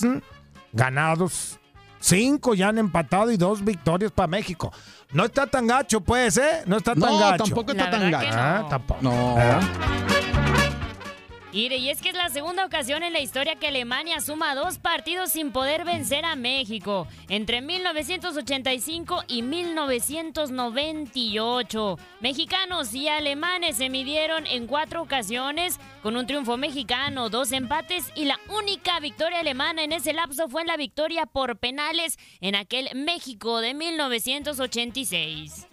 ganados, 0.72 1.58
cinco 2.00 2.54
ya 2.54 2.68
han 2.68 2.78
empatado 2.78 3.30
y 3.30 3.36
dos 3.36 3.64
victorias 3.64 4.12
para 4.12 4.28
México. 4.28 4.72
No 5.12 5.24
está 5.24 5.46
tan 5.46 5.66
gacho, 5.66 6.00
pues, 6.00 6.36
¿eh? 6.38 6.62
No 6.66 6.78
está 6.78 6.92
tan 6.94 7.00
No, 7.10 7.18
gacho. 7.18 7.44
tampoco 7.44 7.72
está 7.72 7.84
La 7.84 7.90
tan 7.90 8.10
gacho. 8.10 8.28
Ah, 8.32 8.58
no. 8.62 8.68
tampoco. 8.68 9.00
No. 9.02 9.36
Y 11.52 11.88
es 11.88 12.02
que 12.02 12.08
es 12.10 12.14
la 12.14 12.28
segunda 12.28 12.66
ocasión 12.66 13.02
en 13.02 13.12
la 13.12 13.18
historia 13.20 13.56
que 13.56 13.66
Alemania 13.68 14.20
suma 14.20 14.54
dos 14.54 14.78
partidos 14.78 15.32
sin 15.32 15.50
poder 15.52 15.84
vencer 15.84 16.24
a 16.24 16.36
México, 16.36 17.08
entre 17.28 17.60
1985 17.62 19.24
y 19.28 19.42
1998. 19.42 21.98
Mexicanos 22.20 22.94
y 22.94 23.08
alemanes 23.08 23.76
se 23.76 23.88
midieron 23.88 24.46
en 24.46 24.66
cuatro 24.66 25.02
ocasiones, 25.02 25.78
con 26.02 26.16
un 26.16 26.26
triunfo 26.26 26.56
mexicano, 26.56 27.30
dos 27.30 27.52
empates 27.52 28.10
y 28.14 28.24
la 28.26 28.40
única 28.48 28.98
victoria 29.00 29.40
alemana 29.40 29.84
en 29.84 29.92
ese 29.92 30.12
lapso 30.12 30.48
fue 30.48 30.62
en 30.62 30.68
la 30.68 30.76
victoria 30.76 31.26
por 31.26 31.58
penales 31.58 32.18
en 32.40 32.54
aquel 32.54 32.88
México 32.94 33.60
de 33.60 33.74
1986. 33.74 35.66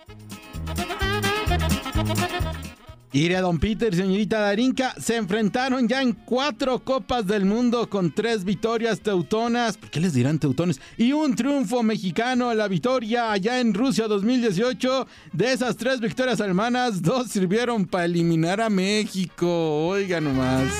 Iré 3.15 3.37
a 3.37 3.41
Don 3.41 3.59
Peter 3.59 3.93
y 3.93 3.97
señorita 3.97 4.39
Darinka 4.39 4.95
se 4.99 5.17
enfrentaron 5.17 5.87
ya 5.87 6.01
en 6.01 6.13
cuatro 6.13 6.79
Copas 6.79 7.27
del 7.27 7.45
Mundo 7.45 7.87
con 7.87 8.11
tres 8.11 8.43
victorias 8.43 9.01
teutonas. 9.01 9.77
¿Por 9.77 9.91
qué 9.91 9.99
les 9.99 10.13
dirán 10.13 10.39
teutones? 10.39 10.81
Y 10.97 11.13
un 11.13 11.35
triunfo 11.35 11.83
mexicano. 11.83 12.51
La 12.55 12.67
victoria 12.67 13.31
allá 13.31 13.59
en 13.59 13.75
Rusia 13.75 14.07
2018. 14.07 15.07
De 15.31 15.53
esas 15.53 15.77
tres 15.77 15.99
victorias 15.99 16.41
alemanas, 16.41 17.03
dos 17.03 17.27
sirvieron 17.27 17.85
para 17.85 18.05
eliminar 18.05 18.59
a 18.59 18.71
México. 18.71 19.85
Oiga 19.85 20.19
nomás. 20.19 20.73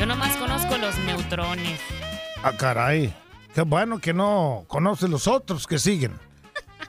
Yo 0.00 0.06
nomás 0.06 0.36
conozco 0.38 0.76
los 0.76 0.98
neutrones. 1.06 1.78
Ah, 2.42 2.56
caray. 2.56 3.14
Qué 3.54 3.62
bueno 3.62 4.00
que 4.00 4.12
no 4.12 4.64
conoce 4.66 5.06
los 5.06 5.28
otros 5.28 5.68
que 5.68 5.78
siguen. 5.78 6.29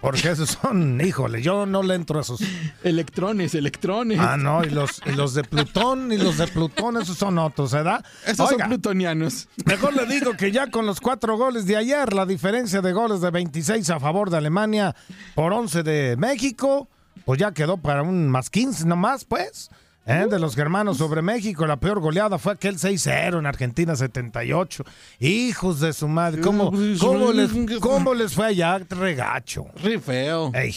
Porque 0.02 0.32
esos 0.32 0.58
son, 0.62 1.00
híjole, 1.00 1.44
yo 1.44 1.68
no 1.68 1.84
le 1.84 1.94
entro 1.94 2.18
a 2.18 2.22
esos. 2.24 2.42
Electrones, 2.84 3.54
electrones. 3.54 4.20
Ah, 4.20 4.36
no, 4.36 4.64
y 4.64 4.70
los, 4.70 5.02
y 5.06 5.12
los 5.12 5.36
de 5.36 5.44
Plutón 5.44 6.12
y 6.12 6.18
los 6.18 6.38
de 6.40 6.48
Plutón, 6.48 7.00
esos 7.00 7.18
son 7.18 7.38
otros, 7.38 7.72
¿verdad? 7.72 8.04
Esos 8.26 8.52
Oiga, 8.52 8.66
son 8.66 8.70
plutonianos. 8.70 9.48
Mejor 9.66 9.96
le 9.96 10.08
digo 10.08 10.36
que 10.36 10.52
ya 10.52 10.72
con 10.72 10.88
los 10.88 11.00
cuatro 11.00 11.38
goles 11.38 11.68
de 11.68 11.78
ayer, 11.78 12.14
la 12.14 12.26
diferencia 12.26 12.82
de 12.82 12.92
goles 12.92 13.22
de 13.22 13.30
26 13.30 13.88
a 13.92 14.00
favor 14.00 14.32
de 14.32 14.38
Alemania 14.38 14.96
por 15.36 15.54
11 15.54 15.84
de 15.84 16.18
México, 16.18 16.90
pues 17.24 17.40
ya 17.40 17.52
quedó 17.52 17.78
para 17.78 18.02
un 18.02 18.28
más 18.28 18.50
15 18.50 18.86
nomás, 18.86 19.24
pues. 19.26 19.70
¿Eh? 20.12 20.28
De 20.28 20.40
los 20.40 20.56
germanos 20.56 20.98
sobre 20.98 21.22
México, 21.22 21.66
la 21.66 21.78
peor 21.78 22.00
goleada 22.00 22.38
fue 22.38 22.54
aquel 22.54 22.78
6-0 22.78 23.40
en 23.40 23.46
Argentina 23.46 23.96
78. 23.96 24.84
Hijos 25.20 25.80
de 25.80 25.94
su 25.94 26.08
madre, 26.08 26.42
¿cómo, 26.42 26.72
cómo, 27.00 27.32
les, 27.32 27.52
cómo 27.80 28.14
les 28.14 28.34
fue 28.34 28.48
allá? 28.48 28.80
Regacho. 28.90 29.66
Re 29.82 30.00
feo. 30.00 30.52
Ey. 30.54 30.76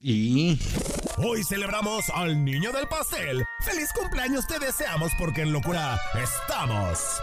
Y. 0.00 0.58
Hoy 1.18 1.42
celebramos 1.44 2.04
al 2.14 2.44
niño 2.44 2.72
del 2.72 2.86
pastel. 2.88 3.44
¡Feliz 3.64 3.88
cumpleaños 3.98 4.46
te 4.46 4.58
deseamos 4.58 5.10
porque 5.18 5.42
en 5.42 5.52
locura 5.52 5.98
estamos! 6.14 7.20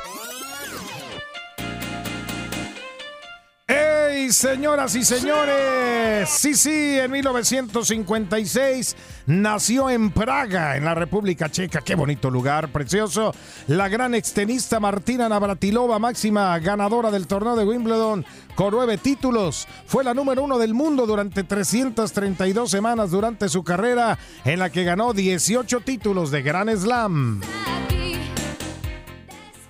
¡Ey, 4.09 4.31
señoras 4.31 4.95
y 4.95 5.03
señores! 5.03 6.29
Sí, 6.29 6.53
sí, 6.55 6.99
en 6.99 7.11
1956 7.11 8.95
nació 9.27 9.89
en 9.89 10.11
Praga, 10.11 10.75
en 10.75 10.85
la 10.85 10.95
República 10.95 11.49
Checa. 11.49 11.81
¡Qué 11.81 11.95
bonito 11.95 12.29
lugar, 12.29 12.69
precioso! 12.69 13.33
La 13.67 13.87
gran 13.87 14.13
extenista 14.15 14.79
Martina 14.79 15.29
Navratilova, 15.29 15.99
máxima 15.99 16.57
ganadora 16.59 17.11
del 17.11 17.27
torneo 17.27 17.55
de 17.55 17.65
Wimbledon, 17.65 18.25
con 18.55 18.71
nueve 18.71 18.97
títulos. 18.97 19.67
Fue 19.85 20.03
la 20.03 20.13
número 20.13 20.43
uno 20.43 20.57
del 20.57 20.73
mundo 20.73 21.05
durante 21.05 21.43
332 21.43 22.69
semanas 22.69 23.11
durante 23.11 23.49
su 23.49 23.63
carrera, 23.63 24.17
en 24.43 24.59
la 24.59 24.69
que 24.69 24.83
ganó 24.83 25.13
18 25.13 25.81
títulos 25.81 26.31
de 26.31 26.41
Gran 26.41 26.69
Slam. 26.75 27.41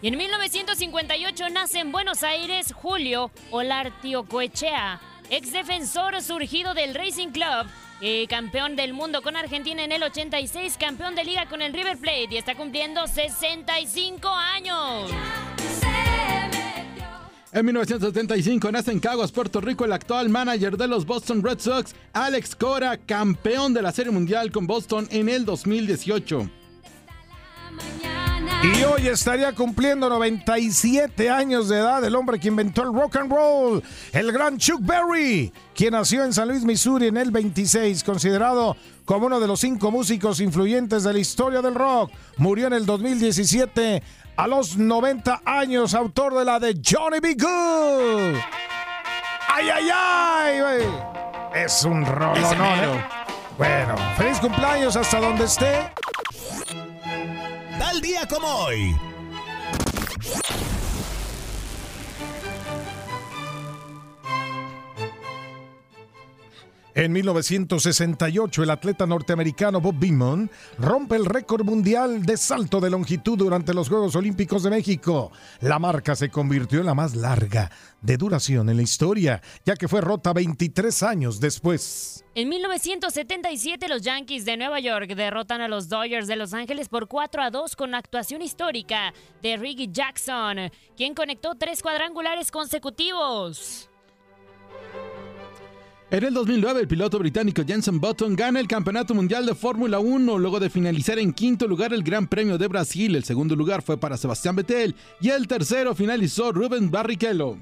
Y 0.03 0.09
en 0.09 0.17
1958 0.17 1.45
nace 1.49 1.79
en 1.79 1.93
Buenos 1.93 2.23
Aires 2.23 2.73
Julio 2.73 3.31
Olartiocoechea, 3.51 4.99
ex 5.29 5.53
defensor 5.53 6.21
surgido 6.21 6.73
del 6.73 6.93
Racing 6.93 7.29
Club, 7.29 7.67
eh, 8.01 8.27
campeón 8.27 8.75
del 8.75 8.93
mundo 8.93 9.21
con 9.21 9.37
Argentina 9.37 9.81
en 9.81 9.93
el 9.93 10.03
86, 10.03 10.75
campeón 10.77 11.15
de 11.15 11.23
liga 11.23 11.47
con 11.47 11.61
el 11.61 11.71
River 11.71 11.97
Plate 11.97 12.27
y 12.31 12.35
está 12.35 12.53
cumpliendo 12.55 13.07
65 13.07 14.27
años. 14.27 15.09
En 17.53 17.65
1975 17.65 18.73
nace 18.73 18.91
en 18.91 18.99
Caguas, 18.99 19.31
Puerto 19.31 19.61
Rico, 19.61 19.85
el 19.85 19.93
actual 19.93 20.27
manager 20.27 20.75
de 20.75 20.89
los 20.89 21.05
Boston 21.05 21.41
Red 21.41 21.59
Sox, 21.59 21.95
Alex 22.11 22.57
Cora, 22.57 22.97
campeón 22.97 23.73
de 23.73 23.81
la 23.81 23.93
Serie 23.93 24.11
Mundial 24.11 24.51
con 24.51 24.67
Boston 24.67 25.07
en 25.11 25.29
el 25.29 25.45
2018. 25.45 26.49
Y 28.63 28.83
hoy 28.83 29.07
estaría 29.07 29.51
cumpliendo 29.53 30.07
97 30.07 31.29
años 31.29 31.67
de 31.67 31.79
edad 31.79 32.03
el 32.05 32.15
hombre 32.15 32.39
que 32.39 32.47
inventó 32.47 32.83
el 32.83 32.93
rock 32.93 33.17
and 33.17 33.29
roll, 33.31 33.83
el 34.13 34.31
gran 34.31 34.57
Chuck 34.57 34.79
Berry, 34.81 35.51
quien 35.75 35.91
nació 35.91 36.23
en 36.23 36.31
San 36.33 36.47
Luis, 36.47 36.63
Missouri 36.63 37.07
en 37.07 37.17
el 37.17 37.31
26, 37.31 38.03
considerado 38.05 38.77
como 39.03 39.25
uno 39.25 39.41
de 39.41 39.47
los 39.47 39.59
cinco 39.59 39.91
músicos 39.91 40.39
influyentes 40.39 41.03
de 41.03 41.11
la 41.11 41.19
historia 41.19 41.61
del 41.61 41.75
rock. 41.75 42.11
Murió 42.37 42.67
en 42.67 42.73
el 42.73 42.85
2017 42.85 44.01
a 44.37 44.47
los 44.47 44.77
90 44.77 45.41
años, 45.45 45.93
autor 45.93 46.33
de 46.35 46.45
la 46.45 46.59
de 46.59 46.79
Johnny 46.83 47.19
B. 47.19 47.33
Good. 47.35 48.39
¡Ay, 49.49 49.69
ay, 49.69 49.89
ay! 49.93 50.83
Es 51.53 51.83
un 51.83 52.05
rollo, 52.05 52.41
Ese 52.41 52.55
¿no? 52.55 52.63
eh? 52.65 53.05
Bueno, 53.57 53.95
feliz 54.17 54.39
cumpleaños 54.39 54.95
hasta 54.95 55.19
donde 55.19 55.43
esté. 55.45 55.91
Tal 57.83 57.99
día 57.99 58.25
como 58.25 58.47
hoy. 58.47 58.95
En 66.95 67.11
1968, 67.11 68.61
el 68.61 68.69
atleta 68.69 69.07
norteamericano 69.07 69.81
Bob 69.81 69.95
Beamon 69.97 70.51
rompe 70.77 71.15
el 71.15 71.25
récord 71.25 71.65
mundial 71.65 72.23
de 72.23 72.37
salto 72.37 72.79
de 72.79 72.91
longitud 72.91 73.35
durante 73.35 73.73
los 73.73 73.89
Juegos 73.89 74.15
Olímpicos 74.15 74.61
de 74.61 74.69
México. 74.69 75.31
La 75.61 75.79
marca 75.79 76.15
se 76.15 76.29
convirtió 76.29 76.81
en 76.81 76.85
la 76.85 76.93
más 76.93 77.15
larga 77.15 77.71
de 77.99 78.15
duración 78.15 78.69
en 78.69 78.77
la 78.77 78.83
historia, 78.83 79.41
ya 79.65 79.75
que 79.75 79.87
fue 79.87 80.01
rota 80.01 80.33
23 80.33 81.01
años 81.01 81.39
después. 81.39 82.23
En 82.35 82.49
1977 82.49 83.87
los 83.87 84.03
Yankees 84.03 84.45
de 84.45 84.57
Nueva 84.57 84.79
York 84.79 85.15
derrotan 85.15 85.61
a 85.61 85.67
los 85.67 85.89
Dodgers 85.89 86.27
de 86.27 86.35
Los 86.35 86.53
Ángeles 86.53 86.89
por 86.89 87.07
4 87.07 87.41
a 87.41 87.49
2 87.49 87.75
con 87.75 87.95
actuación 87.95 88.43
histórica 88.43 89.15
de 89.41 89.57
Ricky 89.57 89.89
Jackson, 89.91 90.69
quien 90.95 91.15
conectó 91.15 91.55
tres 91.55 91.81
cuadrangulares 91.81 92.51
consecutivos. 92.51 93.89
En 96.13 96.23
el 96.23 96.31
2009, 96.31 96.81
el 96.81 96.87
piloto 96.87 97.17
británico 97.17 97.63
Jenson 97.65 97.99
Button 97.99 98.35
gana 98.35 98.59
el 98.59 98.67
Campeonato 98.67 99.15
Mundial 99.15 99.47
de 99.47 99.55
Fórmula 99.55 99.97
1 99.97 100.37
luego 100.37 100.59
de 100.59 100.69
finalizar 100.69 101.17
en 101.17 101.33
quinto 101.33 101.67
lugar 101.67 101.91
el 101.91 102.03
Gran 102.03 102.27
Premio 102.27 102.59
de 102.59 102.67
Brasil. 102.67 103.15
El 103.15 103.23
segundo 103.23 103.55
lugar 103.55 103.81
fue 103.81 103.97
para 103.97 104.15
Sebastián 104.15 104.55
Vettel 104.55 104.95
y 105.19 105.29
el 105.29 105.47
tercero 105.47 105.95
finalizó 105.95 106.51
Rubén 106.51 106.91
Barrichello. 106.91 107.57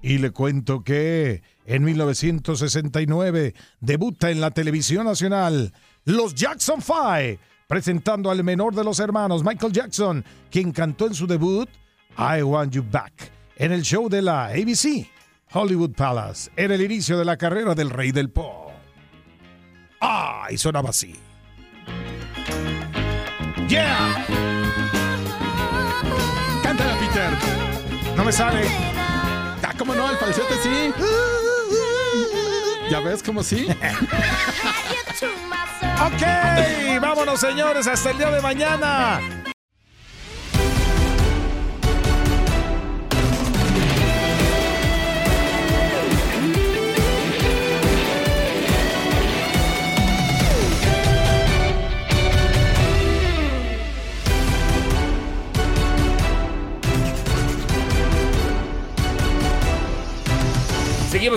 Y 0.00 0.16
le 0.16 0.30
cuento 0.30 0.82
que 0.82 1.42
en 1.66 1.84
1969 1.84 3.52
debuta 3.78 4.30
en 4.30 4.40
la 4.40 4.52
televisión 4.52 5.04
nacional 5.04 5.74
los 6.06 6.34
Jackson 6.34 6.80
Five, 6.80 7.38
presentando 7.68 8.30
al 8.30 8.42
menor 8.42 8.74
de 8.74 8.84
los 8.84 9.00
hermanos, 9.00 9.44
Michael 9.44 9.74
Jackson, 9.74 10.24
quien 10.50 10.72
cantó 10.72 11.08
en 11.08 11.14
su 11.14 11.26
debut 11.26 11.68
I 12.16 12.40
Want 12.40 12.72
You 12.72 12.82
Back 12.90 13.30
en 13.56 13.70
el 13.70 13.82
show 13.82 14.08
de 14.08 14.22
la 14.22 14.46
ABC, 14.46 15.06
Hollywood 15.52 15.92
Palace. 15.94 16.50
Era 16.56 16.74
el 16.74 16.82
inicio 16.82 17.18
de 17.18 17.24
la 17.24 17.36
carrera 17.36 17.74
del 17.74 17.90
rey 17.90 18.12
del 18.12 18.30
pop. 18.30 18.70
Ah, 20.00 20.48
y 20.50 20.58
sonaba 20.58 20.90
así. 20.90 21.14
Yeah. 23.68 24.26
Cántala, 26.62 26.98
Peter. 26.98 27.30
No 28.16 28.24
me 28.24 28.32
sale. 28.32 28.62
Ah, 29.62 29.74
¿cómo 29.78 29.94
no? 29.94 30.10
El 30.10 30.16
falsete 30.16 30.54
sí. 30.62 30.92
¿Ya 32.90 33.00
ves 33.00 33.22
cómo 33.22 33.42
sí? 33.42 33.68
Ok, 36.04 37.00
vámonos 37.00 37.38
señores, 37.38 37.86
hasta 37.86 38.10
el 38.10 38.18
día 38.18 38.30
de 38.30 38.40
mañana. 38.40 39.20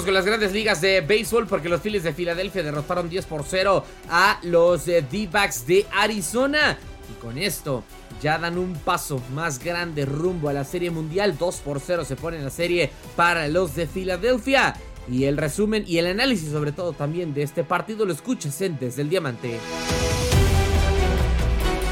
Con 0.04 0.14
las 0.14 0.26
grandes 0.26 0.52
ligas 0.52 0.82
de 0.82 1.00
béisbol 1.00 1.48
porque 1.48 1.70
los 1.70 1.80
Phillies 1.80 2.04
de 2.04 2.14
Filadelfia 2.14 2.62
derrotaron 2.62 3.10
10 3.10 3.26
por 3.28 3.46
0 3.48 3.86
a 4.10 4.39
los 4.43 4.89
eh, 4.89 5.06
D-backs 5.10 5.66
de 5.66 5.86
Arizona. 5.93 6.78
Y 7.10 7.22
con 7.22 7.38
esto 7.38 7.82
ya 8.22 8.38
dan 8.38 8.58
un 8.58 8.74
paso 8.74 9.22
más 9.34 9.58
grande 9.58 10.06
rumbo 10.06 10.50
a 10.50 10.54
la 10.54 10.66
Serie 10.66 10.91
Mundial. 10.91 11.38
2 11.38 11.56
por 11.62 11.80
0 11.80 12.04
se 12.04 12.18
pone 12.18 12.36
en 12.36 12.43
la 12.43 12.50
serie 12.50 12.91
para 13.16 13.48
los 13.48 13.74
de 13.76 13.88
Filadelfia. 13.88 14.76
Y 15.10 15.24
el 15.24 15.38
resumen 15.38 15.86
y 15.88 15.98
el 15.98 16.08
análisis 16.08 16.52
sobre 16.52 16.74
todo 16.74 16.91
también 16.91 17.34
de 17.34 17.43
este 17.43 17.64
partido 17.64 18.06
lo 18.06 18.12
escuchas 18.12 18.60
en 18.62 18.78
Desde 18.78 19.02
el 19.02 19.10
Diamante 19.10 19.60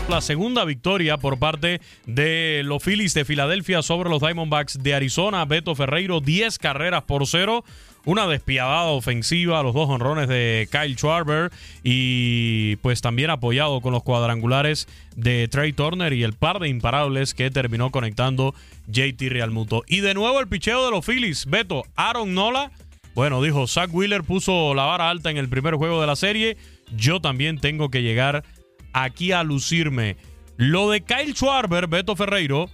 la 0.10 0.22
segunda 0.22 0.66
victoria 0.66 1.18
por 1.18 1.40
parte 1.40 1.82
de 2.06 2.62
los 2.66 2.84
Phillies 2.84 3.14
de 3.14 3.26
Filadelfia 3.26 3.82
sobre 3.82 4.10
los 4.10 4.22
Diamondbacks 4.22 4.84
de 4.84 4.94
Arizona. 4.94 5.46
Beto 5.46 5.74
Ferreiro, 5.76 6.20
10 6.20 6.60
carreras 6.60 7.04
por 7.04 7.26
cero. 7.26 7.64
Una 8.06 8.28
despiadada 8.28 8.88
ofensiva, 8.88 9.64
los 9.64 9.74
dos 9.74 9.90
honrones 9.90 10.28
de 10.28 10.68
Kyle 10.70 10.98
Schwarber 10.98 11.52
y 11.84 12.76
pues 12.78 13.02
también 13.02 13.30
apoyado 13.30 13.80
con 13.80 13.94
los 13.94 14.04
cuadrangulares 14.04 14.90
de 15.16 15.48
Trey 15.48 15.72
Turner 15.72 16.12
y 16.12 16.24
el 16.24 16.34
par 16.34 16.60
de 16.60 16.68
imparables 16.68 17.34
que 17.34 17.50
terminó 17.50 17.92
conectando 17.92 18.54
JT 18.88 19.30
Realmuto. 19.30 19.84
Y 19.88 20.02
de 20.02 20.14
nuevo 20.14 20.42
el 20.42 20.50
picheo 20.50 20.84
de 20.84 20.92
los 20.92 21.06
Phillies. 21.06 21.46
Beto, 21.46 21.84
Aaron 21.96 22.34
Nola. 22.34 22.72
Bueno, 23.16 23.42
dijo, 23.42 23.68
Zach 23.68 23.90
Wheeler 23.94 24.24
puso 24.24 24.74
la 24.74 24.84
vara 24.84 25.10
alta 25.10 25.32
en 25.32 25.38
el 25.38 25.48
primer 25.48 25.76
juego 25.76 26.02
de 26.02 26.08
la 26.08 26.18
serie. 26.18 26.58
Yo 26.98 27.22
también 27.22 27.60
tengo 27.60 27.90
que 27.90 28.02
llegar 28.02 28.44
aquí 28.92 29.32
a 29.32 29.44
lucirme. 29.44 30.18
Lo 30.58 30.90
de 30.90 31.02
Kyle 31.02 31.34
Schwarber, 31.34 31.88
Beto 31.88 32.18
Ferreiro, 32.18 32.70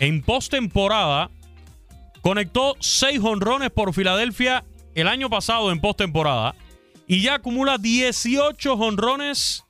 en 0.00 0.22
postemporada, 0.22 1.30
conectó 2.26 2.74
seis 2.80 3.20
honrones 3.22 3.70
por 3.70 3.94
Filadelfia 3.94 4.64
el 4.96 5.06
año 5.06 5.30
pasado 5.30 5.70
en 5.70 5.80
postemporada 5.80 6.56
y 7.06 7.22
ya 7.22 7.34
acumula 7.34 7.78
18 7.78 8.72
honrones 8.72 9.62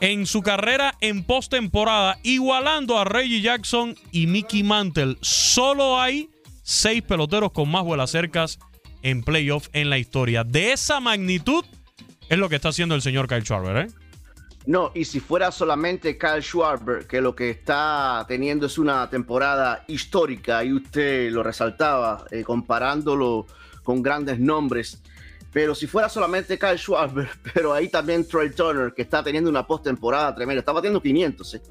en 0.00 0.24
su 0.24 0.40
carrera 0.40 0.94
en 1.02 1.24
postemporada, 1.24 2.20
igualando 2.22 2.98
a 2.98 3.04
Reggie 3.04 3.42
Jackson 3.42 3.94
y 4.12 4.28
Mickey 4.28 4.62
Mantle. 4.62 5.18
Solo 5.20 6.00
hay 6.00 6.30
seis 6.62 7.02
peloteros 7.02 7.52
con 7.52 7.70
más 7.70 7.84
vuelas 7.84 8.12
cercas 8.12 8.58
en 9.02 9.22
playoff 9.22 9.68
en 9.74 9.90
la 9.90 9.98
historia. 9.98 10.44
De 10.44 10.72
esa 10.72 11.00
magnitud 11.00 11.66
es 12.30 12.38
lo 12.38 12.48
que 12.48 12.56
está 12.56 12.70
haciendo 12.70 12.94
el 12.94 13.02
señor 13.02 13.28
Kyle 13.28 13.42
Schwarber, 13.42 13.88
¿eh? 13.88 13.92
No, 14.66 14.90
y 14.94 15.04
si 15.04 15.20
fuera 15.20 15.50
solamente 15.50 16.18
Kyle 16.18 16.42
Schwarber, 16.42 17.06
que 17.06 17.20
lo 17.20 17.34
que 17.34 17.50
está 17.50 18.24
teniendo 18.28 18.66
es 18.66 18.76
una 18.76 19.08
temporada 19.08 19.84
histórica, 19.88 20.62
y 20.62 20.72
usted 20.74 21.30
lo 21.30 21.42
resaltaba, 21.42 22.26
eh, 22.30 22.44
comparándolo 22.44 23.46
con 23.82 24.02
grandes 24.02 24.38
nombres, 24.38 25.00
pero 25.52 25.74
si 25.74 25.86
fuera 25.86 26.08
solamente 26.08 26.58
Kyle 26.58 26.78
Schwarber, 26.78 27.28
pero 27.54 27.72
ahí 27.72 27.88
también 27.88 28.26
Trey 28.28 28.50
Turner, 28.50 28.92
que 28.92 29.02
está 29.02 29.22
teniendo 29.22 29.48
una 29.48 29.66
postemporada 29.66 30.34
tremenda, 30.34 30.60
está 30.60 30.72
batiendo 30.72 31.00
500, 31.00 31.54
¿eh? 31.54 31.62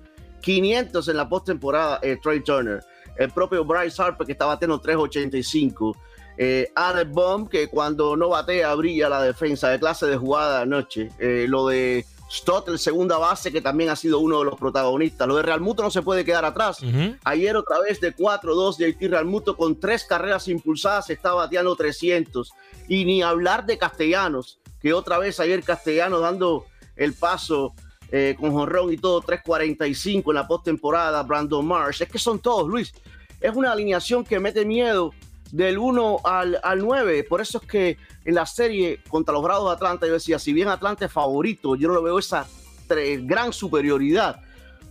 500 0.41 1.07
en 1.09 1.17
la 1.17 1.27
postemporada 1.27 1.99
eh, 2.01 2.17
Trey 2.21 2.41
Turner, 2.41 2.83
el 3.17 3.31
propio 3.31 3.65
Bryce 3.65 4.01
Harper, 4.01 4.25
que 4.25 4.33
está 4.33 4.45
batiendo 4.45 4.79
385. 4.79 5.97
Eh, 6.37 6.71
Alex 6.75 7.11
Bomb, 7.11 7.49
que 7.49 7.67
cuando 7.67 8.15
no 8.15 8.29
batea 8.29 8.73
brilla 8.75 9.09
la 9.09 9.21
defensa 9.21 9.69
de 9.69 9.79
clase 9.79 10.05
de 10.05 10.17
jugada 10.17 10.61
anoche. 10.61 11.09
Eh, 11.19 11.45
lo 11.49 11.67
de 11.67 12.05
Stott, 12.29 12.67
el 12.69 12.79
segunda 12.79 13.17
base, 13.17 13.51
que 13.51 13.61
también 13.61 13.89
ha 13.89 13.95
sido 13.95 14.19
uno 14.19 14.39
de 14.39 14.45
los 14.45 14.55
protagonistas. 14.55 15.27
Lo 15.27 15.35
de 15.35 15.43
Real 15.43 15.61
Muto 15.61 15.81
no 15.81 15.89
se 15.89 16.01
puede 16.01 16.25
quedar 16.25 16.43
atrás. 16.45 16.79
Ayer 17.23 17.55
otra 17.55 17.79
vez 17.79 18.01
de 18.01 18.15
4-2 18.15 18.77
de 18.77 18.85
Haití 18.85 19.07
Real 19.07 19.25
Muto 19.25 19.55
con 19.55 19.79
tres 19.79 20.03
carreras 20.03 20.47
impulsadas 20.47 21.09
está 21.09 21.33
bateando 21.33 21.75
300. 21.75 22.51
Y 22.87 23.05
ni 23.05 23.21
hablar 23.21 23.65
de 23.65 23.77
Castellanos, 23.77 24.59
que 24.81 24.93
otra 24.93 25.17
vez 25.19 25.39
ayer 25.39 25.63
Castellanos 25.63 26.21
dando 26.21 26.65
el 26.95 27.13
paso 27.13 27.73
eh, 28.11 28.35
con 28.39 28.51
Jonrón 28.51 28.91
y 28.91 28.97
todo, 28.97 29.21
3.45 29.21 30.23
en 30.27 30.35
la 30.35 30.47
postemporada, 30.47 31.23
Brandon 31.23 31.65
Marsh. 31.65 32.01
Es 32.01 32.09
que 32.09 32.19
son 32.19 32.39
todos, 32.39 32.67
Luis. 32.67 32.93
Es 33.39 33.55
una 33.55 33.71
alineación 33.71 34.23
que 34.23 34.39
mete 34.39 34.65
miedo 34.65 35.13
del 35.51 35.77
1 35.77 36.21
al, 36.23 36.59
al 36.63 36.79
9. 36.79 37.23
Por 37.23 37.41
eso 37.41 37.59
es 37.61 37.67
que 37.67 37.97
en 38.25 38.35
la 38.35 38.45
serie 38.45 39.01
contra 39.09 39.33
los 39.33 39.43
Grados 39.43 39.69
de 39.69 39.75
Atlanta, 39.75 40.07
yo 40.07 40.13
decía, 40.13 40.39
si 40.39 40.53
bien 40.53 40.67
Atlanta 40.67 41.05
es 41.05 41.11
favorito, 41.11 41.75
yo 41.75 41.87
no 41.87 41.95
lo 41.95 42.03
veo 42.03 42.19
esa 42.19 42.47
gran 42.87 43.51
superioridad, 43.51 44.41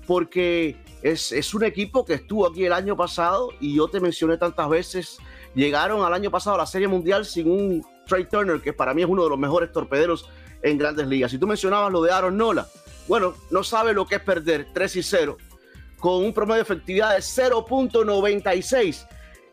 porque 0.07 0.76
es, 1.02 1.32
es, 1.32 1.54
un 1.54 1.64
equipo 1.64 2.04
que 2.04 2.14
estuvo 2.14 2.46
aquí 2.46 2.64
el 2.64 2.72
año 2.72 2.96
pasado 2.96 3.50
y 3.59 3.74
yo 3.74 3.88
te 3.88 4.00
mencioné 4.00 4.36
tantas 4.36 4.68
veces, 4.68 5.18
llegaron 5.54 6.04
al 6.04 6.12
año 6.12 6.30
pasado 6.30 6.57
a 6.57 6.59
la 6.59 6.66
Serie 6.66 6.88
Mundial 6.88 7.24
sin 7.24 7.50
un 7.50 7.86
Trey 8.07 8.26
Turner, 8.26 8.61
que 8.61 8.72
para 8.72 8.92
mí 8.92 9.02
es 9.02 9.09
uno 9.09 9.24
de 9.24 9.30
los 9.30 9.38
mejores 9.38 9.72
torpederos 9.72 10.28
en 10.62 10.78
grandes 10.78 11.07
ligas. 11.07 11.30
Si 11.30 11.38
tú 11.38 11.46
mencionabas 11.46 11.90
lo 11.90 12.02
de 12.02 12.12
Aaron 12.12 12.36
Nola, 12.36 12.68
bueno, 13.09 13.34
no 13.50 13.62
sabe 13.62 13.92
lo 13.92 14.07
que 14.07 14.16
es 14.16 14.22
perder 14.22 14.68
3 14.72 14.96
y 14.96 15.02
0 15.02 15.36
con 15.98 16.24
un 16.24 16.32
promedio 16.32 16.57
de 16.57 16.62
efectividad 16.62 17.14
de 17.14 17.20
0.96 17.20 19.07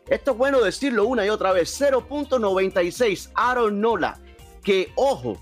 esto 0.08 0.32
es 0.32 0.36
bueno 0.36 0.60
decirlo 0.60 1.06
una 1.06 1.24
y 1.24 1.30
otra 1.30 1.52
vez. 1.52 1.80
0.96 1.80 3.30
Aaron 3.34 3.80
Nola. 3.80 4.20
Que 4.62 4.92
ojo, 4.96 5.40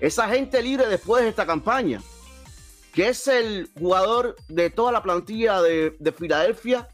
esa 0.00 0.28
gente 0.28 0.62
libre 0.62 0.86
después 0.86 1.22
de 1.22 1.28
esta 1.28 1.46
campaña, 1.46 2.00
que 2.92 3.08
es 3.08 3.28
el 3.28 3.68
jugador 3.78 4.36
de 4.48 4.70
toda 4.70 4.92
la 4.92 5.02
plantilla 5.02 5.60
de, 5.60 6.14
Filadelfia 6.16 6.88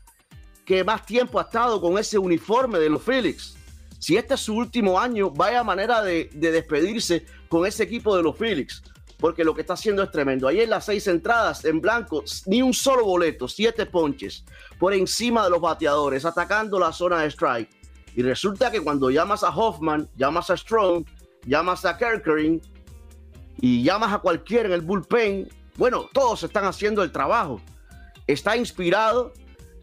que 0.65 0.83
más 0.83 1.07
tiempo 1.07 1.39
ha 1.39 1.43
estado 1.43 1.81
con 1.81 1.97
ese 1.97 2.19
uniforme 2.19 2.81
de 2.81 2.91
los 2.91 3.03
Phillies. 3.03 3.57
Si 4.01 4.17
este 4.17 4.35
es 4.35 4.41
su 4.41 4.57
último 4.57 4.99
año, 4.99 5.31
vaya 5.31 5.63
manera 5.63 6.03
de, 6.03 6.29
de 6.33 6.51
despedirse 6.51 7.25
con 7.49 7.65
ese 7.65 7.85
equipo 7.85 8.17
de 8.17 8.25
los 8.25 8.37
Phillies 8.37 8.83
porque 9.19 9.45
lo 9.45 9.55
que 9.55 9.63
está 9.63 9.75
haciendo 9.75 10.03
es 10.03 10.11
tremendo. 10.11 10.49
Ayer 10.49 10.69
las 10.69 10.85
seis 10.85 11.07
entradas 11.07 11.65
en 11.65 11.81
blanco, 11.81 12.25
ni 12.47 12.63
un 12.63 12.75
solo 12.75 13.05
boleto, 13.05 13.49
siete 13.49 13.87
ponches 13.87 14.45
por 14.79 14.93
encima 14.93 15.45
de 15.45 15.51
los 15.51 15.61
bateadores, 15.61 16.25
atacando 16.25 16.79
la 16.79 16.93
zona 16.93 17.23
de 17.23 17.29
strike. 17.29 17.71
Y 18.15 18.23
resulta 18.23 18.71
que 18.71 18.81
cuando 18.81 19.11
llamas 19.11 19.43
a 19.43 19.51
Hoffman, 19.51 20.09
llamas 20.17 20.51
a 20.51 20.57
Strong, 20.57 21.05
llamas 21.47 21.85
a 21.85 21.97
Kerkering 21.97 22.61
y 23.61 23.83
llamas 23.83 24.13
a 24.13 24.19
cualquiera 24.19 24.69
en 24.69 24.73
el 24.73 24.81
bullpen, 24.81 25.49
bueno, 25.77 26.09
todos 26.13 26.43
están 26.43 26.65
haciendo 26.65 27.03
el 27.03 27.13
trabajo. 27.13 27.61
Está 28.27 28.57
inspirado, 28.57 29.33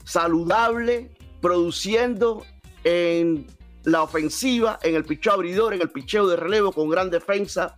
saludable, 0.04 1.12
produciendo 1.42 2.44
en 2.84 3.48
la 3.84 4.02
ofensiva, 4.02 4.80
en 4.82 4.96
el 4.96 5.04
picheo 5.04 5.34
abridor, 5.34 5.74
en 5.74 5.82
el 5.82 5.90
picheo 5.90 6.28
de 6.28 6.36
relevo 6.36 6.72
con 6.72 6.90
gran 6.90 7.10
defensa 7.10 7.78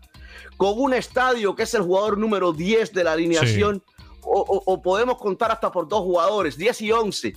con 0.57 0.79
un 0.79 0.93
estadio 0.93 1.55
que 1.55 1.63
es 1.63 1.73
el 1.73 1.81
jugador 1.81 2.17
número 2.17 2.53
10 2.53 2.93
de 2.93 3.03
la 3.03 3.13
alineación, 3.13 3.83
o, 4.27 4.81
podemos 4.81 5.17
contar 5.17 5.51
hasta 5.51 5.71
por 5.71 5.87
dos 5.87 6.01
jugadores, 6.01 6.57
10 6.57 6.81
y 6.81 6.91
11, 6.91 7.33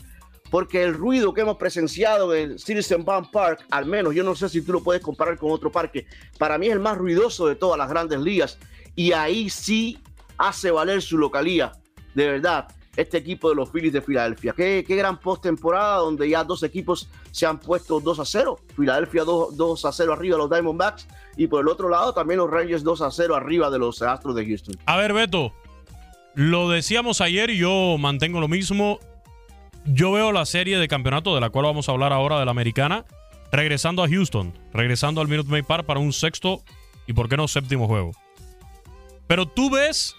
porque 0.50 0.82
el 0.82 0.94
ruido 0.94 1.34
que 1.34 1.42
hemos 1.42 1.58
presenciado 1.58 2.34
en 2.34 2.52
el 2.52 2.58
Citizen 2.58 3.04
Bank 3.04 3.30
Park, 3.30 3.66
al 3.70 3.84
menos 3.84 4.14
yo 4.14 4.24
no 4.24 4.34
sé 4.34 4.48
si 4.48 4.62
tú 4.62 4.72
lo 4.72 4.82
puedes 4.82 5.02
comparar 5.02 5.36
con 5.36 5.50
otro 5.50 5.70
parque, 5.70 6.06
para 6.38 6.56
mí 6.56 6.66
es 6.66 6.72
el 6.72 6.80
más 6.80 6.96
ruidoso 6.96 7.46
de 7.46 7.56
todas 7.56 7.76
las 7.76 7.90
grandes 7.90 8.20
ligas, 8.20 8.58
y 8.96 9.12
ahí 9.12 9.50
sí 9.50 9.98
hace 10.38 10.70
valer 10.70 11.02
su 11.02 11.18
localía, 11.18 11.72
de 12.14 12.26
verdad 12.26 12.68
este 12.98 13.16
equipo 13.16 13.48
de 13.48 13.54
los 13.54 13.70
Phillies 13.70 13.92
de 13.92 14.02
Filadelfia. 14.02 14.52
Qué, 14.54 14.84
qué 14.86 14.96
gran 14.96 15.20
postemporada 15.20 15.98
donde 15.98 16.28
ya 16.28 16.42
dos 16.42 16.64
equipos 16.64 17.08
se 17.30 17.46
han 17.46 17.60
puesto 17.60 18.00
2 18.00 18.18
a 18.18 18.24
0. 18.24 18.58
Filadelfia 18.74 19.22
2, 19.22 19.56
2 19.56 19.84
a 19.84 19.92
0 19.92 20.12
arriba 20.12 20.34
de 20.34 20.42
los 20.42 20.50
Diamondbacks 20.50 21.06
y 21.36 21.46
por 21.46 21.60
el 21.60 21.68
otro 21.68 21.88
lado 21.88 22.12
también 22.12 22.38
los 22.38 22.50
Rangers 22.50 22.82
2 22.82 23.00
a 23.02 23.10
0 23.12 23.36
arriba 23.36 23.70
de 23.70 23.78
los 23.78 24.02
Astros 24.02 24.34
de 24.34 24.44
Houston. 24.44 24.74
A 24.86 24.96
ver, 24.96 25.12
Beto, 25.12 25.52
lo 26.34 26.68
decíamos 26.68 27.20
ayer 27.20 27.50
y 27.50 27.58
yo 27.58 27.96
mantengo 27.98 28.40
lo 28.40 28.48
mismo. 28.48 28.98
Yo 29.84 30.10
veo 30.10 30.32
la 30.32 30.44
serie 30.44 30.76
de 30.76 30.88
campeonato 30.88 31.36
de 31.36 31.40
la 31.40 31.50
cual 31.50 31.66
vamos 31.66 31.88
a 31.88 31.92
hablar 31.92 32.12
ahora 32.12 32.40
de 32.40 32.46
la 32.46 32.50
americana, 32.50 33.04
regresando 33.52 34.02
a 34.02 34.08
Houston, 34.08 34.52
regresando 34.74 35.20
al 35.20 35.28
Minute 35.28 35.48
Maid 35.48 35.66
Park 35.66 35.86
para 35.86 36.00
un 36.00 36.12
sexto 36.12 36.64
y 37.06 37.12
por 37.12 37.28
qué 37.28 37.36
no 37.36 37.46
séptimo 37.46 37.86
juego. 37.86 38.10
Pero 39.28 39.46
tú 39.46 39.70
ves 39.70 40.16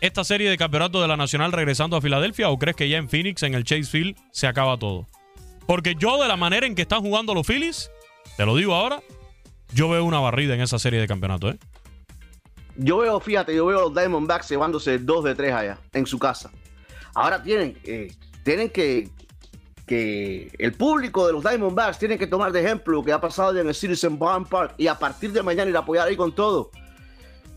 esta 0.00 0.24
serie 0.24 0.48
de 0.48 0.56
campeonato 0.56 1.02
de 1.02 1.08
la 1.08 1.16
Nacional 1.16 1.52
regresando 1.52 1.96
a 1.96 2.00
Filadelfia 2.00 2.48
o 2.48 2.58
crees 2.58 2.76
que 2.76 2.88
ya 2.88 2.96
en 2.96 3.08
Phoenix, 3.08 3.42
en 3.42 3.54
el 3.54 3.64
Chase 3.64 3.84
Field, 3.84 4.16
se 4.32 4.46
acaba 4.46 4.78
todo? 4.78 5.06
Porque 5.66 5.94
yo 5.94 6.20
de 6.20 6.26
la 6.26 6.36
manera 6.36 6.66
en 6.66 6.74
que 6.74 6.82
están 6.82 7.00
jugando 7.00 7.34
los 7.34 7.46
Phillies, 7.46 7.90
te 8.36 8.46
lo 8.46 8.56
digo 8.56 8.74
ahora, 8.74 9.02
yo 9.72 9.88
veo 9.88 10.04
una 10.04 10.18
barrida 10.18 10.54
en 10.54 10.62
esa 10.62 10.78
serie 10.78 11.00
de 11.00 11.06
campeonato, 11.06 11.50
¿eh? 11.50 11.58
Yo 12.76 12.98
veo, 12.98 13.20
fíjate, 13.20 13.54
yo 13.54 13.66
veo 13.66 13.78
a 13.78 13.82
los 13.82 13.94
Diamondbacks 13.94 14.48
llevándose 14.48 14.98
dos 14.98 15.22
de 15.24 15.34
tres 15.34 15.52
allá, 15.52 15.78
en 15.92 16.06
su 16.06 16.18
casa. 16.18 16.50
Ahora 17.14 17.42
tienen, 17.42 17.76
eh, 17.84 18.10
tienen 18.42 18.70
que, 18.70 19.10
que 19.86 20.50
el 20.58 20.72
público 20.72 21.26
de 21.26 21.34
los 21.34 21.44
Diamondbacks 21.44 21.98
tiene 21.98 22.16
que 22.16 22.26
tomar 22.26 22.52
de 22.52 22.60
ejemplo 22.60 22.94
lo 22.94 23.04
que 23.04 23.12
ha 23.12 23.20
pasado 23.20 23.58
en 23.58 23.68
el 23.68 23.74
Citizen 23.74 24.18
Bank 24.18 24.48
Park 24.48 24.74
y 24.78 24.86
a 24.86 24.98
partir 24.98 25.32
de 25.32 25.42
mañana 25.42 25.68
ir 25.68 25.76
a 25.76 25.80
apoyar 25.80 26.08
ahí 26.08 26.16
con 26.16 26.34
todo. 26.34 26.70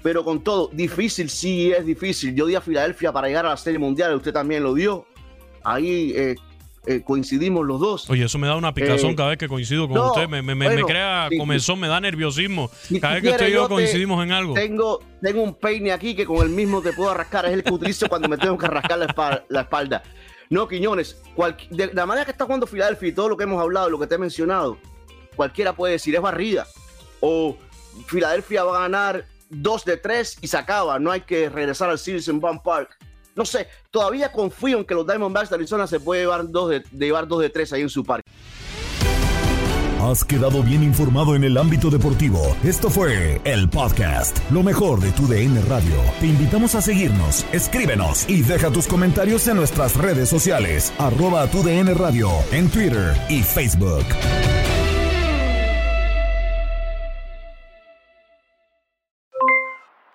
Pero 0.04 0.24
con 0.26 0.44
todo, 0.44 0.70
difícil 0.74 1.30
sí 1.30 1.72
es 1.72 1.86
difícil. 1.86 2.36
Yo 2.36 2.46
di 2.46 2.56
a 2.56 2.62
Filadelfia 2.62 3.12
para 3.14 3.28
llegar 3.28 3.46
a 3.46 3.50
la 3.50 3.58
Serie 3.58 3.80
Mundial, 3.80 4.14
usted 4.16 4.34
también 4.34 4.62
lo 4.62 4.74
dio. 4.74 5.06
Ahí 5.64 6.12
eh, 6.16 6.36
eh, 6.86 7.02
coincidimos 7.06 7.66
los 7.66 7.80
dos. 7.80 8.10
Oye, 8.10 8.26
eso 8.26 8.38
me 8.38 8.46
da 8.48 8.58
una 8.58 8.74
picazón 8.74 9.12
Eh, 9.12 9.16
cada 9.16 9.30
vez 9.30 9.38
que 9.38 9.48
coincido 9.48 9.88
con 9.88 9.96
no, 9.96 10.08
usted. 10.08 10.28
Me, 10.28 10.42
me- 10.42 10.56
bueno, 10.56 10.76
me 10.76 10.84
crea 10.84 11.28
si- 11.30 11.38
comezón, 11.38 11.80
me 11.80 11.88
da 11.88 12.02
nerviosismo. 12.02 12.70
Si 12.82 13.00
cada 13.00 13.14
vez 13.14 13.24
que 13.24 13.30
usted 13.30 13.48
y 13.48 13.54
yo 13.54 13.64
te- 13.64 13.74
coincidimos 13.76 14.22
en 14.26 14.34
algo. 14.34 14.54
Tengo, 14.56 15.00
tengo 15.22 15.42
un 15.42 15.56
peine 15.56 15.94
aquí 15.94 16.14
que 16.16 16.26
con 16.26 16.46
el 16.46 16.50
mismo 16.50 16.82
te 16.82 16.92
puedo 16.92 17.14
rascar. 17.14 17.46
Es 17.46 17.54
el 17.54 17.64
que 17.64 17.72
utilizo 17.72 18.10
cuando 18.10 18.28
me 18.28 18.38
tengo 18.38 18.58
que 18.58 18.68
rascar 18.68 19.00
la 19.00 19.06
espalda. 19.06 19.46
La 19.48 19.62
espalda. 19.62 20.04
No, 20.50 20.68
Quiñones, 20.68 21.22
cual- 21.34 21.56
de 21.70 21.94
la 21.94 22.06
manera 22.06 22.26
que 22.26 22.32
está 22.32 22.44
jugando 22.44 22.68
Filadelfia 22.68 23.08
y 23.08 23.12
todo 23.14 23.30
lo 23.30 23.38
que 23.38 23.46
hemos 23.46 23.62
hablado, 23.62 23.90
lo 23.90 23.98
que 23.98 24.06
te 24.08 24.16
he 24.16 24.18
mencionado, 24.18 24.78
cualquiera 25.38 25.72
puede 25.74 25.94
decir 25.94 26.14
es 26.14 26.22
barrida. 26.22 26.68
O 27.22 27.56
Filadelfia 28.08 28.66
va 28.66 28.78
a 28.78 28.82
ganar 28.82 29.26
dos 29.54 29.86
de 29.86 29.98
tres 29.98 30.38
y 30.42 30.48
se 30.48 30.58
acaba. 30.58 31.00
No 31.00 31.12
hay 31.12 31.22
que 31.22 31.50
regresar 31.50 31.90
al 31.90 32.00
Citizen 32.00 32.40
Bank 32.40 32.62
Park. 32.64 32.98
No 33.36 33.46
sé, 33.46 33.68
todavía 33.90 34.32
confío 34.32 34.78
en 34.78 34.86
que 34.86 34.94
los 34.94 35.08
Diamondbacks 35.08 35.50
de 35.50 35.56
Arizona 35.56 35.88
se 35.88 36.00
puede 36.00 36.22
llevar 36.22 36.50
dos 36.50 36.70
de, 36.70 36.84
de 36.92 37.06
llevar 37.06 37.28
dos 37.28 37.42
de 37.42 37.50
tres 37.50 37.74
ahí 37.74 37.82
en 37.82 37.90
su 37.90 38.04
parque. 38.04 38.30
Has 40.04 40.26
quedado 40.26 40.62
bien 40.62 40.84
informado 40.84 41.34
en 41.34 41.46
el 41.46 41.58
ámbito 41.58 41.90
deportivo. 41.90 42.58
Esto 42.62 42.90
fue 42.90 43.40
el 43.46 43.70
podcast, 43.70 44.38
lo 44.52 44.62
mejor 44.62 45.00
de 45.00 45.12
tu 45.12 45.28
DN 45.28 45.62
Radio. 45.62 45.96
Te 46.20 46.28
invitamos 46.28 46.76
a 46.76 46.82
seguirnos, 46.82 47.46
escríbenos 47.54 48.28
y 48.30 48.42
deja 48.42 48.70
tus 48.70 48.86
comentarios 48.86 49.48
en 49.48 49.56
nuestras 49.56 49.96
redes 49.96 50.28
sociales, 50.28 50.92
arroba 50.98 51.48
tu 51.48 51.64
DN 51.64 51.94
Radio, 51.94 52.30
en 52.52 52.70
Twitter 52.70 53.16
y 53.30 53.44
Facebook. 53.44 54.04